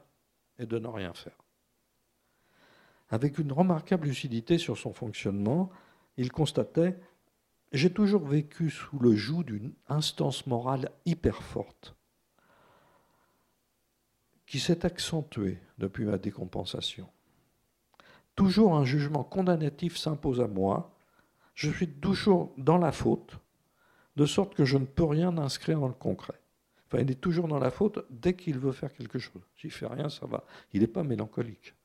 est 0.57 0.65
de 0.65 0.79
ne 0.79 0.87
rien 0.89 1.13
faire. 1.13 1.37
Avec 3.07 3.37
une 3.37 3.53
remarquable 3.53 4.07
lucidité 4.07 4.57
sur 4.57 4.77
son 4.77 4.91
fonctionnement, 4.91 5.69
il 6.17 6.29
constatait 6.29 6.99
J'ai 7.71 7.93
toujours 7.93 8.25
vécu 8.25 8.69
sous 8.69 8.99
le 8.99 9.15
joug 9.15 9.43
d'une 9.43 9.71
instance 9.87 10.45
morale 10.45 10.91
hyper 11.05 11.41
forte, 11.41 11.95
qui 14.49 14.59
s'est 14.59 14.83
accentuée 14.83 15.59
depuis 15.77 16.05
ma 16.05 16.17
décompensation. 16.17 17.07
Toujours 18.35 18.75
un 18.75 18.83
jugement 18.83 19.23
condamnatif 19.23 19.95
s'impose 19.95 20.41
à 20.41 20.47
moi. 20.47 20.91
Je 21.53 21.69
suis 21.69 21.87
toujours 21.87 22.51
dans 22.57 22.79
la 22.79 22.91
faute, 22.91 23.37
de 24.15 24.25
sorte 24.25 24.55
que 24.55 24.65
je 24.65 24.79
ne 24.79 24.85
peux 24.85 25.03
rien 25.03 25.37
inscrire 25.37 25.79
dans 25.79 25.87
le 25.87 25.93
concret. 25.93 26.41
Enfin, 26.87 27.03
il 27.03 27.11
est 27.11 27.21
toujours 27.21 27.47
dans 27.47 27.59
la 27.59 27.69
faute 27.69 28.03
dès 28.09 28.33
qu'il 28.33 28.57
veut 28.57 28.71
faire 28.71 28.91
quelque 28.91 29.19
chose. 29.19 29.43
S'il 29.55 29.69
fait 29.69 29.85
rien, 29.85 30.09
ça 30.09 30.25
va. 30.25 30.43
Il 30.73 30.81
n'est 30.81 30.87
pas 30.87 31.03
mélancolique. 31.03 31.75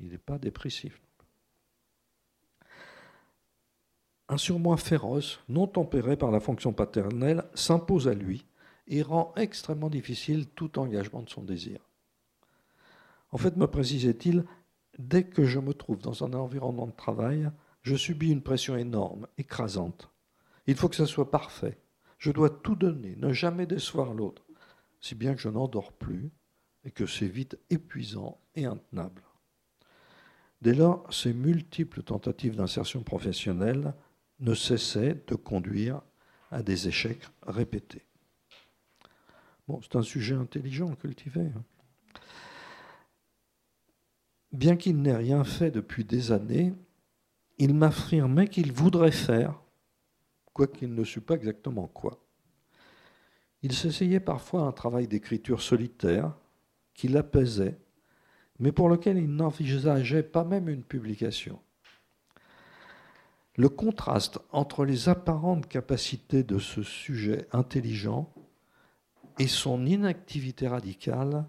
Il 0.00 0.08
n'est 0.08 0.16
pas 0.16 0.38
dépressif. 0.38 0.98
Un 4.30 4.38
surmoi 4.38 4.78
féroce, 4.78 5.40
non 5.50 5.66
tempéré 5.66 6.16
par 6.16 6.30
la 6.30 6.40
fonction 6.40 6.72
paternelle, 6.72 7.44
s'impose 7.52 8.08
à 8.08 8.14
lui 8.14 8.46
et 8.88 9.02
rend 9.02 9.34
extrêmement 9.36 9.90
difficile 9.90 10.46
tout 10.46 10.78
engagement 10.78 11.20
de 11.20 11.28
son 11.28 11.42
désir. 11.42 11.86
En 13.30 13.38
fait, 13.38 13.56
me 13.56 13.66
précisait-il, 13.66 14.44
dès 14.98 15.24
que 15.24 15.44
je 15.44 15.58
me 15.58 15.74
trouve 15.74 15.98
dans 15.98 16.24
un 16.24 16.32
environnement 16.32 16.86
de 16.86 16.92
travail, 16.92 17.50
je 17.82 17.94
subis 17.94 18.30
une 18.30 18.42
pression 18.42 18.76
énorme, 18.76 19.26
écrasante. 19.38 20.10
Il 20.66 20.76
faut 20.76 20.88
que 20.88 20.96
ça 20.96 21.06
soit 21.06 21.30
parfait. 21.30 21.78
Je 22.18 22.32
dois 22.32 22.50
tout 22.50 22.76
donner, 22.76 23.14
ne 23.16 23.32
jamais 23.32 23.66
décevoir 23.66 24.14
l'autre, 24.14 24.46
si 25.00 25.14
bien 25.14 25.34
que 25.34 25.40
je 25.40 25.48
n'endors 25.48 25.92
plus 25.92 26.30
et 26.84 26.90
que 26.90 27.06
c'est 27.06 27.28
vite 27.28 27.58
épuisant 27.70 28.40
et 28.54 28.64
intenable. 28.64 29.22
Dès 30.62 30.74
lors, 30.74 31.12
ces 31.12 31.34
multiples 31.34 32.02
tentatives 32.02 32.56
d'insertion 32.56 33.02
professionnelle 33.02 33.94
ne 34.40 34.54
cessaient 34.54 35.22
de 35.26 35.34
conduire 35.34 36.00
à 36.50 36.62
des 36.62 36.88
échecs 36.88 37.28
répétés. 37.46 38.06
Bon, 39.68 39.80
c'est 39.82 39.96
un 39.96 40.02
sujet 40.02 40.34
intelligent, 40.34 40.94
cultivé. 40.94 41.40
Hein. 41.40 41.64
Bien 44.52 44.76
qu'il 44.76 45.00
n'ait 45.02 45.16
rien 45.16 45.44
fait 45.44 45.70
depuis 45.70 46.04
des 46.04 46.32
années, 46.32 46.72
il 47.58 47.74
m'affirmait 47.74 48.48
qu'il 48.48 48.72
voudrait 48.72 49.12
faire, 49.12 49.60
quoiqu'il 50.52 50.94
ne 50.94 51.04
sût 51.04 51.20
pas 51.20 51.34
exactement 51.34 51.86
quoi. 51.86 52.22
Il 53.62 53.72
s'essayait 53.72 54.20
parfois 54.20 54.62
un 54.62 54.72
travail 54.72 55.08
d'écriture 55.08 55.62
solitaire 55.62 56.36
qui 56.94 57.08
l'apaisait 57.08 57.78
mais 58.58 58.72
pour 58.72 58.88
lequel 58.88 59.18
il 59.18 59.34
n'envisageait 59.34 60.22
pas 60.22 60.44
même 60.44 60.68
une 60.68 60.82
publication. 60.82 61.60
Le 63.56 63.68
contraste 63.68 64.38
entre 64.52 64.84
les 64.84 65.08
apparentes 65.08 65.66
capacités 65.66 66.42
de 66.42 66.58
ce 66.58 66.82
sujet 66.82 67.46
intelligent 67.52 68.32
et 69.38 69.46
son 69.46 69.84
inactivité 69.86 70.68
radicale 70.68 71.46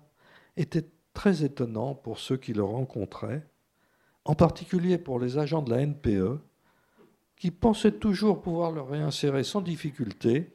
était 0.56 0.88
très 1.18 1.44
étonnant 1.44 1.96
pour 1.96 2.20
ceux 2.20 2.38
qui 2.38 2.54
le 2.54 2.62
rencontraient, 2.62 3.44
en 4.24 4.36
particulier 4.36 5.00
pour 5.00 5.20
les 5.20 5.40
agents 5.40 5.64
de 5.64 5.72
la 5.72 5.84
NPE, 5.84 6.40
qui 7.36 7.50
pensaient 7.50 7.98
toujours 7.98 8.40
pouvoir 8.40 8.72
le 8.72 8.82
réinsérer 8.82 9.44
sans 9.44 9.62
difficulté 9.62 10.52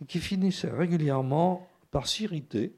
et 0.00 0.04
qui 0.06 0.20
finissaient 0.20 0.70
régulièrement 0.70 1.68
par 1.90 2.06
s'irriter 2.06 2.72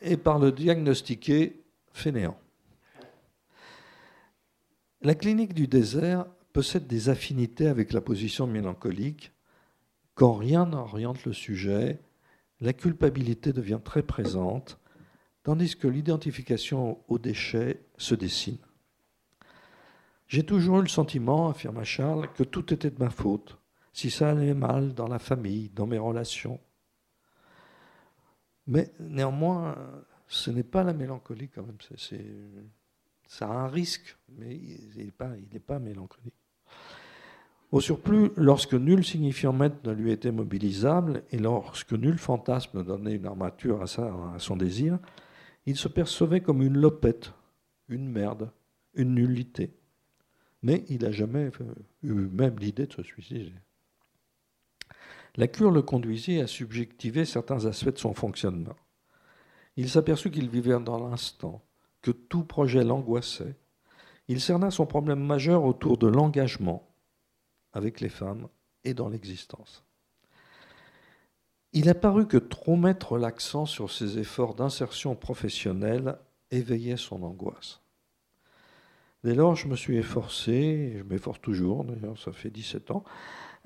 et 0.00 0.16
par 0.16 0.38
le 0.38 0.50
diagnostiquer 0.50 1.62
fainéant. 1.92 2.38
La 5.02 5.14
clinique 5.14 5.52
du 5.52 5.68
désert 5.68 6.24
possède 6.54 6.86
des 6.86 7.10
affinités 7.10 7.66
avec 7.66 7.92
la 7.92 8.00
position 8.00 8.46
mélancolique. 8.46 9.30
Quand 10.14 10.32
rien 10.32 10.64
n'oriente 10.64 11.26
le 11.26 11.34
sujet, 11.34 12.00
la 12.62 12.72
culpabilité 12.72 13.52
devient 13.52 13.80
très 13.84 14.02
présente, 14.02 14.78
tandis 15.44 15.76
que 15.76 15.86
l'identification 15.86 16.98
aux 17.06 17.18
déchets 17.18 17.80
se 17.96 18.16
dessine. 18.16 18.58
J'ai 20.26 20.44
toujours 20.44 20.78
eu 20.78 20.82
le 20.82 20.88
sentiment, 20.88 21.48
affirma 21.48 21.84
Charles, 21.84 22.28
que 22.32 22.42
tout 22.42 22.74
était 22.74 22.90
de 22.90 22.98
ma 22.98 23.10
faute, 23.10 23.58
si 23.92 24.10
ça 24.10 24.30
allait 24.30 24.54
mal 24.54 24.94
dans 24.94 25.06
la 25.06 25.20
famille, 25.20 25.68
dans 25.68 25.86
mes 25.86 25.98
relations, 25.98 26.58
mais 28.66 28.90
néanmoins, 28.98 29.76
ce 30.26 30.50
n'est 30.50 30.62
pas 30.62 30.82
la 30.82 30.94
mélancolie 30.94 31.48
quand 31.48 31.62
même. 31.62 31.76
Ça 33.26 33.48
a 33.48 33.52
un 33.52 33.68
risque, 33.68 34.16
mais 34.28 34.56
il 34.56 34.92
n'est 34.96 35.60
pas, 35.60 35.78
mélancolique. 35.78 36.34
Au 37.70 37.80
surplus, 37.80 38.30
lorsque 38.36 38.74
nul 38.74 39.04
signifiant 39.04 39.52
maître 39.52 39.76
ne 39.84 39.92
lui 39.92 40.12
était 40.12 40.30
mobilisable 40.30 41.24
et 41.30 41.38
lorsque 41.38 41.92
nul 41.92 42.18
fantasme 42.18 42.78
ne 42.78 42.82
donnait 42.82 43.14
une 43.16 43.26
armature 43.26 43.82
à 43.82 44.38
son 44.38 44.56
désir, 44.56 44.98
Il 45.66 45.76
se 45.76 45.88
percevait 45.88 46.40
comme 46.40 46.62
une 46.62 46.76
lopette, 46.76 47.32
une 47.88 48.08
merde, 48.08 48.50
une 48.94 49.14
nullité. 49.14 49.74
Mais 50.62 50.84
il 50.88 51.02
n'a 51.02 51.12
jamais 51.12 51.50
eu 52.02 52.12
même 52.12 52.58
l'idée 52.58 52.86
de 52.86 52.92
se 52.92 53.02
suicider. 53.02 53.52
La 55.36 55.48
cure 55.48 55.70
le 55.70 55.82
conduisit 55.82 56.40
à 56.40 56.46
subjectiver 56.46 57.24
certains 57.24 57.66
aspects 57.66 57.92
de 57.92 57.98
son 57.98 58.14
fonctionnement. 58.14 58.76
Il 59.76 59.88
s'aperçut 59.88 60.30
qu'il 60.30 60.48
vivait 60.48 60.78
dans 60.80 61.08
l'instant, 61.08 61.64
que 62.02 62.12
tout 62.12 62.44
projet 62.44 62.84
l'angoissait. 62.84 63.56
Il 64.28 64.40
cerna 64.40 64.70
son 64.70 64.86
problème 64.86 65.20
majeur 65.20 65.64
autour 65.64 65.98
de 65.98 66.06
l'engagement 66.06 66.94
avec 67.72 68.00
les 68.00 68.08
femmes 68.08 68.48
et 68.84 68.94
dans 68.94 69.08
l'existence. 69.08 69.83
Il 71.76 71.88
a 71.88 71.94
paru 71.94 72.28
que 72.28 72.36
trop 72.36 72.76
mettre 72.76 73.18
l'accent 73.18 73.66
sur 73.66 73.90
ses 73.90 74.18
efforts 74.18 74.54
d'insertion 74.54 75.16
professionnelle 75.16 76.16
éveillait 76.52 76.96
son 76.96 77.24
angoisse. 77.24 77.80
Dès 79.24 79.34
lors, 79.34 79.56
je 79.56 79.66
me 79.66 79.74
suis 79.74 79.96
efforcé, 79.96 80.52
et 80.52 80.98
je 80.98 81.02
m'efforce 81.02 81.40
toujours, 81.40 81.82
d'ailleurs 81.82 82.16
ça 82.16 82.30
fait 82.30 82.50
17 82.50 82.92
ans, 82.92 83.02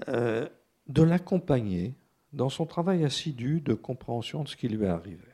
euh, 0.09 0.49
de 0.87 1.03
l'accompagner 1.03 1.95
dans 2.33 2.49
son 2.49 2.65
travail 2.65 3.05
assidu 3.05 3.61
de 3.61 3.75
compréhension 3.75 4.43
de 4.43 4.49
ce 4.49 4.57
qui 4.57 4.69
lui 4.69 4.87
est 4.87 4.89
arrivé. 4.89 5.29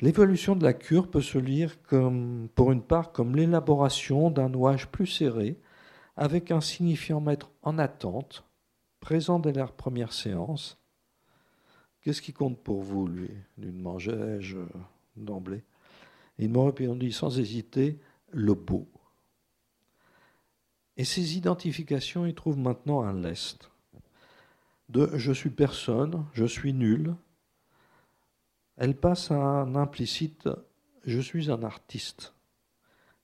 L'évolution 0.00 0.56
de 0.56 0.64
la 0.64 0.72
cure 0.72 1.08
peut 1.08 1.20
se 1.20 1.38
lire 1.38 1.76
pour 2.56 2.72
une 2.72 2.82
part 2.82 3.12
comme 3.12 3.36
l'élaboration 3.36 4.28
d'un 4.28 4.48
nouage 4.48 4.88
plus 4.88 5.06
serré, 5.06 5.56
avec 6.16 6.50
un 6.50 6.60
signifiant 6.60 7.20
maître 7.20 7.52
en 7.62 7.78
attente, 7.78 8.43
présent 9.04 9.38
dès 9.38 9.52
la 9.52 9.66
première 9.66 10.14
séance. 10.14 10.78
Qu'est-ce 12.00 12.22
qui 12.22 12.32
compte 12.32 12.58
pour 12.58 12.80
vous, 12.80 13.06
lui? 13.06 13.28
Lui 13.58 13.70
demandai-je 13.70 14.56
d'emblée. 15.14 15.62
Il 16.38 16.48
m'a 16.48 16.64
répondu 16.64 17.12
sans 17.12 17.38
hésiter 17.38 17.98
le 18.30 18.54
beau. 18.54 18.88
Et 20.96 21.04
ces 21.04 21.36
identifications 21.36 22.24
y 22.24 22.34
trouvent 22.34 22.58
maintenant 22.58 23.02
un 23.02 23.12
lest. 23.12 23.70
De 24.88 25.10
je 25.14 25.32
suis 25.32 25.50
personne, 25.50 26.24
je 26.32 26.46
suis 26.46 26.72
nul, 26.72 27.14
elle 28.78 28.96
passe 28.96 29.30
à 29.30 29.36
un 29.36 29.74
implicite 29.74 30.48
je 31.04 31.20
suis 31.20 31.50
un 31.50 31.62
artiste, 31.62 32.32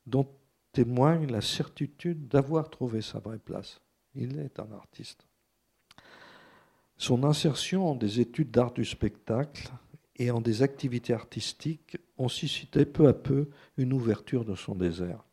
dont 0.05 0.29
témoigne 0.73 1.27
la 1.31 1.41
certitude 1.41 2.29
d'avoir 2.29 2.69
trouvé 2.69 3.01
sa 3.01 3.19
vraie 3.19 3.39
place. 3.39 3.81
Il 4.15 4.39
est 4.39 4.61
un 4.61 4.71
artiste. 4.73 5.30
Son 7.01 7.25
insertion 7.25 7.89
en 7.89 7.95
des 7.95 8.21
études 8.21 8.51
d'art 8.51 8.75
du 8.75 8.85
spectacle 8.85 9.71
et 10.17 10.31
en 10.31 10.43
des 10.43 10.61
activités 10.61 11.15
artistiques 11.15 11.97
ont 12.19 12.29
suscité 12.29 12.85
peu 12.85 13.09
à 13.09 13.15
peu 13.15 13.49
une 13.79 13.95
ouverture 13.95 14.45
de 14.45 14.55
son 14.55 14.75
désert. 14.75 15.25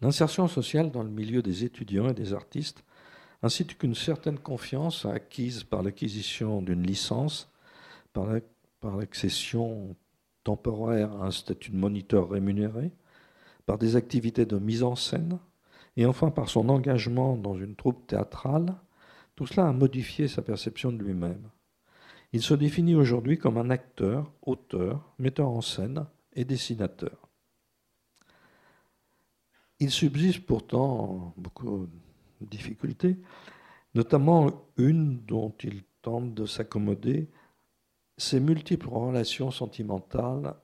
L'insertion 0.00 0.46
sociale 0.46 0.92
dans 0.92 1.02
le 1.02 1.10
milieu 1.10 1.42
des 1.42 1.64
étudiants 1.64 2.08
et 2.08 2.14
des 2.14 2.34
artistes, 2.34 2.84
ainsi 3.42 3.66
qu'une 3.66 3.96
certaine 3.96 4.38
confiance 4.38 5.06
acquise 5.06 5.64
par 5.64 5.82
l'acquisition 5.82 6.62
d'une 6.62 6.86
licence, 6.86 7.50
par 8.12 8.28
l'accession 8.96 9.96
temporaire 10.44 11.10
à 11.14 11.26
un 11.26 11.30
statut 11.32 11.72
de 11.72 11.76
moniteur 11.76 12.30
rémunéré, 12.30 12.92
par 13.66 13.76
des 13.76 13.96
activités 13.96 14.46
de 14.46 14.58
mise 14.60 14.84
en 14.84 14.94
scène, 14.94 15.40
et 15.96 16.06
enfin 16.06 16.30
par 16.30 16.48
son 16.48 16.68
engagement 16.68 17.36
dans 17.36 17.56
une 17.56 17.74
troupe 17.74 18.06
théâtrale, 18.06 18.76
tout 19.34 19.46
cela 19.46 19.68
a 19.68 19.72
modifié 19.72 20.28
sa 20.28 20.42
perception 20.42 20.92
de 20.92 21.02
lui-même. 21.02 21.48
Il 22.32 22.42
se 22.42 22.54
définit 22.54 22.94
aujourd'hui 22.94 23.38
comme 23.38 23.58
un 23.58 23.70
acteur, 23.70 24.30
auteur, 24.42 25.12
metteur 25.18 25.48
en 25.48 25.60
scène 25.60 26.06
et 26.34 26.44
dessinateur. 26.44 27.28
Il 29.80 29.90
subsiste 29.90 30.46
pourtant 30.46 31.34
beaucoup 31.36 31.88
de 32.40 32.46
difficultés, 32.46 33.18
notamment 33.94 34.68
une 34.76 35.18
dont 35.20 35.52
il 35.62 35.82
tente 36.02 36.34
de 36.34 36.46
s'accommoder. 36.46 37.28
Ces 38.16 38.40
multiples 38.40 38.88
relations 38.88 39.50
sentimentales 39.50 40.54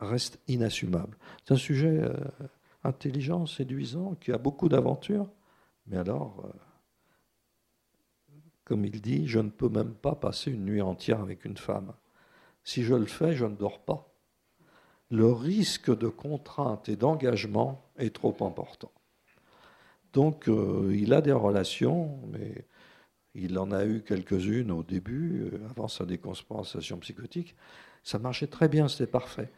restent 0.00 0.38
inassumables. 0.48 1.16
C'est 1.44 1.54
un 1.54 1.56
sujet 1.56 1.98
euh, 2.02 2.12
intelligent, 2.84 3.46
séduisant, 3.46 4.14
qui 4.16 4.32
a 4.32 4.38
beaucoup 4.38 4.68
d'aventures, 4.68 5.28
mais 5.86 5.96
alors, 5.96 6.44
euh, 6.44 6.67
comme 8.68 8.84
il 8.84 9.00
dit, 9.00 9.26
je 9.26 9.38
ne 9.38 9.50
peux 9.50 9.68
même 9.68 9.94
pas 9.94 10.14
passer 10.14 10.50
une 10.50 10.66
nuit 10.66 10.82
entière 10.82 11.20
avec 11.20 11.44
une 11.44 11.56
femme. 11.56 11.92
Si 12.64 12.84
je 12.84 12.94
le 12.94 13.06
fais, 13.06 13.34
je 13.34 13.46
ne 13.46 13.56
dors 13.56 13.80
pas 13.80 14.08
le 15.10 15.30
risque 15.32 15.96
de 15.96 16.08
contrainte 16.08 16.88
et 16.88 16.96
d'engagement 16.96 17.90
est 17.96 18.14
trop 18.14 18.36
important. 18.40 18.92
Donc 20.12 20.48
euh, 20.48 20.94
il 20.94 21.12
a 21.12 21.20
des 21.20 21.32
relations, 21.32 22.20
mais 22.28 22.66
il 23.34 23.58
en 23.58 23.70
a 23.72 23.84
eu 23.84 24.02
quelques-unes 24.02 24.70
au 24.70 24.82
début, 24.82 25.50
euh, 25.52 25.68
avant 25.70 25.88
sa 25.88 26.04
décompensation 26.04 26.98
psychotique. 26.98 27.56
Ça 28.02 28.18
marchait 28.18 28.46
très 28.46 28.68
bien, 28.68 28.88
c'était 28.88 29.06
parfait. 29.06 29.50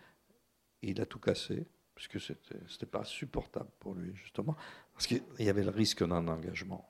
Il 0.82 1.00
a 1.00 1.06
tout 1.06 1.18
cassé, 1.18 1.66
puisque 1.94 2.20
ce 2.20 2.32
n'était 2.32 2.86
pas 2.86 3.04
supportable 3.04 3.70
pour 3.78 3.94
lui, 3.94 4.14
justement, 4.14 4.56
parce 4.92 5.06
qu'il 5.06 5.22
y 5.38 5.48
avait 5.48 5.64
le 5.64 5.70
risque 5.70 6.06
d'un 6.06 6.26
engagement. 6.28 6.89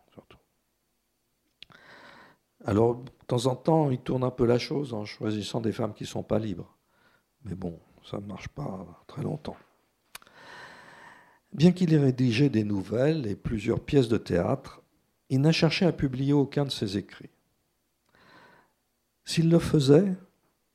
Alors, 2.65 2.97
de 2.97 3.11
temps 3.27 3.47
en 3.47 3.57
temps, 3.57 3.91
il 3.91 3.99
tourne 3.99 4.25
un 4.25 4.31
peu 4.31 4.45
la 4.45 4.59
chose 4.59 4.93
en 4.93 5.05
choisissant 5.05 5.61
des 5.61 5.73
femmes 5.73 5.95
qui 5.95 6.05
ne 6.05 6.09
sont 6.09 6.23
pas 6.23 6.39
libres. 6.39 6.77
Mais 7.45 7.55
bon, 7.55 7.79
ça 8.05 8.19
ne 8.19 8.27
marche 8.27 8.49
pas 8.49 8.87
très 9.07 9.23
longtemps. 9.23 9.57
Bien 11.53 11.73
qu'il 11.73 11.93
ait 11.95 11.99
rédigé 11.99 12.49
des 12.49 12.65
nouvelles 12.65 13.27
et 13.27 13.35
plusieurs 13.35 13.81
pièces 13.81 14.09
de 14.09 14.19
théâtre, 14.19 14.83
il 15.31 15.41
n'a 15.41 15.53
cherché 15.53 15.87
à 15.87 15.93
publier 15.93 16.33
aucun 16.33 16.65
de 16.65 16.71
ses 16.71 16.97
écrits. 16.97 17.31
S'il 19.25 19.49
le 19.49 19.59
faisait, 19.59 20.17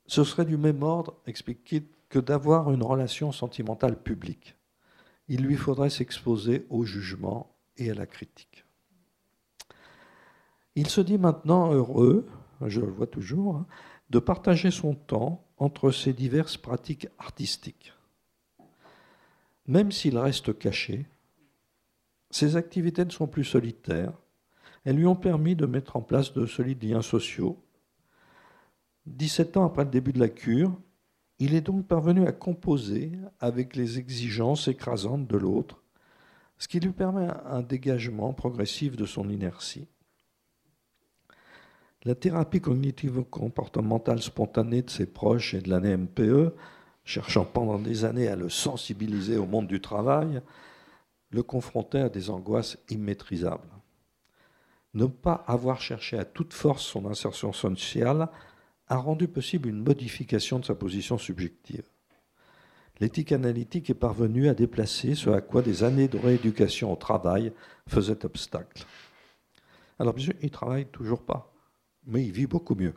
ce 0.07 0.23
serait 0.23 0.45
du 0.45 0.57
même 0.57 0.83
ordre, 0.83 1.15
explique 1.27 1.83
que 2.09 2.19
d'avoir 2.19 2.71
une 2.71 2.83
relation 2.83 3.31
sentimentale 3.31 4.01
publique. 4.01 4.55
Il 5.27 5.43
lui 5.43 5.55
faudrait 5.55 5.89
s'exposer 5.89 6.65
au 6.69 6.83
jugement 6.83 7.55
et 7.77 7.89
à 7.91 7.93
la 7.93 8.05
critique. 8.05 8.64
Il 10.75 10.89
se 10.89 11.01
dit 11.01 11.17
maintenant 11.17 11.71
heureux, 11.71 12.27
je 12.65 12.81
le 12.81 12.91
vois 12.91 13.07
toujours, 13.07 13.55
hein, 13.55 13.65
de 14.09 14.19
partager 14.19 14.71
son 14.71 14.93
temps 14.93 15.45
entre 15.57 15.91
ces 15.91 16.13
diverses 16.13 16.57
pratiques 16.57 17.07
artistiques. 17.17 17.93
Même 19.67 19.91
s'il 19.91 20.17
reste 20.17 20.57
caché, 20.57 21.07
ses 22.29 22.57
activités 22.57 23.05
ne 23.05 23.09
sont 23.09 23.27
plus 23.27 23.45
solitaires. 23.45 24.13
Elles 24.83 24.97
lui 24.97 25.07
ont 25.07 25.15
permis 25.15 25.55
de 25.55 25.65
mettre 25.65 25.95
en 25.95 26.01
place 26.01 26.33
de 26.33 26.45
solides 26.45 26.83
liens 26.83 27.01
sociaux. 27.01 27.63
17 29.05 29.57
ans 29.57 29.65
après 29.65 29.85
le 29.85 29.89
début 29.89 30.13
de 30.13 30.19
la 30.19 30.29
cure, 30.29 30.77
il 31.39 31.53
est 31.53 31.61
donc 31.61 31.87
parvenu 31.87 32.27
à 32.27 32.31
composer 32.31 33.11
avec 33.39 33.75
les 33.75 33.97
exigences 33.97 34.67
écrasantes 34.67 35.27
de 35.27 35.37
l'autre, 35.37 35.83
ce 36.57 36.67
qui 36.67 36.79
lui 36.79 36.91
permet 36.91 37.27
un 37.45 37.61
dégagement 37.61 38.33
progressif 38.33 38.95
de 38.95 39.05
son 39.05 39.29
inertie. 39.29 39.87
La 42.05 42.13
thérapie 42.13 42.61
cognitive-comportementale 42.61 44.21
spontanée 44.21 44.83
de 44.83 44.91
ses 44.91 45.07
proches 45.07 45.55
et 45.55 45.61
de 45.61 45.71
la 45.71 45.79
NMPE, 45.79 46.53
cherchant 47.03 47.45
pendant 47.45 47.79
des 47.79 48.05
années 48.05 48.27
à 48.27 48.35
le 48.35 48.47
sensibiliser 48.47 49.37
au 49.37 49.47
monde 49.47 49.65
du 49.65 49.81
travail, 49.81 50.39
le 51.31 51.41
confrontait 51.41 52.01
à 52.01 52.09
des 52.09 52.29
angoisses 52.29 52.77
immaîtrisables. 52.89 53.67
Ne 54.93 55.07
pas 55.07 55.43
avoir 55.47 55.81
cherché 55.81 56.15
à 56.15 56.25
toute 56.25 56.53
force 56.53 56.83
son 56.83 57.07
insertion 57.07 57.51
sociale 57.51 58.29
a 58.87 58.97
rendu 58.97 59.27
possible 59.27 59.67
une 59.67 59.83
modification 59.83 60.59
de 60.59 60.65
sa 60.65 60.75
position 60.75 61.17
subjective. 61.17 61.89
L'éthique 62.99 63.31
analytique 63.31 63.89
est 63.89 63.95
parvenue 63.95 64.47
à 64.47 64.53
déplacer 64.53 65.15
ce 65.15 65.31
à 65.31 65.41
quoi 65.41 65.63
des 65.63 65.83
années 65.83 66.07
de 66.07 66.19
rééducation 66.19 66.93
au 66.93 66.95
travail 66.97 67.51
faisaient 67.87 68.23
obstacle. 68.25 68.85
Alors, 69.97 70.13
bien 70.13 70.33
il 70.41 70.45
ne 70.45 70.49
travaille 70.49 70.85
toujours 70.85 71.23
pas 71.23 71.54
mais 72.05 72.23
il 72.23 72.31
vit 72.31 72.47
beaucoup 72.47 72.75
mieux. 72.75 72.93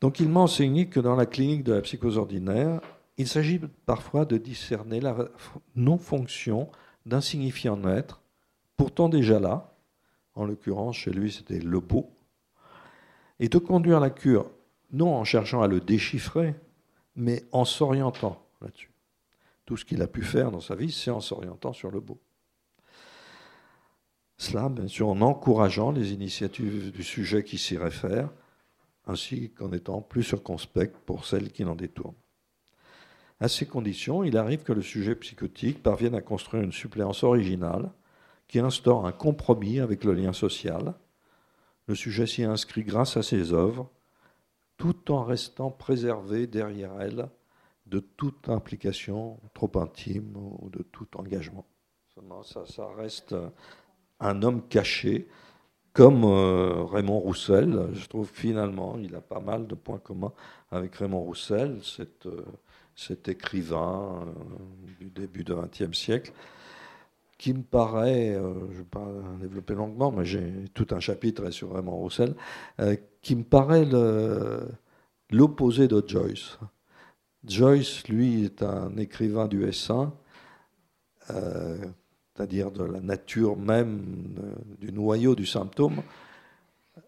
Donc 0.00 0.20
il 0.20 0.28
m'a 0.28 0.40
enseigné 0.40 0.88
que 0.88 1.00
dans 1.00 1.16
la 1.16 1.26
clinique 1.26 1.64
de 1.64 1.72
la 1.72 1.80
psychose 1.80 2.18
ordinaire, 2.18 2.80
il 3.16 3.26
s'agit 3.26 3.60
parfois 3.84 4.24
de 4.24 4.36
discerner 4.36 5.00
la 5.00 5.16
non-fonction 5.74 6.70
d'un 7.04 7.20
signifiant 7.20 7.82
être, 7.88 8.22
pourtant 8.76 9.08
déjà 9.08 9.40
là, 9.40 9.74
en 10.34 10.44
l'occurrence 10.44 10.96
chez 10.96 11.10
lui 11.10 11.32
c'était 11.32 11.58
le 11.58 11.80
beau, 11.80 12.10
et 13.40 13.48
de 13.48 13.58
conduire 13.58 13.98
la 13.98 14.10
cure 14.10 14.50
non 14.92 15.14
en 15.14 15.24
cherchant 15.24 15.62
à 15.62 15.66
le 15.66 15.80
déchiffrer, 15.80 16.54
mais 17.16 17.44
en 17.52 17.64
s'orientant 17.64 18.40
là-dessus. 18.60 18.92
Tout 19.66 19.76
ce 19.76 19.84
qu'il 19.84 20.00
a 20.00 20.06
pu 20.06 20.22
faire 20.22 20.50
dans 20.50 20.60
sa 20.60 20.76
vie, 20.76 20.92
c'est 20.92 21.10
en 21.10 21.20
s'orientant 21.20 21.72
sur 21.72 21.90
le 21.90 22.00
beau. 22.00 22.18
Cela, 24.38 24.68
bien 24.68 24.86
sûr, 24.86 25.08
en 25.08 25.20
encourageant 25.20 25.90
les 25.90 26.12
initiatives 26.12 26.92
du 26.92 27.02
sujet 27.02 27.42
qui 27.42 27.58
s'y 27.58 27.76
réfère, 27.76 28.30
ainsi 29.06 29.50
qu'en 29.50 29.72
étant 29.72 30.00
plus 30.00 30.22
circonspect 30.22 30.96
pour 31.04 31.24
celles 31.24 31.50
qui 31.50 31.64
l'en 31.64 31.74
détournent. 31.74 32.14
À 33.40 33.48
ces 33.48 33.66
conditions, 33.66 34.22
il 34.22 34.36
arrive 34.36 34.62
que 34.62 34.72
le 34.72 34.82
sujet 34.82 35.16
psychotique 35.16 35.82
parvienne 35.82 36.14
à 36.14 36.22
construire 36.22 36.62
une 36.62 36.72
suppléance 36.72 37.24
originale 37.24 37.90
qui 38.46 38.60
instaure 38.60 39.06
un 39.06 39.12
compromis 39.12 39.80
avec 39.80 40.04
le 40.04 40.14
lien 40.14 40.32
social. 40.32 40.94
Le 41.86 41.94
sujet 41.94 42.26
s'y 42.26 42.44
inscrit 42.44 42.84
grâce 42.84 43.16
à 43.16 43.22
ses 43.22 43.52
œuvres, 43.52 43.90
tout 44.76 45.10
en 45.10 45.24
restant 45.24 45.70
préservé 45.70 46.46
derrière 46.46 47.00
elle 47.00 47.28
de 47.86 48.00
toute 48.00 48.48
implication 48.48 49.40
trop 49.54 49.70
intime 49.76 50.36
ou 50.36 50.68
de 50.70 50.82
tout 50.82 51.08
engagement. 51.16 51.66
Ça, 52.42 52.66
ça 52.66 52.88
reste 52.96 53.34
un 54.20 54.42
homme 54.42 54.62
caché, 54.68 55.28
comme 55.92 56.22
euh, 56.24 56.84
Raymond 56.84 57.18
Roussel. 57.18 57.88
Je 57.92 58.06
trouve 58.06 58.30
finalement, 58.32 58.96
il 59.02 59.16
a 59.16 59.20
pas 59.20 59.40
mal 59.40 59.66
de 59.66 59.74
points 59.74 59.98
communs 59.98 60.32
avec 60.70 60.94
Raymond 60.94 61.22
Roussel, 61.22 61.80
cet, 61.82 62.26
euh, 62.26 62.44
écrivain 63.26 64.24
euh, 64.26 65.00
du 65.00 65.10
début 65.10 65.42
du 65.42 65.52
XXe 65.54 65.98
siècle, 65.98 66.32
qui 67.36 67.52
me 67.52 67.62
paraît, 67.62 68.34
je 68.34 68.40
ne 68.40 68.78
vais 68.78 68.84
pas 68.84 69.08
développer 69.40 69.74
longuement, 69.74 70.12
mais 70.12 70.24
j'ai 70.24 70.52
tout 70.74 70.86
un 70.90 71.00
chapitre 71.00 71.50
sur 71.50 71.72
Raymond 71.72 71.96
Roussel, 71.96 72.34
qui 73.22 73.36
me 73.36 73.44
paraît 73.44 73.86
l'opposé 75.30 75.86
de 75.86 76.02
Joyce. 76.04 76.58
Joyce, 77.44 78.08
lui, 78.08 78.44
est 78.44 78.62
un 78.64 78.96
écrivain 78.96 79.46
du 79.46 79.64
S1, 79.64 80.10
c'est-à-dire 82.38 82.70
de 82.70 82.84
la 82.84 83.00
nature 83.00 83.56
même 83.56 84.44
du 84.78 84.92
noyau 84.92 85.34
du 85.34 85.44
symptôme. 85.44 86.02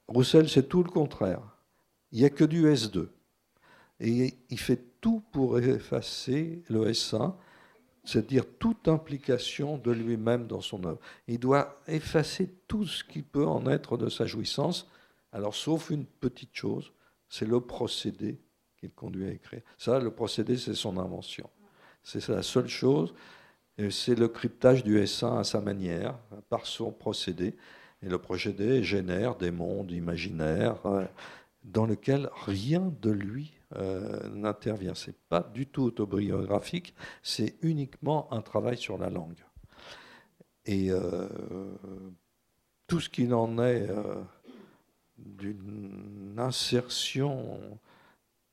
Roussel, 0.09 0.49
c'est 0.49 0.69
tout 0.69 0.83
le 0.83 0.91
contraire. 0.91 1.41
Il 2.11 2.19
n'y 2.19 2.25
a 2.25 2.31
que 2.31 2.43
du 2.43 2.65
S2. 2.65 3.07
Et 4.01 4.35
il 4.49 4.59
fait 4.59 4.83
tout 5.01 5.23
pour 5.31 5.61
effacer 5.61 6.65
le 6.69 6.91
S1, 6.91 7.35
c'est-à-dire 8.03 8.45
toute 8.59 8.89
implication 8.89 9.79
de 9.79 9.93
lui-même 9.93 10.49
dans 10.49 10.61
son 10.61 10.83
œuvre. 10.85 10.99
Il 11.29 11.39
doit 11.39 11.81
effacer 11.87 12.51
tout 12.67 12.85
ce 12.85 13.05
qui 13.05 13.23
peut 13.23 13.47
en 13.47 13.69
être 13.69 13.97
de 13.97 14.09
sa 14.09 14.27
jouissance, 14.27 14.89
alors 15.33 15.55
sauf 15.55 15.91
une 15.91 16.07
petite 16.07 16.57
chose, 16.57 16.93
c'est 17.29 17.47
le 17.47 17.61
procédé 17.61 18.41
qu'il 18.81 18.91
conduit 18.91 19.29
à 19.29 19.33
écrire. 19.33 19.63
Ça, 19.79 20.01
le 20.01 20.11
procédé, 20.11 20.57
c'est 20.57 20.75
son 20.75 20.99
invention. 20.99 21.49
C'est 22.03 22.27
la 22.29 22.43
seule 22.43 22.69
chose 22.69 23.15
c'est 23.91 24.19
le 24.19 24.29
cryptage 24.29 24.85
du 24.85 24.99
S1 24.99 25.39
à 25.39 25.45
sa 25.45 25.61
manière, 25.61 26.19
par 26.49 26.67
son 26.67 26.93
procédé. 26.93 27.57
Et 28.03 28.09
le 28.09 28.19
procédé 28.19 28.83
génère 28.83 29.37
des 29.37 29.51
mondes 29.51 29.91
imaginaires 29.91 30.85
euh, 30.87 31.05
dans 31.65 31.87
lesquels 31.87 32.31
rien 32.47 32.93
de 33.01 33.11
lui 33.11 33.53
euh, 33.77 34.29
n'intervient. 34.31 34.95
Ce 34.95 35.11
n'est 35.11 35.17
pas 35.29 35.43
du 35.55 35.67
tout 35.67 35.83
autobiographique, 35.83 36.95
c'est 37.23 37.57
uniquement 37.63 38.33
un 38.33 38.41
travail 38.41 38.77
sur 38.77 38.99
la 38.99 39.11
langue. 39.11 39.45
Et 40.65 40.91
euh, 40.91 41.29
tout 42.87 43.01
ce 43.01 43.09
qu'il 43.09 43.35
en 43.35 43.59
est 43.63 43.89
d'une 45.19 46.35
insertion 46.39 47.59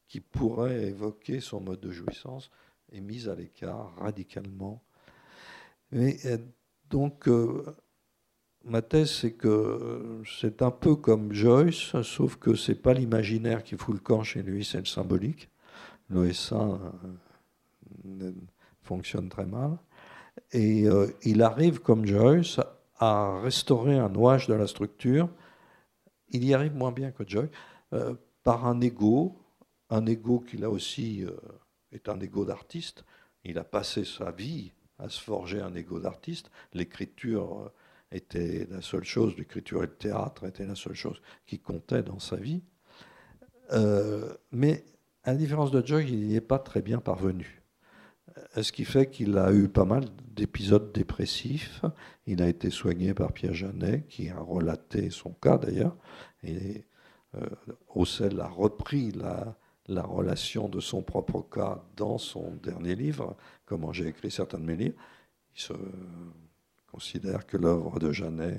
qui 0.08 0.20
pourrait 0.20 0.86
évoquer 0.86 1.40
son 1.40 1.62
mode 1.62 1.80
de 1.80 1.92
jouissance 1.92 2.50
est 2.92 3.02
mise 3.02 3.30
à 3.30 3.36
l'écart 3.36 3.94
radicalement 3.98 4.82
euh, 5.94 6.38
donc, 6.90 7.28
euh, 7.28 7.64
ma 8.66 8.82
thèse, 8.82 9.12
c'est 9.12 9.34
que 9.34 10.22
c'est 10.40 10.62
un 10.62 10.72
peu 10.72 10.96
comme 10.96 11.34
Joyce, 11.34 12.02
sauf 12.02 12.38
que 12.38 12.56
c'est 12.56 12.76
pas 12.76 12.94
l'imaginaire 12.94 13.64
qui 13.64 13.76
fout 13.76 13.96
le 13.96 14.02
camp 14.02 14.24
chez 14.24 14.44
lui, 14.44 14.66
c'est 14.66 14.80
le 14.80 14.86
symbolique. 14.86 15.50
L'OSA 16.10 16.80
euh, 18.06 18.32
fonctionne 18.82 19.30
très 19.30 19.46
mal. 19.46 19.78
Et 20.52 20.86
il 21.24 21.42
arrive, 21.42 21.80
comme 21.80 22.06
Joyce, 22.06 22.60
à 23.00 23.40
restaurer 23.42 23.98
un 23.98 24.08
nouage 24.08 24.48
de 24.48 24.54
la 24.54 24.68
structure. 24.68 25.30
Il 26.30 26.46
y 26.46 26.54
arrive 26.54 26.76
moins 26.76 26.92
bien 26.92 27.12
que 27.12 27.28
Joyce, 27.28 27.50
par 28.44 28.66
un 28.68 28.80
ego, 28.80 29.36
un 29.90 30.06
ego 30.06 30.40
qui 30.40 30.58
là 30.58 30.70
aussi 30.70 31.26
est 31.92 32.08
un 32.08 32.20
ego 32.20 32.46
d'artiste. 32.46 33.04
Il 33.44 33.58
a 33.58 33.64
passé 33.64 34.06
sa 34.06 34.32
vie 34.32 34.72
à 35.00 35.10
se 35.10 35.22
forger 35.22 35.62
un 35.62 35.74
ego 35.76 36.00
d'artiste. 36.00 36.50
L'écriture 36.74 37.60
euh, 37.60 37.70
était 38.12 38.68
la 38.70 38.82
seule 38.82 39.04
chose, 39.04 39.36
l'écriture 39.38 39.84
et 39.84 39.88
le 39.88 39.96
théâtre 39.96 40.46
étaient 40.46 40.66
la 40.66 40.76
seule 40.76 40.96
chose 40.96 41.22
qui 41.46 41.60
comptait 41.60 42.04
dans 42.04 42.20
sa 42.20 42.36
vie. 42.36 42.62
Euh, 43.74 44.34
mais 44.52 44.86
à 45.24 45.32
la 45.32 45.38
différence 45.38 45.72
de 45.72 45.86
Joy, 45.86 46.06
il 46.08 46.28
n'y 46.28 46.36
est 46.36 46.42
pas 46.42 46.60
très 46.60 46.82
bien 46.82 47.00
parvenu. 47.00 47.62
Euh, 48.38 48.64
ce 48.64 48.72
qui 48.72 48.86
fait 48.86 49.10
qu'il 49.10 49.38
a 49.38 49.52
eu 49.52 49.68
pas 49.68 49.86
mal 49.86 50.06
d'épisodes 50.36 50.92
dépressifs. 50.94 51.82
Il 52.26 52.42
a 52.42 52.48
été 52.48 52.70
soigné 52.70 53.14
par 53.14 53.34
Pierre 53.34 53.54
Janet, 53.54 54.08
qui 54.08 54.30
a 54.30 54.40
relaté 54.40 55.10
son 55.10 55.32
cas 55.32 55.58
d'ailleurs. 55.58 55.96
Et 56.44 56.86
Roussel 57.88 58.40
a 58.40 58.48
repris 58.48 59.12
la, 59.12 59.58
la 59.88 60.04
relation 60.04 60.68
de 60.68 60.80
son 60.80 61.02
propre 61.02 61.42
cas 61.42 61.84
dans 61.96 62.18
son 62.18 62.52
dernier 62.64 62.96
livre, 62.96 63.36
comment 63.66 63.94
j'ai 63.94 64.08
écrit 64.08 64.32
certains 64.32 64.60
de 64.60 64.66
mes 64.66 64.76
livres. 64.76 64.98
Il 65.56 65.62
se 65.62 65.74
considère 66.92 67.46
que 67.46 67.58
l'œuvre 67.58 68.00
de 68.00 68.12
Janet 68.12 68.58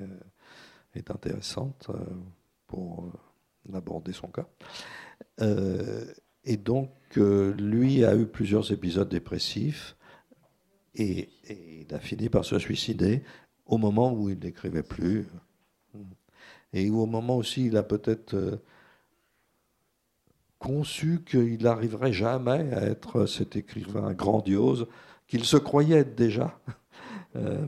est 0.94 1.10
intéressante 1.10 1.88
euh, 1.90 1.98
pour 2.66 3.04
euh, 3.04 3.76
aborder 3.76 4.12
son 4.12 4.28
cas. 4.28 4.48
Euh, 5.40 6.04
et 6.44 6.56
donc, 6.56 6.90
lui 7.16 8.04
a 8.04 8.14
eu 8.16 8.26
plusieurs 8.26 8.72
épisodes 8.72 9.08
dépressifs 9.08 9.96
et, 10.94 11.28
il 11.48 11.94
a 11.94 11.98
fini 11.98 12.28
par 12.28 12.44
se 12.44 12.58
suicider 12.58 13.22
au 13.66 13.78
moment 13.78 14.12
où 14.12 14.28
il 14.28 14.38
n'écrivait 14.38 14.82
plus. 14.82 15.26
Et 16.72 16.90
au 16.90 17.06
moment 17.06 17.36
aussi, 17.36 17.66
il 17.66 17.76
a 17.76 17.82
peut-être 17.82 18.60
conçu 20.58 21.22
qu'il 21.24 21.62
n'arriverait 21.62 22.12
jamais 22.12 22.72
à 22.74 22.82
être 22.82 23.26
cet 23.26 23.56
écrivain 23.56 24.12
grandiose 24.12 24.86
qu'il 25.26 25.44
se 25.44 25.56
croyait 25.56 25.98
être 25.98 26.14
déjà. 26.14 26.58
Euh, 27.36 27.66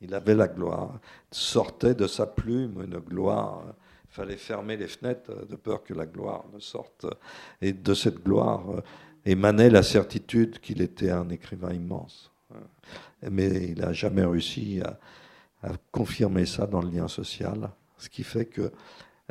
Il 0.00 0.14
avait 0.14 0.34
la 0.34 0.48
gloire, 0.48 0.98
sortait 1.30 1.94
de 1.94 2.06
sa 2.06 2.26
plume 2.26 2.82
une 2.82 2.98
gloire. 2.98 3.62
Il 4.04 4.14
fallait 4.14 4.36
fermer 4.36 4.76
les 4.76 4.88
fenêtres 4.88 5.46
de 5.46 5.56
peur 5.56 5.82
que 5.82 5.94
la 5.94 6.06
gloire 6.06 6.44
ne 6.52 6.58
sorte. 6.58 7.06
Et 7.60 7.72
de 7.72 7.94
cette 7.94 8.22
gloire 8.22 8.82
émanait 9.24 9.70
la 9.70 9.82
certitude 9.82 10.58
qu'il 10.58 10.82
était 10.82 11.10
un 11.10 11.28
écrivain 11.28 11.72
immense. 11.72 12.32
Mais 13.30 13.70
il 13.70 13.78
n'a 13.78 13.92
jamais 13.92 14.24
réussi 14.24 14.80
à, 14.82 14.98
a 15.64 15.72
confirmé 15.90 16.46
ça 16.46 16.66
dans 16.66 16.82
le 16.82 16.90
lien 16.90 17.08
social, 17.08 17.70
ce 17.98 18.08
qui 18.08 18.22
fait 18.22 18.46
que 18.46 18.72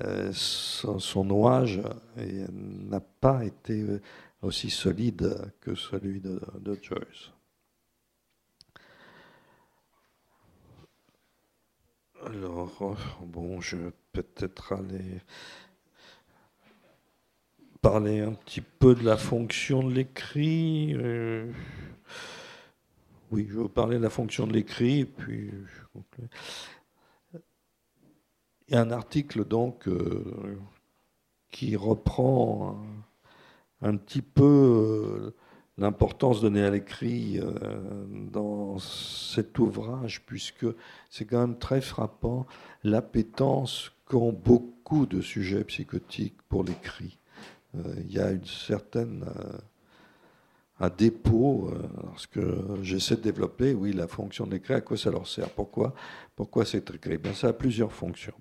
euh, 0.03 0.31
son, 0.33 1.23
nouage 1.23 1.81
n'a 2.17 2.99
pas 2.99 3.45
été 3.45 3.85
aussi 4.41 4.69
solide 4.69 5.51
que 5.61 5.75
celui 5.75 6.19
de, 6.19 6.39
Joyce. 6.81 7.31
Alors, 12.25 12.97
bon, 13.21 13.61
je 13.61 13.75
vais 13.75 13.91
peut-être 14.13 14.73
aller 14.73 15.21
parler 17.81 18.21
un 18.21 18.33
petit 18.33 18.61
peu 18.61 18.95
de 18.95 19.03
la 19.03 19.17
fonction 19.17 19.83
de 19.83 19.93
l'écrit. 19.93 20.95
Euh, 20.95 21.51
oui, 23.33 23.47
je 23.49 23.61
parler 23.61 23.97
de 23.97 24.03
la 24.03 24.11
fonction 24.11 24.45
de 24.45 24.53
l'écrit, 24.53 25.05
puis 25.05 25.49
Il 28.67 28.75
y 28.75 28.75
a 28.75 28.81
un 28.81 28.91
article 28.91 29.43
donc 29.43 29.87
euh, 29.87 30.55
qui 31.49 31.75
reprend 31.75 32.79
un, 33.81 33.97
petit 33.97 34.21
peu 34.21 34.43
euh, 34.43 35.35
l'importance 35.79 36.41
donnée 36.41 36.63
à 36.63 36.69
l'écrit 36.69 37.39
euh, 37.39 38.05
dans 38.31 38.77
cet 38.77 39.57
ouvrage, 39.57 40.23
puisque 40.27 40.67
c'est 41.09 41.25
quand 41.25 41.39
même 41.39 41.57
très 41.57 41.81
frappant 41.81 42.45
l'appétence 42.83 43.91
qu'ont 44.05 44.31
beaucoup 44.31 45.07
de 45.07 45.21
sujets 45.21 45.63
psychotiques 45.63 46.39
pour 46.49 46.63
l'écrit. 46.63 47.17
il 47.73 48.11
y 48.11 48.19
a 48.19 48.29
une 48.29 48.45
certaine 48.45 49.25
un 50.83 50.89
dépôt, 50.89 51.69
euh, 51.71 51.87
parce 52.09 52.27
que 52.27 52.77
j'essaie 52.81 53.15
de 53.15 53.21
développer, 53.21 53.73
oui, 53.73 53.93
la 53.93 54.07
fonction 54.07 54.45
de 54.45 54.51
l'écrit, 54.51 54.73
à 54.73 54.81
quoi 54.81 54.97
ça 54.97 55.11
leur 55.11 55.27
sert 55.27 55.49
Pourquoi, 55.49 55.93
pourquoi 56.35 56.65
c'est 56.65 56.89
écrit 56.91 57.17
ben, 57.17 57.33
Ça 57.33 57.47
a 57.47 57.53
plusieurs 57.53 57.93
fonctions. 57.93 58.33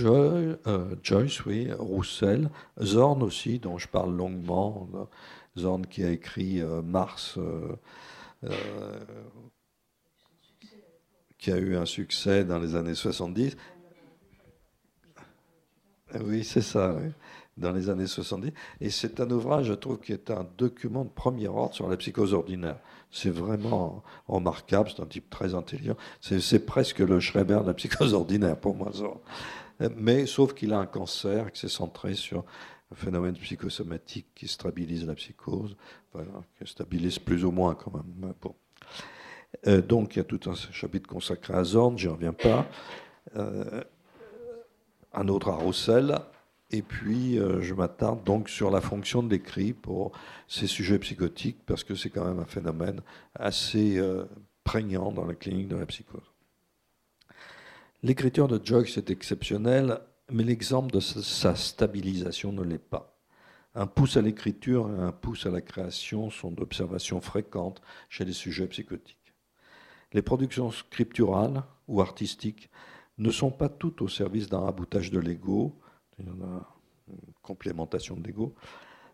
Euh, 0.00 0.96
Joyce, 1.02 1.44
oui, 1.46 1.72
Roussel, 1.72 2.50
Zorn 2.80 3.22
aussi, 3.24 3.58
dont 3.58 3.76
je 3.76 3.88
parle 3.88 4.14
longuement, 4.14 4.88
Zorn 5.56 5.84
qui 5.86 6.04
a 6.04 6.10
écrit 6.10 6.60
euh, 6.60 6.80
Mars, 6.82 7.38
qui 11.38 11.52
a 11.52 11.58
eu 11.58 11.76
un 11.76 11.86
succès 11.86 12.44
dans 12.44 12.58
les 12.58 12.76
années 12.76 12.94
70. 12.94 13.56
Oui, 16.20 16.44
c'est 16.44 16.62
ça, 16.62 16.96
dans 17.58 17.72
les 17.72 17.90
années 17.90 18.06
70. 18.06 18.52
Et 18.80 18.90
c'est 18.90 19.20
un 19.20 19.30
ouvrage, 19.30 19.66
je 19.66 19.72
trouve, 19.74 19.98
qui 19.98 20.12
est 20.12 20.30
un 20.30 20.46
document 20.56 21.04
de 21.04 21.10
premier 21.10 21.48
ordre 21.48 21.74
sur 21.74 21.88
la 21.88 21.96
psychose 21.96 22.34
ordinaire. 22.34 22.78
C'est 23.10 23.30
vraiment 23.30 24.02
remarquable, 24.26 24.90
c'est 24.94 25.02
un 25.02 25.06
type 25.06 25.30
très 25.30 25.54
intelligent. 25.54 25.96
C'est 26.20 26.64
presque 26.64 27.00
le 27.00 27.20
Schreiber 27.20 27.60
de 27.62 27.66
la 27.66 27.74
psychose 27.74 28.14
ordinaire 28.14 28.56
pour 28.56 28.74
moi. 28.74 28.90
Mais 29.96 30.26
sauf 30.26 30.54
qu'il 30.54 30.72
a 30.72 30.78
un 30.78 30.86
cancer, 30.86 31.52
qui 31.52 31.60
s'est 31.60 31.68
centré 31.68 32.14
sur 32.14 32.44
un 32.92 32.94
phénomène 32.94 33.34
psychosomatique 33.34 34.26
qui 34.34 34.48
stabilise 34.48 35.06
la 35.06 35.14
psychose, 35.14 35.76
qui 36.58 36.66
stabilise 36.66 37.18
plus 37.18 37.44
ou 37.44 37.50
moins 37.50 37.74
quand 37.74 37.92
même. 37.94 38.32
Euh, 39.66 39.80
donc 39.80 40.16
il 40.16 40.18
y 40.18 40.20
a 40.20 40.24
tout 40.24 40.40
un 40.46 40.54
chapitre 40.54 41.08
consacré 41.08 41.54
à 41.54 41.64
Zorn, 41.64 41.96
j'y 41.96 42.08
reviens 42.08 42.32
pas. 42.32 42.66
Euh, 43.36 43.82
un 45.12 45.28
autre 45.28 45.48
à 45.48 45.56
Roussel, 45.56 46.18
et 46.70 46.82
puis 46.82 47.38
euh, 47.38 47.60
je 47.60 47.74
m'attarde 47.74 48.24
donc 48.24 48.48
sur 48.48 48.70
la 48.70 48.80
fonction 48.80 49.22
de 49.22 49.30
l'écrit 49.30 49.72
pour 49.72 50.12
ces 50.46 50.66
sujets 50.66 50.98
psychotiques, 50.98 51.58
parce 51.66 51.84
que 51.84 51.94
c'est 51.94 52.10
quand 52.10 52.24
même 52.24 52.38
un 52.38 52.46
phénomène 52.46 53.00
assez 53.34 54.00
prégnant 54.64 55.12
dans 55.12 55.24
la 55.24 55.34
clinique 55.34 55.68
de 55.68 55.76
la 55.76 55.86
psychose. 55.86 56.32
L'écriture 58.02 58.46
de 58.46 58.60
Joyce 58.62 58.96
est 58.96 59.10
exceptionnelle, 59.10 59.98
mais 60.30 60.44
l'exemple 60.44 60.92
de 60.92 61.00
sa 61.00 61.56
stabilisation 61.56 62.52
ne 62.52 62.62
l'est 62.62 62.78
pas. 62.78 63.18
Un 63.74 63.86
pouce 63.86 64.16
à 64.16 64.22
l'écriture 64.22 64.90
et 64.90 65.02
un 65.02 65.12
pouce 65.12 65.46
à 65.46 65.50
la 65.50 65.60
création 65.60 66.30
sont 66.30 66.50
d'observations 66.50 67.20
fréquentes 67.20 67.80
chez 68.08 68.24
les 68.24 68.32
sujets 68.32 68.66
psychotiques. 68.66 69.34
Les 70.12 70.22
productions 70.22 70.70
scripturales 70.70 71.62
ou 71.86 72.00
artistiques 72.00 72.70
ne 73.18 73.30
sont 73.30 73.50
pas 73.50 73.68
toutes 73.68 74.00
au 74.00 74.08
service 74.08 74.48
d'un 74.48 74.60
raboutage 74.60 75.10
de 75.10 75.18
l'ego, 75.18 75.78
il 76.18 76.26
y 76.26 76.30
en 76.30 76.42
a 76.42 76.66
une 77.08 77.32
complémentation 77.42 78.16
de 78.16 78.24
l'ego, 78.26 78.54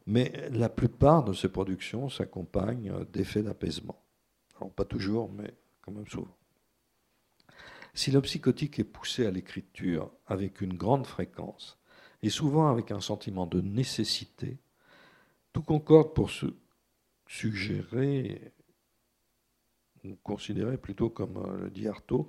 mais 0.06 0.48
la 0.50 0.68
plupart 0.68 1.24
de 1.24 1.32
ces 1.32 1.48
productions 1.48 2.08
s'accompagnent 2.08 3.04
d'effets 3.12 3.42
d'apaisement. 3.42 4.02
Alors 4.56 4.72
pas 4.72 4.84
toujours, 4.84 5.30
mais 5.30 5.54
quand 5.82 5.92
même 5.92 6.08
souvent. 6.08 6.36
Si 7.94 8.10
le 8.10 8.20
psychotique 8.20 8.78
est 8.78 8.84
poussé 8.84 9.26
à 9.26 9.30
l'écriture 9.30 10.10
avec 10.26 10.60
une 10.60 10.74
grande 10.74 11.06
fréquence, 11.06 11.78
et 12.22 12.30
souvent 12.30 12.68
avec 12.68 12.90
un 12.90 13.00
sentiment 13.00 13.46
de 13.46 13.60
nécessité, 13.60 14.58
tout 15.52 15.62
concorde 15.62 16.12
pour 16.14 16.30
suggérer, 17.28 18.52
ou 20.04 20.16
considérer 20.22 20.76
plutôt 20.76 21.08
comme 21.08 21.36
euh, 21.36 21.64
le 21.64 21.70
dit 21.70 21.86
Artaud, 21.86 22.28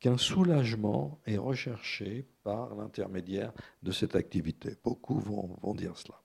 qu'un 0.00 0.18
soulagement 0.18 1.20
est 1.26 1.38
recherché 1.38 2.26
par 2.46 2.76
l'intermédiaire 2.76 3.52
de 3.82 3.90
cette 3.90 4.14
activité. 4.14 4.76
Beaucoup 4.84 5.18
vont, 5.18 5.74
dire 5.74 5.96
cela. 5.96 6.22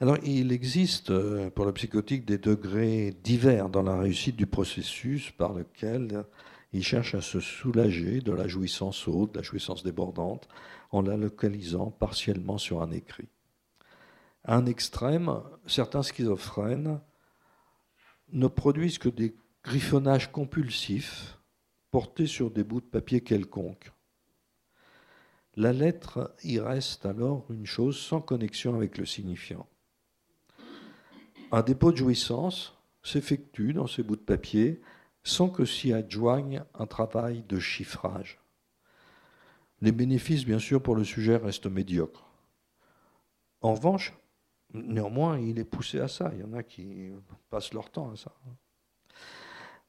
Alors, 0.00 0.16
il 0.24 0.50
existe 0.50 1.10
euh, 1.10 1.50
pour 1.50 1.66
le 1.66 1.74
psychotique 1.74 2.24
des 2.24 2.38
degrés 2.38 3.14
divers 3.22 3.68
dans 3.68 3.82
la 3.82 3.98
réussite 3.98 4.34
du 4.34 4.46
processus 4.46 5.30
par 5.30 5.52
lequel 5.52 6.24
il 6.72 6.82
cherche 6.82 7.14
à 7.14 7.20
se 7.20 7.38
soulager 7.38 8.22
de 8.22 8.32
la 8.32 8.48
jouissance 8.48 9.06
haute, 9.06 9.34
de 9.34 9.40
la 9.40 9.42
jouissance 9.42 9.82
débordante, 9.82 10.48
en 10.90 11.02
la 11.02 11.18
localisant 11.18 11.90
partiellement 11.90 12.56
sur 12.56 12.80
un 12.80 12.92
écrit. 12.92 13.28
À 14.44 14.56
un 14.56 14.64
extrême, 14.64 15.38
certains 15.66 16.02
schizophrènes 16.02 16.98
ne 18.32 18.46
produisent 18.46 18.98
que 18.98 19.10
des 19.10 19.36
griffonnages 19.62 20.32
compulsifs 20.32 21.38
portés 21.90 22.26
sur 22.26 22.50
des 22.50 22.64
bouts 22.64 22.80
de 22.80 22.86
papier 22.86 23.20
quelconques. 23.20 23.92
La 25.54 25.72
lettre 25.72 26.34
y 26.42 26.58
reste 26.58 27.04
alors 27.04 27.44
une 27.50 27.66
chose 27.66 27.98
sans 27.98 28.20
connexion 28.22 28.74
avec 28.74 28.96
le 28.96 29.04
signifiant. 29.04 29.66
Un 31.50 31.62
dépôt 31.62 31.92
de 31.92 31.98
jouissance 31.98 32.78
s'effectue 33.02 33.74
dans 33.74 33.86
ces 33.86 34.02
bouts 34.02 34.16
de 34.16 34.22
papier 34.22 34.80
sans 35.24 35.50
que 35.50 35.66
s'y 35.66 35.92
adjoigne 35.92 36.64
un 36.74 36.86
travail 36.86 37.42
de 37.48 37.58
chiffrage. 37.58 38.40
Les 39.82 39.92
bénéfices, 39.92 40.46
bien 40.46 40.58
sûr, 40.58 40.82
pour 40.82 40.94
le 40.94 41.04
sujet 41.04 41.36
restent 41.36 41.66
médiocres. 41.66 42.24
En 43.60 43.74
revanche, 43.74 44.14
néanmoins, 44.72 45.38
il 45.38 45.58
est 45.58 45.64
poussé 45.64 46.00
à 46.00 46.08
ça. 46.08 46.30
Il 46.34 46.40
y 46.40 46.44
en 46.44 46.52
a 46.54 46.62
qui 46.62 47.10
passent 47.50 47.74
leur 47.74 47.90
temps 47.90 48.10
à 48.10 48.16
ça. 48.16 48.32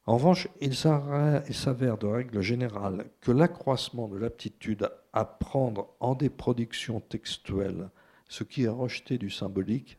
En 0.06 0.16
revanche, 0.16 0.48
il 0.60 0.74
s'avère 0.74 1.98
de 1.98 2.06
règle 2.06 2.42
générale 2.42 3.10
que 3.20 3.32
l'accroissement 3.32 4.06
de 4.08 4.18
l'aptitude 4.18 4.90
à 5.14 5.24
prendre 5.24 5.94
en 6.00 6.14
des 6.14 6.28
productions 6.28 7.00
textuelles 7.00 7.88
ce 8.28 8.44
qui 8.44 8.64
est 8.64 8.68
rejeté 8.68 9.16
du 9.16 9.30
symbolique 9.30 9.98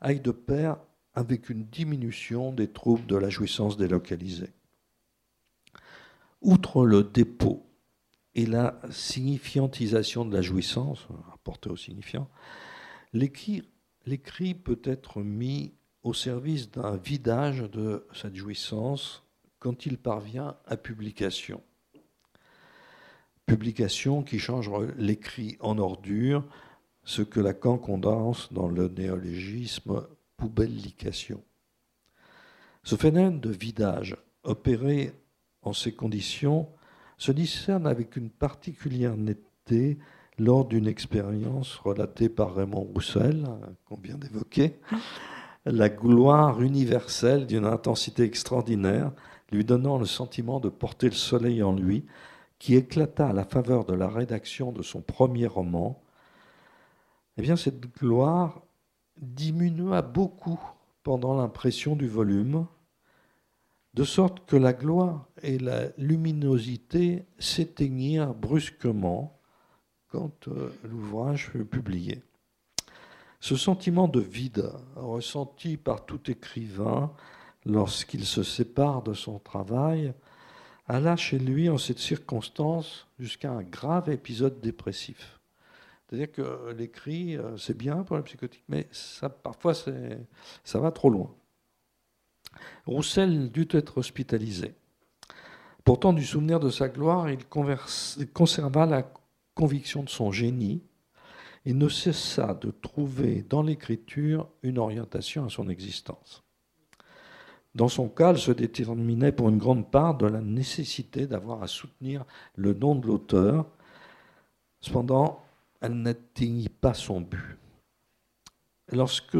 aille 0.00 0.20
de 0.20 0.30
pair 0.32 0.78
avec 1.14 1.48
une 1.48 1.64
diminution 1.64 2.52
des 2.52 2.70
troubles 2.70 3.06
de 3.06 3.16
la 3.16 3.28
jouissance 3.28 3.76
délocalisée. 3.76 4.52
Outre 6.42 6.84
le 6.84 7.04
dépôt 7.04 7.66
et 8.34 8.46
la 8.46 8.80
signifiantisation 8.90 10.24
de 10.24 10.34
la 10.34 10.42
jouissance, 10.42 11.06
rapportée 11.30 11.70
au 11.70 11.76
signifiant, 11.76 12.28
l'écrit 13.12 14.54
peut 14.54 14.82
être 14.84 15.22
mis 15.22 15.74
au 16.02 16.12
service 16.12 16.70
d'un 16.70 16.96
vidage 16.96 17.62
de 17.62 18.06
cette 18.12 18.36
jouissance 18.36 19.25
quand 19.66 19.84
il 19.84 19.98
parvient 19.98 20.54
à 20.68 20.76
publication. 20.76 21.60
Publication 23.46 24.22
qui 24.22 24.38
change 24.38 24.70
l'écrit 24.96 25.56
en 25.58 25.78
ordure, 25.78 26.44
ce 27.02 27.22
que 27.22 27.40
Lacan 27.40 27.76
condense 27.76 28.52
dans 28.52 28.68
le 28.68 28.86
néologisme 28.86 30.06
poubellication. 30.36 31.42
Ce 32.84 32.94
phénomène 32.94 33.40
de 33.40 33.50
vidage 33.50 34.16
opéré 34.44 35.12
en 35.62 35.72
ces 35.72 35.92
conditions 35.92 36.68
se 37.18 37.32
discerne 37.32 37.88
avec 37.88 38.14
une 38.14 38.30
particulière 38.30 39.16
netteté 39.16 39.98
lors 40.38 40.64
d'une 40.64 40.86
expérience 40.86 41.74
relatée 41.74 42.28
par 42.28 42.54
Raymond 42.54 42.88
Roussel, 42.94 43.48
qu'on 43.84 43.96
vient 43.96 44.16
d'évoquer, 44.16 44.78
la 45.64 45.88
gloire 45.88 46.62
universelle 46.62 47.48
d'une 47.48 47.64
intensité 47.64 48.22
extraordinaire, 48.22 49.10
lui 49.52 49.64
donnant 49.64 49.98
le 49.98 50.06
sentiment 50.06 50.60
de 50.60 50.68
porter 50.68 51.08
le 51.08 51.14
soleil 51.14 51.62
en 51.62 51.72
lui, 51.72 52.04
qui 52.58 52.74
éclata 52.74 53.28
à 53.28 53.32
la 53.32 53.44
faveur 53.44 53.84
de 53.84 53.94
la 53.94 54.08
rédaction 54.08 54.72
de 54.72 54.82
son 54.82 55.02
premier 55.02 55.46
roman, 55.46 56.02
eh 57.36 57.42
bien 57.42 57.56
cette 57.56 57.80
gloire 57.98 58.62
diminua 59.18 60.02
beaucoup 60.02 60.60
pendant 61.02 61.36
l'impression 61.36 61.96
du 61.96 62.08
volume, 62.08 62.66
de 63.94 64.04
sorte 64.04 64.44
que 64.46 64.56
la 64.56 64.72
gloire 64.72 65.26
et 65.42 65.58
la 65.58 65.88
luminosité 65.96 67.24
s'éteignirent 67.38 68.34
brusquement 68.34 69.38
quand 70.08 70.48
euh, 70.48 70.70
l'ouvrage 70.84 71.48
fut 71.50 71.64
publié. 71.64 72.22
Ce 73.40 73.56
sentiment 73.56 74.08
de 74.08 74.20
vide 74.20 74.70
ressenti 74.96 75.76
par 75.76 76.04
tout 76.04 76.30
écrivain 76.30 77.12
lorsqu'il 77.66 78.24
se 78.24 78.42
sépare 78.42 79.02
de 79.02 79.12
son 79.12 79.38
travail 79.38 80.14
alla 80.88 81.16
chez 81.16 81.38
lui 81.38 81.68
en 81.68 81.78
cette 81.78 81.98
circonstance 81.98 83.06
jusqu'à 83.18 83.50
un 83.50 83.62
grave 83.62 84.08
épisode 84.08 84.60
dépressif. 84.60 85.40
C'est-à-dire 86.08 86.30
que 86.30 86.72
l'écrit, 86.72 87.36
euh, 87.36 87.56
c'est 87.56 87.76
bien 87.76 88.04
pour 88.04 88.16
la 88.16 88.22
psychotique, 88.22 88.62
mais 88.68 88.86
ça, 88.92 89.28
parfois 89.28 89.74
ça 89.74 90.78
va 90.78 90.92
trop 90.92 91.10
loin. 91.10 91.34
Roussel 92.86 93.50
dut 93.50 93.68
être 93.72 93.98
hospitalisé. 93.98 94.74
Pourtant, 95.84 96.12
du 96.12 96.24
souvenir 96.24 96.60
de 96.60 96.70
sa 96.70 96.88
gloire, 96.88 97.28
il 97.30 97.44
conserva 98.32 98.86
la 98.86 99.08
conviction 99.54 100.02
de 100.04 100.08
son 100.08 100.30
génie 100.30 100.82
et 101.64 101.72
ne 101.72 101.88
cessa 101.88 102.54
de 102.54 102.70
trouver 102.70 103.44
dans 103.48 103.62
l'écriture 103.62 104.48
une 104.62 104.78
orientation 104.78 105.44
à 105.46 105.48
son 105.48 105.68
existence. 105.68 106.45
Dans 107.76 107.88
son 107.88 108.08
cas, 108.08 108.30
elle 108.30 108.38
se 108.38 108.52
déterminait 108.52 109.32
pour 109.32 109.50
une 109.50 109.58
grande 109.58 109.90
part 109.90 110.16
de 110.16 110.26
la 110.26 110.40
nécessité 110.40 111.26
d'avoir 111.26 111.62
à 111.62 111.66
soutenir 111.66 112.24
le 112.54 112.72
nom 112.72 112.94
de 112.94 113.06
l'auteur. 113.06 113.66
Cependant, 114.80 115.44
elle 115.82 115.92
n'atteignit 115.92 116.70
pas 116.70 116.94
son 116.94 117.20
but. 117.20 117.58
Lorsque 118.92 119.36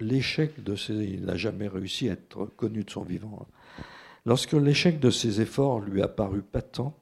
l'échec 0.00 0.60
de 0.64 0.74
ses... 0.74 0.92
Il 0.92 1.26
n'a 1.26 1.36
jamais 1.36 1.68
réussi 1.68 2.08
à 2.08 2.14
être 2.14 2.46
connu 2.46 2.82
de 2.82 2.90
son 2.90 3.04
vivant. 3.04 3.46
Hein. 3.46 3.82
Lorsque 4.26 4.54
l'échec 4.54 4.98
de 4.98 5.10
ses 5.10 5.40
efforts 5.40 5.78
lui 5.78 6.02
apparut 6.02 6.42
patent, 6.42 6.92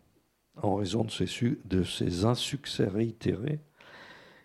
en 0.61 0.75
raison 0.75 1.05
de 1.05 1.11
ses, 1.11 1.57
de 1.65 1.85
ses 1.85 2.27
insuccès 2.27 2.87
réitérés, 2.87 3.61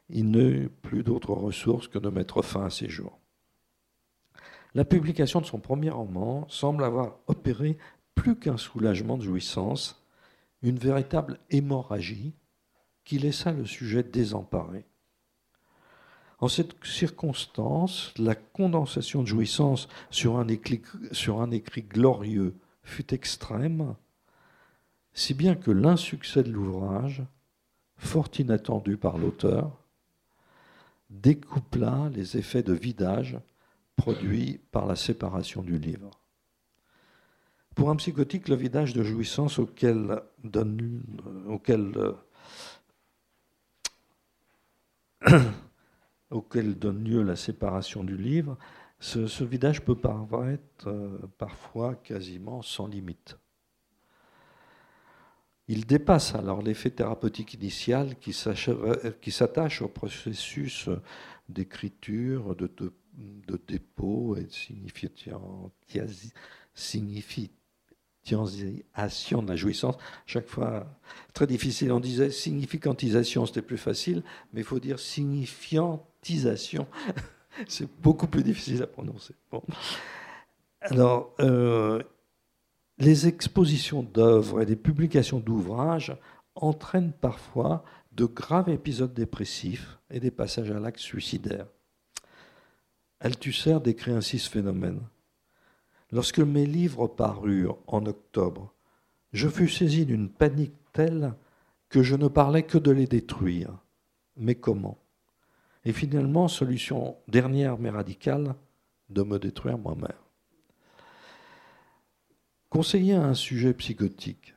il 0.07 0.31
n'eut 0.31 0.69
plus 0.81 1.03
d'autre 1.03 1.33
ressource 1.33 1.89
que 1.89 1.99
de 1.99 2.09
mettre 2.09 2.41
fin 2.41 2.63
à 2.63 2.69
ses 2.69 2.87
jours. 2.87 3.20
La 4.73 4.85
publication 4.85 5.41
de 5.41 5.45
son 5.45 5.59
premier 5.59 5.89
roman 5.89 6.47
semble 6.47 6.83
avoir 6.83 7.17
opéré 7.27 7.77
plus 8.15 8.37
qu'un 8.37 8.57
soulagement 8.57 9.17
de 9.17 9.23
jouissance, 9.23 10.01
une 10.61 10.77
véritable 10.77 11.39
hémorragie 11.49 12.33
qui 13.03 13.19
laissa 13.19 13.51
le 13.51 13.65
sujet 13.65 14.03
désemparé. 14.03 14.85
En 16.39 16.47
cette 16.47 16.83
circonstance, 16.85 18.13
la 18.17 18.33
condensation 18.33 19.21
de 19.21 19.27
jouissance 19.27 19.89
sur 20.09 20.37
un, 20.37 20.47
écrit, 20.47 20.81
glorieux 21.83 22.55
fut 22.83 23.13
extrême, 23.13 23.95
si 25.13 25.33
bien 25.33 25.55
que 25.55 25.71
l'insuccès 25.71 26.43
de 26.43 26.51
l'ouvrage, 26.51 27.23
fort 27.97 28.29
inattendu 28.39 28.97
par 28.97 29.17
l'auteur, 29.17 29.77
découpla 31.09 32.09
les 32.13 32.37
effets 32.37 32.63
de 32.63 32.73
vidage 32.73 33.37
produits 34.01 34.59
par 34.71 34.87
la 34.87 34.95
séparation 34.95 35.61
du 35.61 35.77
livre. 35.77 36.09
Pour 37.75 37.91
un 37.91 37.95
psychotique, 37.97 38.47
le 38.47 38.55
vidage 38.55 38.93
de 38.93 39.03
jouissance 39.03 39.59
auquel 39.59 40.19
donne, 40.43 41.03
donne 46.79 47.03
lieu 47.03 47.21
la 47.21 47.35
séparation 47.35 48.03
du 48.03 48.17
livre, 48.17 48.57
ce, 48.99 49.43
vidage 49.43 49.81
peut 49.81 49.95
paraître 49.95 50.87
euh, 50.87 51.19
parfois 51.37 51.93
quasiment 51.93 52.63
sans 52.63 52.87
limite. 52.87 53.37
Il 55.67 55.85
dépasse 55.85 56.33
alors 56.33 56.63
l'effet 56.63 56.89
thérapeutique 56.89 57.53
initial 57.53 58.15
qui 58.17 58.33
s'attache 58.33 59.81
au 59.83 59.87
processus 59.87 60.89
d'écriture, 61.49 62.55
de, 62.55 62.65
de, 62.77 62.91
dépôt 63.67 64.35
et 64.35 64.43
de 64.43 64.51
signification 64.51 65.71
de 69.41 69.47
la 69.47 69.55
jouissance. 69.55 69.95
Chaque 70.25 70.47
fois, 70.47 70.87
très 71.33 71.47
difficile. 71.47 71.91
On 71.91 71.99
disait 71.99 72.31
significantisation, 72.31 73.45
c'était 73.45 73.61
plus 73.61 73.77
facile, 73.77 74.23
mais 74.53 74.61
il 74.61 74.63
faut 74.63 74.79
dire 74.79 74.99
signifiantisation. 74.99 76.87
C'est 77.67 77.89
beaucoup 78.01 78.27
plus 78.27 78.43
difficile 78.43 78.83
à 78.83 78.87
prononcer. 78.87 79.33
Bon. 79.51 79.61
Alors, 80.81 81.33
euh, 81.39 82.01
les 82.97 83.27
expositions 83.27 84.03
d'œuvres 84.03 84.61
et 84.61 84.65
les 84.65 84.75
publications 84.75 85.39
d'ouvrages 85.39 86.15
entraînent 86.55 87.13
parfois 87.13 87.83
de 88.13 88.25
graves 88.25 88.69
épisodes 88.69 89.13
dépressifs 89.13 89.99
et 90.09 90.19
des 90.19 90.31
passages 90.31 90.71
à 90.71 90.79
l'acte 90.79 90.99
suicidaire. 90.99 91.67
Althusser 93.21 93.79
décrit 93.79 94.11
ainsi 94.11 94.39
ce 94.39 94.49
phénomène. 94.49 94.99
Lorsque 96.11 96.39
mes 96.39 96.65
livres 96.65 97.07
parurent 97.07 97.77
en 97.85 98.05
octobre, 98.07 98.73
je 99.31 99.47
fus 99.47 99.69
saisi 99.69 100.07
d'une 100.07 100.27
panique 100.27 100.73
telle 100.91 101.35
que 101.87 102.01
je 102.01 102.15
ne 102.15 102.27
parlais 102.27 102.63
que 102.63 102.79
de 102.79 102.89
les 102.89 103.05
détruire. 103.05 103.77
Mais 104.37 104.55
comment? 104.55 104.97
Et 105.85 105.93
finalement, 105.93 106.47
solution 106.47 107.15
dernière 107.27 107.77
mais 107.77 107.91
radicale, 107.91 108.55
de 109.09 109.21
me 109.21 109.37
détruire 109.37 109.77
moi-même. 109.77 110.11
Conseiller 112.69 113.13
à 113.13 113.25
un 113.25 113.33
sujet 113.35 113.73
psychotique 113.73 114.55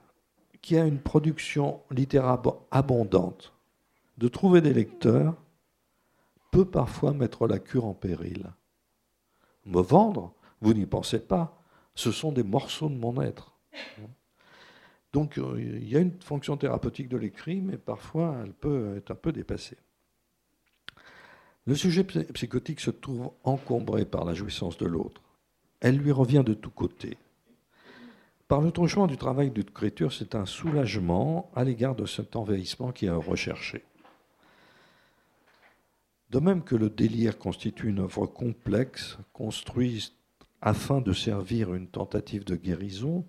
qui 0.63 0.79
a 0.79 0.87
une 0.87 1.01
production 1.01 1.83
littéraire 1.91 2.41
abondante, 2.71 3.53
de 4.17 4.29
trouver 4.29 4.63
des 4.63 4.73
lecteurs 4.73 5.35
peut 6.55 6.65
parfois 6.65 7.13
mettre 7.13 7.49
la 7.49 7.59
cure 7.59 7.85
en 7.85 7.95
péril. 7.95 8.47
Me 9.67 9.81
vendre, 9.81 10.33
vous 10.61 10.73
n'y 10.73 10.87
pensez 10.87 11.19
pas, 11.19 11.61
ce 11.97 12.13
sont 12.13 12.31
des 12.31 12.45
morceaux 12.45 12.89
de 12.89 12.95
mon 12.95 13.21
être. 13.21 13.57
Donc 15.13 15.37
euh, 15.37 15.57
il 15.59 15.89
y 15.89 15.97
a 15.97 16.01
une 16.01 16.21
fonction 16.21 16.57
thérapeutique 16.57 17.09
de 17.09 17.17
l'écrit, 17.17 17.61
mais 17.61 17.77
parfois 17.77 18.37
elle 18.45 18.53
peut 18.53 18.97
être 18.97 19.11
un 19.11 19.17
peu 19.17 19.33
dépassée. 19.33 19.79
Le 21.67 21.75
sujet 21.75 22.05
psychotique 22.05 22.81
se 22.81 22.93
trouve 22.93 23.33
encombré 23.43 24.05
par 24.05 24.25
la 24.25 24.35
jouissance 24.35 24.79
de 24.79 24.87
l'autre. 24.87 25.23
Elle 25.81 25.97
lui 25.97 26.13
revient 26.13 26.45
de 26.47 26.55
tous 26.55 26.71
côtés. 26.71 27.19
Par 28.47 28.61
le 28.61 28.71
truchement 28.71 29.09
du 29.09 29.17
travail 29.17 29.51
d'écriture, 29.51 30.13
c'est 30.13 30.37
un 30.37 30.47
soulagement 30.47 31.51
à 31.57 31.65
l'égard 31.65 31.97
de 31.97 32.07
cet 32.07 32.37
envahissement 32.37 32.93
qui 32.93 33.07
est 33.07 33.11
recherché. 33.11 33.83
De 36.35 36.41
même 36.41 36.65
que 36.65 36.75
le 36.75 36.91
délire 36.91 37.39
constitue 37.39 37.91
une 37.91 38.01
œuvre 38.01 38.27
complexe, 38.27 39.19
construite 39.33 40.13
afin 40.61 41.01
de 41.01 41.13
servir 41.13 41.73
une 41.75 41.87
tentative 41.87 42.43
de 42.43 42.57
guérison, 42.57 43.25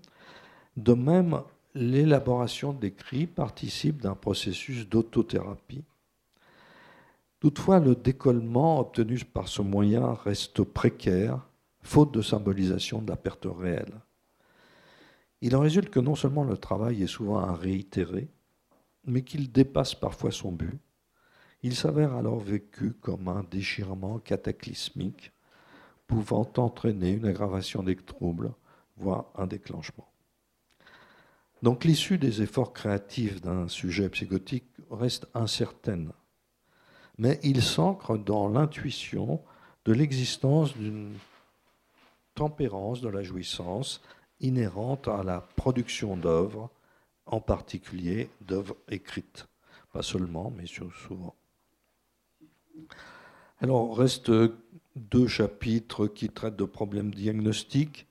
de 0.75 0.93
même 0.93 1.39
l'élaboration 1.75 2.73
d'écrits 2.73 3.27
participe 3.27 4.01
d'un 4.01 4.15
processus 4.15 4.89
d'autothérapie. 4.89 5.83
Toutefois, 7.39 7.79
le 7.79 7.93
décollement 7.93 8.79
obtenu 8.79 9.19
par 9.19 9.49
ce 9.49 9.61
moyen 9.61 10.15
reste 10.15 10.63
précaire, 10.63 11.47
faute 11.83 12.11
de 12.11 12.23
symbolisation 12.23 13.03
de 13.03 13.11
la 13.11 13.17
perte 13.17 13.45
réelle. 13.45 14.01
Il 15.41 15.55
en 15.55 15.59
résulte 15.59 15.91
que 15.91 15.99
non 15.99 16.15
seulement 16.15 16.43
le 16.43 16.57
travail 16.57 17.03
est 17.03 17.07
souvent 17.07 17.37
à 17.37 17.53
réitérer, 17.53 18.29
mais 19.05 19.21
qu'il 19.21 19.51
dépasse 19.51 19.93
parfois 19.93 20.31
son 20.31 20.51
but. 20.51 20.79
Il 21.65 21.75
s'avère 21.75 22.13
alors 22.13 22.37
vécu 22.37 22.93
comme 23.01 23.27
un 23.27 23.41
déchirement 23.41 24.19
cataclysmique 24.19 25.31
pouvant 26.05 26.47
entraîner 26.57 27.13
une 27.13 27.25
aggravation 27.25 27.81
des 27.81 27.95
troubles, 27.95 28.53
voire 28.97 29.31
un 29.33 29.47
déclenchement. 29.47 30.07
Donc 31.63 31.83
l'issue 31.83 32.19
des 32.19 32.43
efforts 32.43 32.71
créatifs 32.71 33.41
d'un 33.41 33.67
sujet 33.67 34.09
psychotique 34.09 34.67
reste 34.91 35.27
incertaine, 35.33 36.11
mais 37.17 37.39
il 37.41 37.63
s'ancre 37.63 38.15
dans 38.15 38.47
l'intuition 38.47 39.41
de 39.85 39.93
l'existence 39.93 40.77
d'une 40.77 41.17
tempérance 42.35 43.01
de 43.01 43.09
la 43.09 43.23
jouissance 43.23 44.03
inhérente 44.39 45.07
à 45.07 45.23
la 45.23 45.41
production 45.55 46.15
d'œuvres, 46.15 46.69
en 47.25 47.41
particulier 47.41 48.29
d'œuvres 48.41 48.77
écrites. 48.87 49.47
Pas 49.91 50.03
seulement, 50.03 50.53
mais 50.55 50.67
souvent. 50.67 51.33
Alors, 53.61 53.97
reste 53.97 54.31
deux 54.95 55.27
chapitres 55.27 56.07
qui 56.07 56.29
traitent 56.29 56.55
de 56.55 56.65
problèmes 56.65 57.13
diagnostiques. 57.13 58.07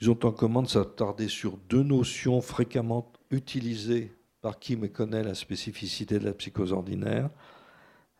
Ils 0.00 0.10
ont 0.10 0.24
en 0.24 0.32
commun 0.32 0.62
de 0.62 0.68
s'attarder 0.68 1.28
sur 1.28 1.56
deux 1.68 1.82
notions 1.82 2.40
fréquemment 2.40 3.10
utilisées 3.30 4.12
par 4.40 4.58
qui 4.58 4.76
méconnaît 4.76 5.24
la 5.24 5.34
spécificité 5.34 6.18
de 6.18 6.24
la 6.24 6.32
psychose 6.32 6.72
ordinaire, 6.72 7.30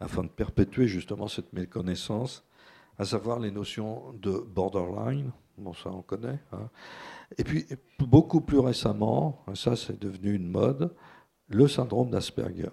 afin 0.01 0.25
de 0.25 0.29
perpétuer 0.29 0.89
justement 0.89 1.29
cette 1.29 1.53
méconnaissance, 1.53 2.45
à 2.99 3.05
savoir 3.05 3.39
les 3.39 3.51
notions 3.51 4.13
de 4.15 4.31
borderline, 4.31 5.31
bon 5.57 5.73
ça 5.73 5.91
on 5.91 6.03
connaît, 6.03 6.41
hein, 6.53 6.69
et 7.37 7.45
puis, 7.45 7.67
beaucoup 7.99 8.41
plus 8.41 8.59
récemment, 8.59 9.45
ça 9.55 9.77
c'est 9.77 10.01
devenu 10.01 10.35
une 10.35 10.49
mode, 10.49 10.95
le 11.49 11.69
syndrome 11.69 12.11
d'Asperger. 12.11 12.71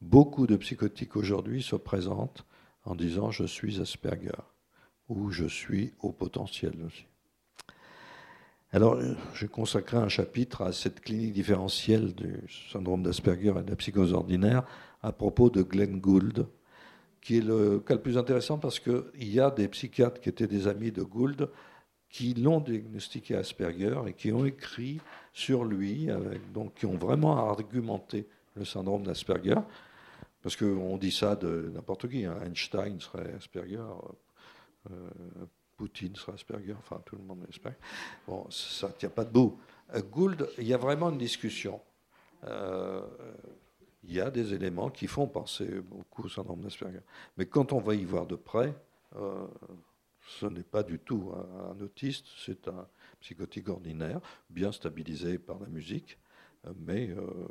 Beaucoup 0.00 0.46
de 0.46 0.56
psychotiques 0.56 1.16
aujourd'hui 1.16 1.62
se 1.62 1.76
présentent 1.76 2.44
en 2.84 2.94
disant 2.94 3.30
je 3.30 3.44
suis 3.44 3.80
Asperger 3.80 4.30
ou 5.08 5.30
je 5.30 5.46
suis 5.46 5.92
au 6.00 6.12
potentiel 6.12 6.74
aussi. 6.86 7.06
Alors, 8.70 8.98
j'ai 9.34 9.48
consacré 9.48 9.96
un 9.96 10.08
chapitre 10.08 10.62
à 10.62 10.72
cette 10.72 11.00
clinique 11.00 11.32
différentielle 11.32 12.14
du 12.14 12.42
syndrome 12.70 13.02
d'Asperger 13.02 13.54
et 13.58 13.62
de 13.62 13.70
la 13.70 13.76
psychose 13.76 14.12
ordinaire 14.12 14.64
à 15.02 15.10
propos 15.10 15.48
de 15.48 15.62
Glenn 15.62 15.98
Gould, 15.98 16.46
qui 17.22 17.38
est 17.38 17.44
le 17.44 17.80
cas 17.80 17.94
le 17.94 18.02
plus 18.02 18.18
intéressant 18.18 18.58
parce 18.58 18.78
qu'il 18.78 19.02
y 19.32 19.40
a 19.40 19.50
des 19.50 19.68
psychiatres 19.68 20.20
qui 20.20 20.28
étaient 20.28 20.46
des 20.46 20.68
amis 20.68 20.92
de 20.92 21.02
Gould 21.02 21.50
qui 22.10 22.34
l'ont 22.34 22.60
diagnostiqué 22.60 23.36
Asperger 23.36 24.00
et 24.06 24.12
qui 24.12 24.32
ont 24.32 24.44
écrit 24.44 25.00
sur 25.32 25.64
lui, 25.64 26.08
donc 26.54 26.74
qui 26.74 26.86
ont 26.86 26.96
vraiment 26.96 27.48
argumenté 27.48 28.26
le 28.54 28.64
syndrome 28.64 29.02
d'Asperger, 29.04 29.60
parce 30.42 30.56
qu'on 30.56 30.96
dit 30.96 31.12
ça 31.12 31.36
de 31.36 31.70
n'importe 31.74 32.08
qui. 32.08 32.24
Hein. 32.24 32.38
Einstein 32.44 33.00
serait 33.00 33.34
Asperger, 33.34 33.82
euh, 34.90 35.10
Poutine 35.76 36.14
serait 36.16 36.34
Asperger, 36.34 36.74
enfin 36.78 37.02
tout 37.04 37.16
le 37.16 37.22
monde 37.22 37.44
Asperger. 37.48 37.78
Bon, 38.26 38.48
ça 38.50 38.88
ne 38.88 38.92
tient 38.92 39.10
pas 39.10 39.24
debout. 39.24 39.58
Euh, 39.94 40.02
Gould, 40.02 40.48
il 40.58 40.66
y 40.66 40.74
a 40.74 40.78
vraiment 40.78 41.10
une 41.10 41.18
discussion. 41.18 41.80
Euh, 42.44 43.02
il 44.04 44.12
y 44.12 44.20
a 44.20 44.30
des 44.30 44.54
éléments 44.54 44.90
qui 44.90 45.06
font 45.06 45.26
penser 45.26 45.80
beaucoup 45.80 46.24
au 46.24 46.28
syndrome 46.28 46.60
d'Asperger. 46.60 47.00
Mais 47.36 47.46
quand 47.46 47.72
on 47.72 47.80
va 47.80 47.94
y 47.94 48.04
voir 48.04 48.26
de 48.26 48.36
près, 48.36 48.74
ce 50.28 50.46
n'est 50.46 50.62
pas 50.62 50.82
du 50.82 50.98
tout 50.98 51.32
un, 51.34 51.80
autiste, 51.80 52.26
c'est 52.44 52.68
un 52.68 52.86
psychotique 53.20 53.68
ordinaire, 53.68 54.20
bien 54.50 54.70
stabilisé 54.70 55.38
par 55.38 55.58
la 55.58 55.66
musique, 55.66 56.18
mais 56.76 57.08
euh, 57.08 57.48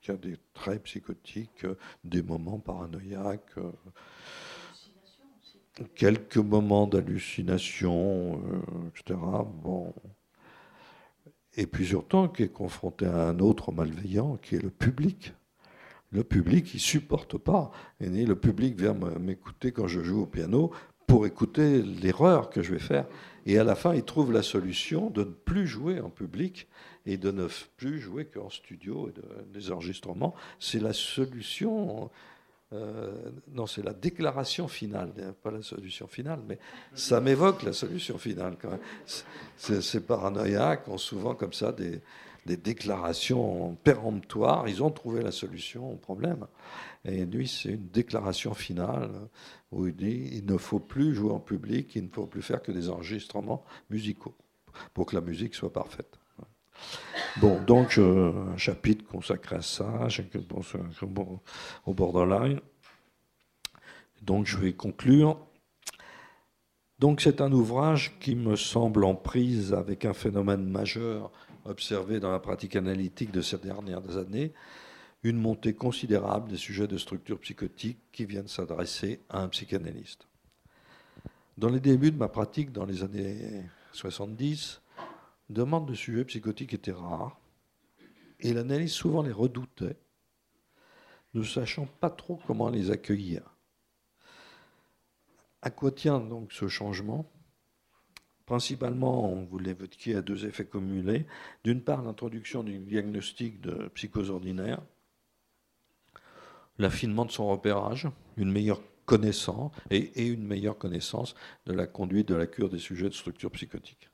qui 0.00 0.10
a 0.10 0.16
des 0.16 0.36
traits 0.54 0.82
psychotiques, 0.84 1.66
des 2.04 2.22
moments 2.22 2.58
paranoïaques, 2.58 3.58
euh, 3.58 3.70
quelques 5.94 6.38
moments 6.38 6.86
d'hallucination, 6.86 8.42
euh, 8.44 8.88
etc. 8.88 9.18
Bon. 9.62 9.94
et 11.56 11.66
puis 11.66 11.86
surtout 11.86 12.28
qui 12.28 12.44
est 12.44 12.52
confronté 12.52 13.06
à 13.06 13.28
un 13.28 13.38
autre 13.38 13.72
malveillant 13.72 14.36
qui 14.36 14.56
est 14.56 14.62
le 14.62 14.70
public. 14.70 15.32
Le 16.10 16.24
public, 16.24 16.72
il 16.72 16.80
supporte 16.80 17.36
pas. 17.36 17.70
Et 18.00 18.08
le 18.24 18.34
public 18.34 18.78
vient 18.80 18.94
m'écouter 18.94 19.72
quand 19.72 19.86
je 19.86 20.00
joue 20.00 20.22
au 20.22 20.26
piano 20.26 20.72
pour 21.06 21.26
écouter 21.26 21.82
l'erreur 21.82 22.48
que 22.50 22.62
je 22.62 22.72
vais 22.72 22.78
faire. 22.78 23.06
Et 23.46 23.58
à 23.58 23.64
la 23.64 23.74
fin, 23.74 23.94
il 23.94 24.04
trouve 24.04 24.32
la 24.32 24.42
solution 24.42 25.10
de 25.10 25.20
ne 25.20 25.30
plus 25.30 25.66
jouer 25.66 26.00
en 26.00 26.10
public 26.10 26.68
et 27.08 27.16
de 27.16 27.30
ne 27.30 27.48
plus 27.78 28.00
jouer 28.00 28.26
qu'en 28.26 28.50
studio 28.50 29.08
et 29.08 29.12
de, 29.12 29.58
des 29.58 29.72
enregistrements. 29.72 30.34
C'est 30.60 30.78
la 30.78 30.92
solution. 30.92 32.10
Euh, 32.74 33.30
non, 33.52 33.66
c'est 33.66 33.82
la 33.82 33.94
déclaration 33.94 34.68
finale, 34.68 35.10
pas 35.42 35.50
la 35.50 35.62
solution 35.62 36.06
finale, 36.06 36.40
mais 36.46 36.58
ça 36.92 37.18
m'évoque 37.22 37.62
la 37.62 37.72
solution 37.72 38.18
finale 38.18 38.56
quand 38.60 38.70
même. 38.70 39.80
Ces 39.80 40.00
paranoïaques 40.00 40.86
ont 40.88 40.98
souvent 40.98 41.34
comme 41.34 41.54
ça 41.54 41.72
des, 41.72 42.02
des 42.44 42.58
déclarations 42.58 43.74
péremptoires. 43.84 44.68
Ils 44.68 44.82
ont 44.82 44.90
trouvé 44.90 45.22
la 45.22 45.32
solution 45.32 45.90
au 45.90 45.96
problème. 45.96 46.46
Et 47.06 47.24
lui, 47.24 47.48
c'est 47.48 47.70
une 47.70 47.88
déclaration 47.88 48.52
finale 48.52 49.10
où 49.72 49.86
il 49.86 49.96
dit 49.96 50.28
il 50.32 50.44
ne 50.44 50.58
faut 50.58 50.80
plus 50.80 51.14
jouer 51.14 51.32
en 51.32 51.40
public, 51.40 51.96
il 51.96 52.04
ne 52.04 52.10
faut 52.10 52.26
plus 52.26 52.42
faire 52.42 52.60
que 52.60 52.70
des 52.70 52.90
enregistrements 52.90 53.64
musicaux 53.88 54.34
pour 54.92 55.06
que 55.06 55.14
la 55.14 55.22
musique 55.22 55.54
soit 55.54 55.72
parfaite. 55.72 56.18
Bon, 57.36 57.60
donc 57.62 57.98
euh, 57.98 58.52
un 58.52 58.56
chapitre 58.56 59.04
consacré 59.04 59.56
à 59.56 59.62
ça, 59.62 60.08
au 61.86 61.94
borderline. 61.94 62.60
Donc 64.22 64.46
je 64.46 64.58
vais 64.58 64.72
conclure. 64.72 65.38
Donc 66.98 67.20
c'est 67.20 67.40
un 67.40 67.52
ouvrage 67.52 68.18
qui 68.18 68.34
me 68.34 68.56
semble 68.56 69.04
en 69.04 69.14
prise 69.14 69.72
avec 69.72 70.04
un 70.04 70.14
phénomène 70.14 70.64
majeur 70.64 71.30
observé 71.64 72.18
dans 72.18 72.32
la 72.32 72.40
pratique 72.40 72.76
analytique 72.76 73.30
de 73.30 73.40
ces 73.40 73.58
dernières 73.58 74.16
années, 74.16 74.52
une 75.22 75.36
montée 75.36 75.74
considérable 75.74 76.50
des 76.50 76.56
sujets 76.56 76.86
de 76.86 76.96
structure 76.96 77.38
psychotique 77.40 77.98
qui 78.12 78.24
viennent 78.24 78.48
s'adresser 78.48 79.20
à 79.28 79.42
un 79.42 79.48
psychanalyste. 79.48 80.26
Dans 81.56 81.68
les 81.68 81.80
débuts 81.80 82.12
de 82.12 82.16
ma 82.16 82.28
pratique, 82.28 82.72
dans 82.72 82.84
les 82.84 83.02
années 83.02 83.64
70, 83.92 84.80
demande 85.48 85.88
de 85.88 85.94
sujets 85.94 86.24
psychotiques 86.24 86.74
était 86.74 86.92
rare 86.92 87.40
et 88.40 88.52
l'analyse 88.52 88.92
souvent 88.92 89.22
les 89.22 89.32
redoutait, 89.32 89.96
ne 91.34 91.42
sachant 91.42 91.86
pas 92.00 92.10
trop 92.10 92.40
comment 92.46 92.70
les 92.70 92.90
accueillir. 92.90 93.42
À 95.62 95.70
quoi 95.70 95.90
tient 95.90 96.20
donc 96.20 96.52
ce 96.52 96.68
changement? 96.68 97.30
Principalement, 98.46 99.30
on 99.30 99.44
vous 99.44 99.58
l'évoquiez 99.58 100.14
à 100.14 100.22
deux 100.22 100.46
effets 100.46 100.64
cumulés. 100.64 101.26
D'une 101.64 101.82
part, 101.82 102.02
l'introduction 102.02 102.62
du 102.62 102.78
diagnostic 102.78 103.60
de 103.60 103.88
psychose 103.88 104.30
ordinaire, 104.30 104.80
l'affinement 106.78 107.26
de 107.26 107.30
son 107.30 107.48
repérage, 107.48 108.08
une 108.36 108.50
meilleure 108.50 108.80
connaissance 109.04 109.72
et, 109.90 110.26
une 110.26 110.46
meilleure 110.46 110.78
connaissance 110.78 111.34
de 111.66 111.72
la 111.72 111.86
conduite 111.86 112.28
de 112.28 112.34
la 112.34 112.46
cure 112.46 112.70
des 112.70 112.78
sujets 112.78 113.08
de 113.08 113.14
structure 113.14 113.50
psychotique 113.50 114.08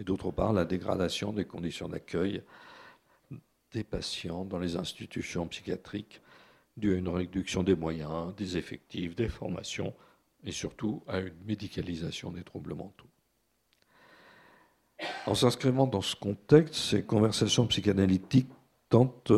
et 0.00 0.04
d'autre 0.04 0.30
part 0.30 0.52
la 0.52 0.64
dégradation 0.64 1.32
des 1.32 1.44
conditions 1.44 1.88
d'accueil 1.88 2.42
des 3.72 3.84
patients 3.84 4.44
dans 4.44 4.58
les 4.58 4.76
institutions 4.76 5.46
psychiatriques 5.46 6.22
due 6.76 6.94
à 6.94 6.98
une 6.98 7.08
réduction 7.08 7.62
des 7.62 7.76
moyens, 7.76 8.34
des 8.34 8.56
effectifs, 8.56 9.14
des 9.14 9.28
formations 9.28 9.92
et 10.42 10.52
surtout 10.52 11.02
à 11.06 11.20
une 11.20 11.34
médicalisation 11.46 12.32
des 12.32 12.42
troubles 12.42 12.74
mentaux. 12.74 13.06
En 15.26 15.34
s'inscrivant 15.34 15.86
dans 15.86 16.00
ce 16.00 16.16
contexte, 16.16 16.74
ces 16.74 17.04
conversations 17.04 17.66
psychanalytiques 17.66 18.50
tentent 18.88 19.32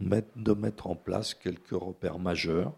de 0.00 0.52
mettre 0.52 0.88
en 0.88 0.96
place 0.96 1.34
quelques 1.34 1.70
repères 1.70 2.18
majeurs. 2.18 2.72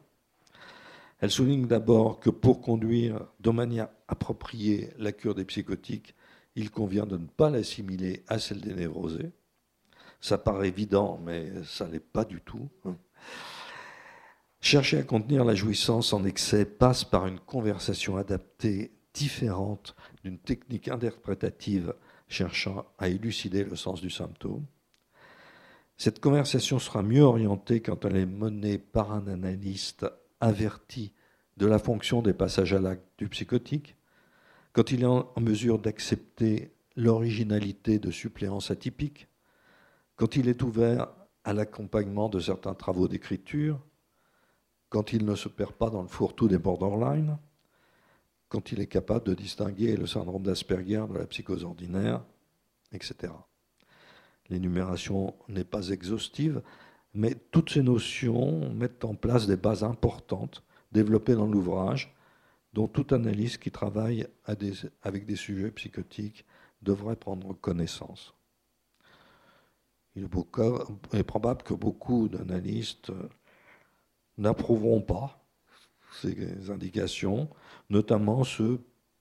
Elles 1.20 1.30
soulignent 1.30 1.66
d'abord 1.66 2.20
que 2.20 2.30
pour 2.30 2.60
conduire 2.60 3.26
de 3.40 3.50
manière 3.50 3.88
appropriée 4.08 4.90
la 4.98 5.12
cure 5.12 5.34
des 5.34 5.44
psychotiques, 5.44 6.14
il 6.56 6.70
convient 6.70 7.06
de 7.06 7.16
ne 7.16 7.26
pas 7.26 7.50
l'assimiler 7.50 8.24
à 8.28 8.38
celle 8.38 8.60
des 8.60 8.74
névrosés. 8.74 9.30
Ça 10.20 10.38
paraît 10.38 10.68
évident, 10.68 11.18
mais 11.24 11.50
ça 11.64 11.88
l'est 11.88 12.00
pas 12.00 12.24
du 12.24 12.40
tout. 12.40 12.68
Chercher 14.60 14.98
à 14.98 15.02
contenir 15.02 15.44
la 15.44 15.54
jouissance 15.54 16.12
en 16.12 16.24
excès 16.24 16.66
passe 16.66 17.04
par 17.04 17.26
une 17.26 17.40
conversation 17.40 18.16
adaptée, 18.16 18.92
différente 19.14 19.96
d'une 20.22 20.38
technique 20.38 20.88
interprétative 20.88 21.94
cherchant 22.28 22.84
à 22.98 23.08
élucider 23.08 23.64
le 23.64 23.74
sens 23.74 24.00
du 24.00 24.10
symptôme. 24.10 24.64
Cette 25.96 26.20
conversation 26.20 26.78
sera 26.78 27.02
mieux 27.02 27.22
orientée 27.22 27.82
quand 27.82 28.04
elle 28.04 28.16
est 28.16 28.26
menée 28.26 28.78
par 28.78 29.12
un 29.12 29.26
analyste 29.26 30.06
averti 30.40 31.12
de 31.56 31.66
la 31.66 31.78
fonction 31.78 32.22
des 32.22 32.32
passages 32.32 32.72
à 32.72 32.78
l'acte 32.78 33.04
du 33.18 33.28
psychotique, 33.28 33.96
quand 34.72 34.92
il 34.92 35.02
est 35.02 35.06
en 35.06 35.32
mesure 35.40 35.78
d'accepter 35.78 36.72
l'originalité 36.96 37.98
de 37.98 38.10
suppléances 38.10 38.70
atypiques, 38.70 39.28
quand 40.16 40.36
il 40.36 40.48
est 40.48 40.62
ouvert 40.62 41.08
à 41.44 41.52
l'accompagnement 41.52 42.28
de 42.28 42.40
certains 42.40 42.74
travaux 42.74 43.08
d'écriture, 43.08 43.80
quand 44.88 45.12
il 45.12 45.24
ne 45.24 45.34
se 45.34 45.48
perd 45.48 45.72
pas 45.72 45.90
dans 45.90 46.02
le 46.02 46.08
fourre-tout 46.08 46.48
des 46.48 46.58
borderline, 46.58 47.38
quand 48.48 48.72
il 48.72 48.80
est 48.80 48.86
capable 48.86 49.26
de 49.26 49.34
distinguer 49.34 49.96
le 49.96 50.06
syndrome 50.06 50.42
d'Asperger 50.42 51.06
de 51.08 51.18
la 51.18 51.26
psychose 51.26 51.64
ordinaire, 51.64 52.22
etc. 52.92 53.32
L'énumération 54.48 55.34
n'est 55.48 55.64
pas 55.64 55.88
exhaustive, 55.88 56.60
mais 57.14 57.34
toutes 57.52 57.70
ces 57.70 57.82
notions 57.82 58.68
mettent 58.72 59.04
en 59.04 59.14
place 59.14 59.46
des 59.46 59.56
bases 59.56 59.84
importantes 59.84 60.64
développées 60.92 61.34
dans 61.34 61.46
l'ouvrage 61.46 62.14
dont 62.72 62.88
toute 62.88 63.12
analyse 63.12 63.56
qui 63.56 63.70
travaille 63.70 64.26
avec 65.02 65.26
des 65.26 65.36
sujets 65.36 65.70
psychotiques 65.70 66.44
devrait 66.82 67.16
prendre 67.16 67.52
connaissance. 67.54 68.34
Il 70.16 70.28
est 71.12 71.22
probable 71.22 71.62
que 71.62 71.74
beaucoup 71.74 72.28
d'analystes 72.28 73.12
n'approuveront 74.38 75.02
pas 75.02 75.44
ces 76.20 76.70
indications, 76.70 77.48
notamment 77.88 78.42
ceux 78.44 78.80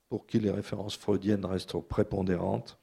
pour 0.09 0.25
qui 0.25 0.39
les 0.39 0.49
références 0.49 0.97
freudiennes 0.97 1.45
restent 1.45 1.79
prépondérantes. 1.79 2.79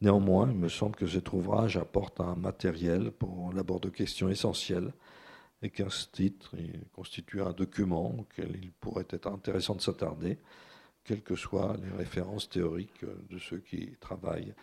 Néanmoins, 0.00 0.48
il 0.48 0.56
me 0.56 0.68
semble 0.68 0.94
que 0.96 1.06
cet 1.06 1.32
ouvrage 1.32 1.76
apporte 1.76 2.20
un 2.20 2.36
matériel 2.36 3.10
pour 3.10 3.52
l'aborder 3.52 3.88
de 3.88 3.94
questions 3.94 4.28
essentielles 4.28 4.92
et 5.62 5.70
qu'un 5.70 5.88
titre 6.12 6.56
constitue 6.92 7.42
un 7.42 7.52
document 7.52 8.14
auquel 8.18 8.58
il 8.62 8.72
pourrait 8.72 9.06
être 9.10 9.26
intéressant 9.26 9.74
de 9.74 9.80
s'attarder, 9.80 10.38
quelles 11.04 11.22
que 11.22 11.36
soient 11.36 11.76
les 11.82 11.90
références 11.96 12.48
théoriques 12.48 13.04
de 13.28 13.38
ceux 13.38 13.58
qui 13.58 13.96
travaillent 14.00 14.54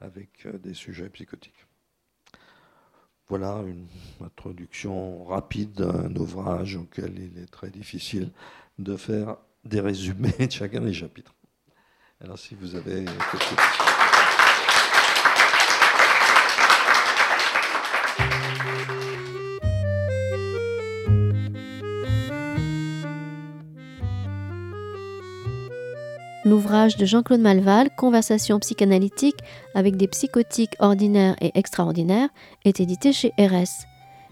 avec 0.00 0.46
des 0.62 0.74
sujets 0.74 1.08
psychotiques. 1.08 1.66
Voilà 3.28 3.62
une 3.66 3.86
introduction 4.20 5.24
rapide 5.24 5.72
d'un 5.72 6.14
ouvrage 6.16 6.76
auquel 6.76 7.18
il 7.18 7.38
est 7.38 7.50
très 7.50 7.70
difficile 7.70 8.30
de 8.78 8.96
faire 8.96 9.38
des 9.64 9.80
résumés 9.80 10.46
de 10.46 10.50
chacun 10.50 10.80
des 10.80 10.92
chapitres. 10.92 11.34
Alors 12.20 12.38
si 12.38 12.54
vous 12.54 12.74
avez 12.74 13.04
l'ouvrage 26.64 26.96
de 26.96 27.04
Jean-Claude 27.04 27.42
Malval, 27.42 27.90
Conversation 27.94 28.58
psychanalytique 28.58 29.36
avec 29.74 29.98
des 29.98 30.08
psychotiques 30.08 30.76
ordinaires 30.78 31.36
et 31.42 31.52
extraordinaires, 31.56 32.30
est 32.64 32.80
édité 32.80 33.12
chez 33.12 33.32
RS. 33.38 33.84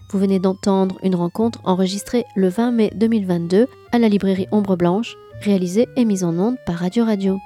Vous 0.09 0.17
venez 0.17 0.39
d'entendre 0.39 0.97
une 1.03 1.13
rencontre 1.13 1.61
enregistrée 1.63 2.25
le 2.35 2.49
20 2.49 2.71
mai 2.71 2.91
2022 2.95 3.67
à 3.91 3.99
la 3.99 4.09
librairie 4.09 4.47
Ombre 4.51 4.75
Blanche, 4.75 5.15
réalisée 5.41 5.87
et 5.95 6.05
mise 6.05 6.23
en 6.23 6.35
onde 6.39 6.57
par 6.65 6.77
Radio 6.77 7.05
Radio. 7.05 7.37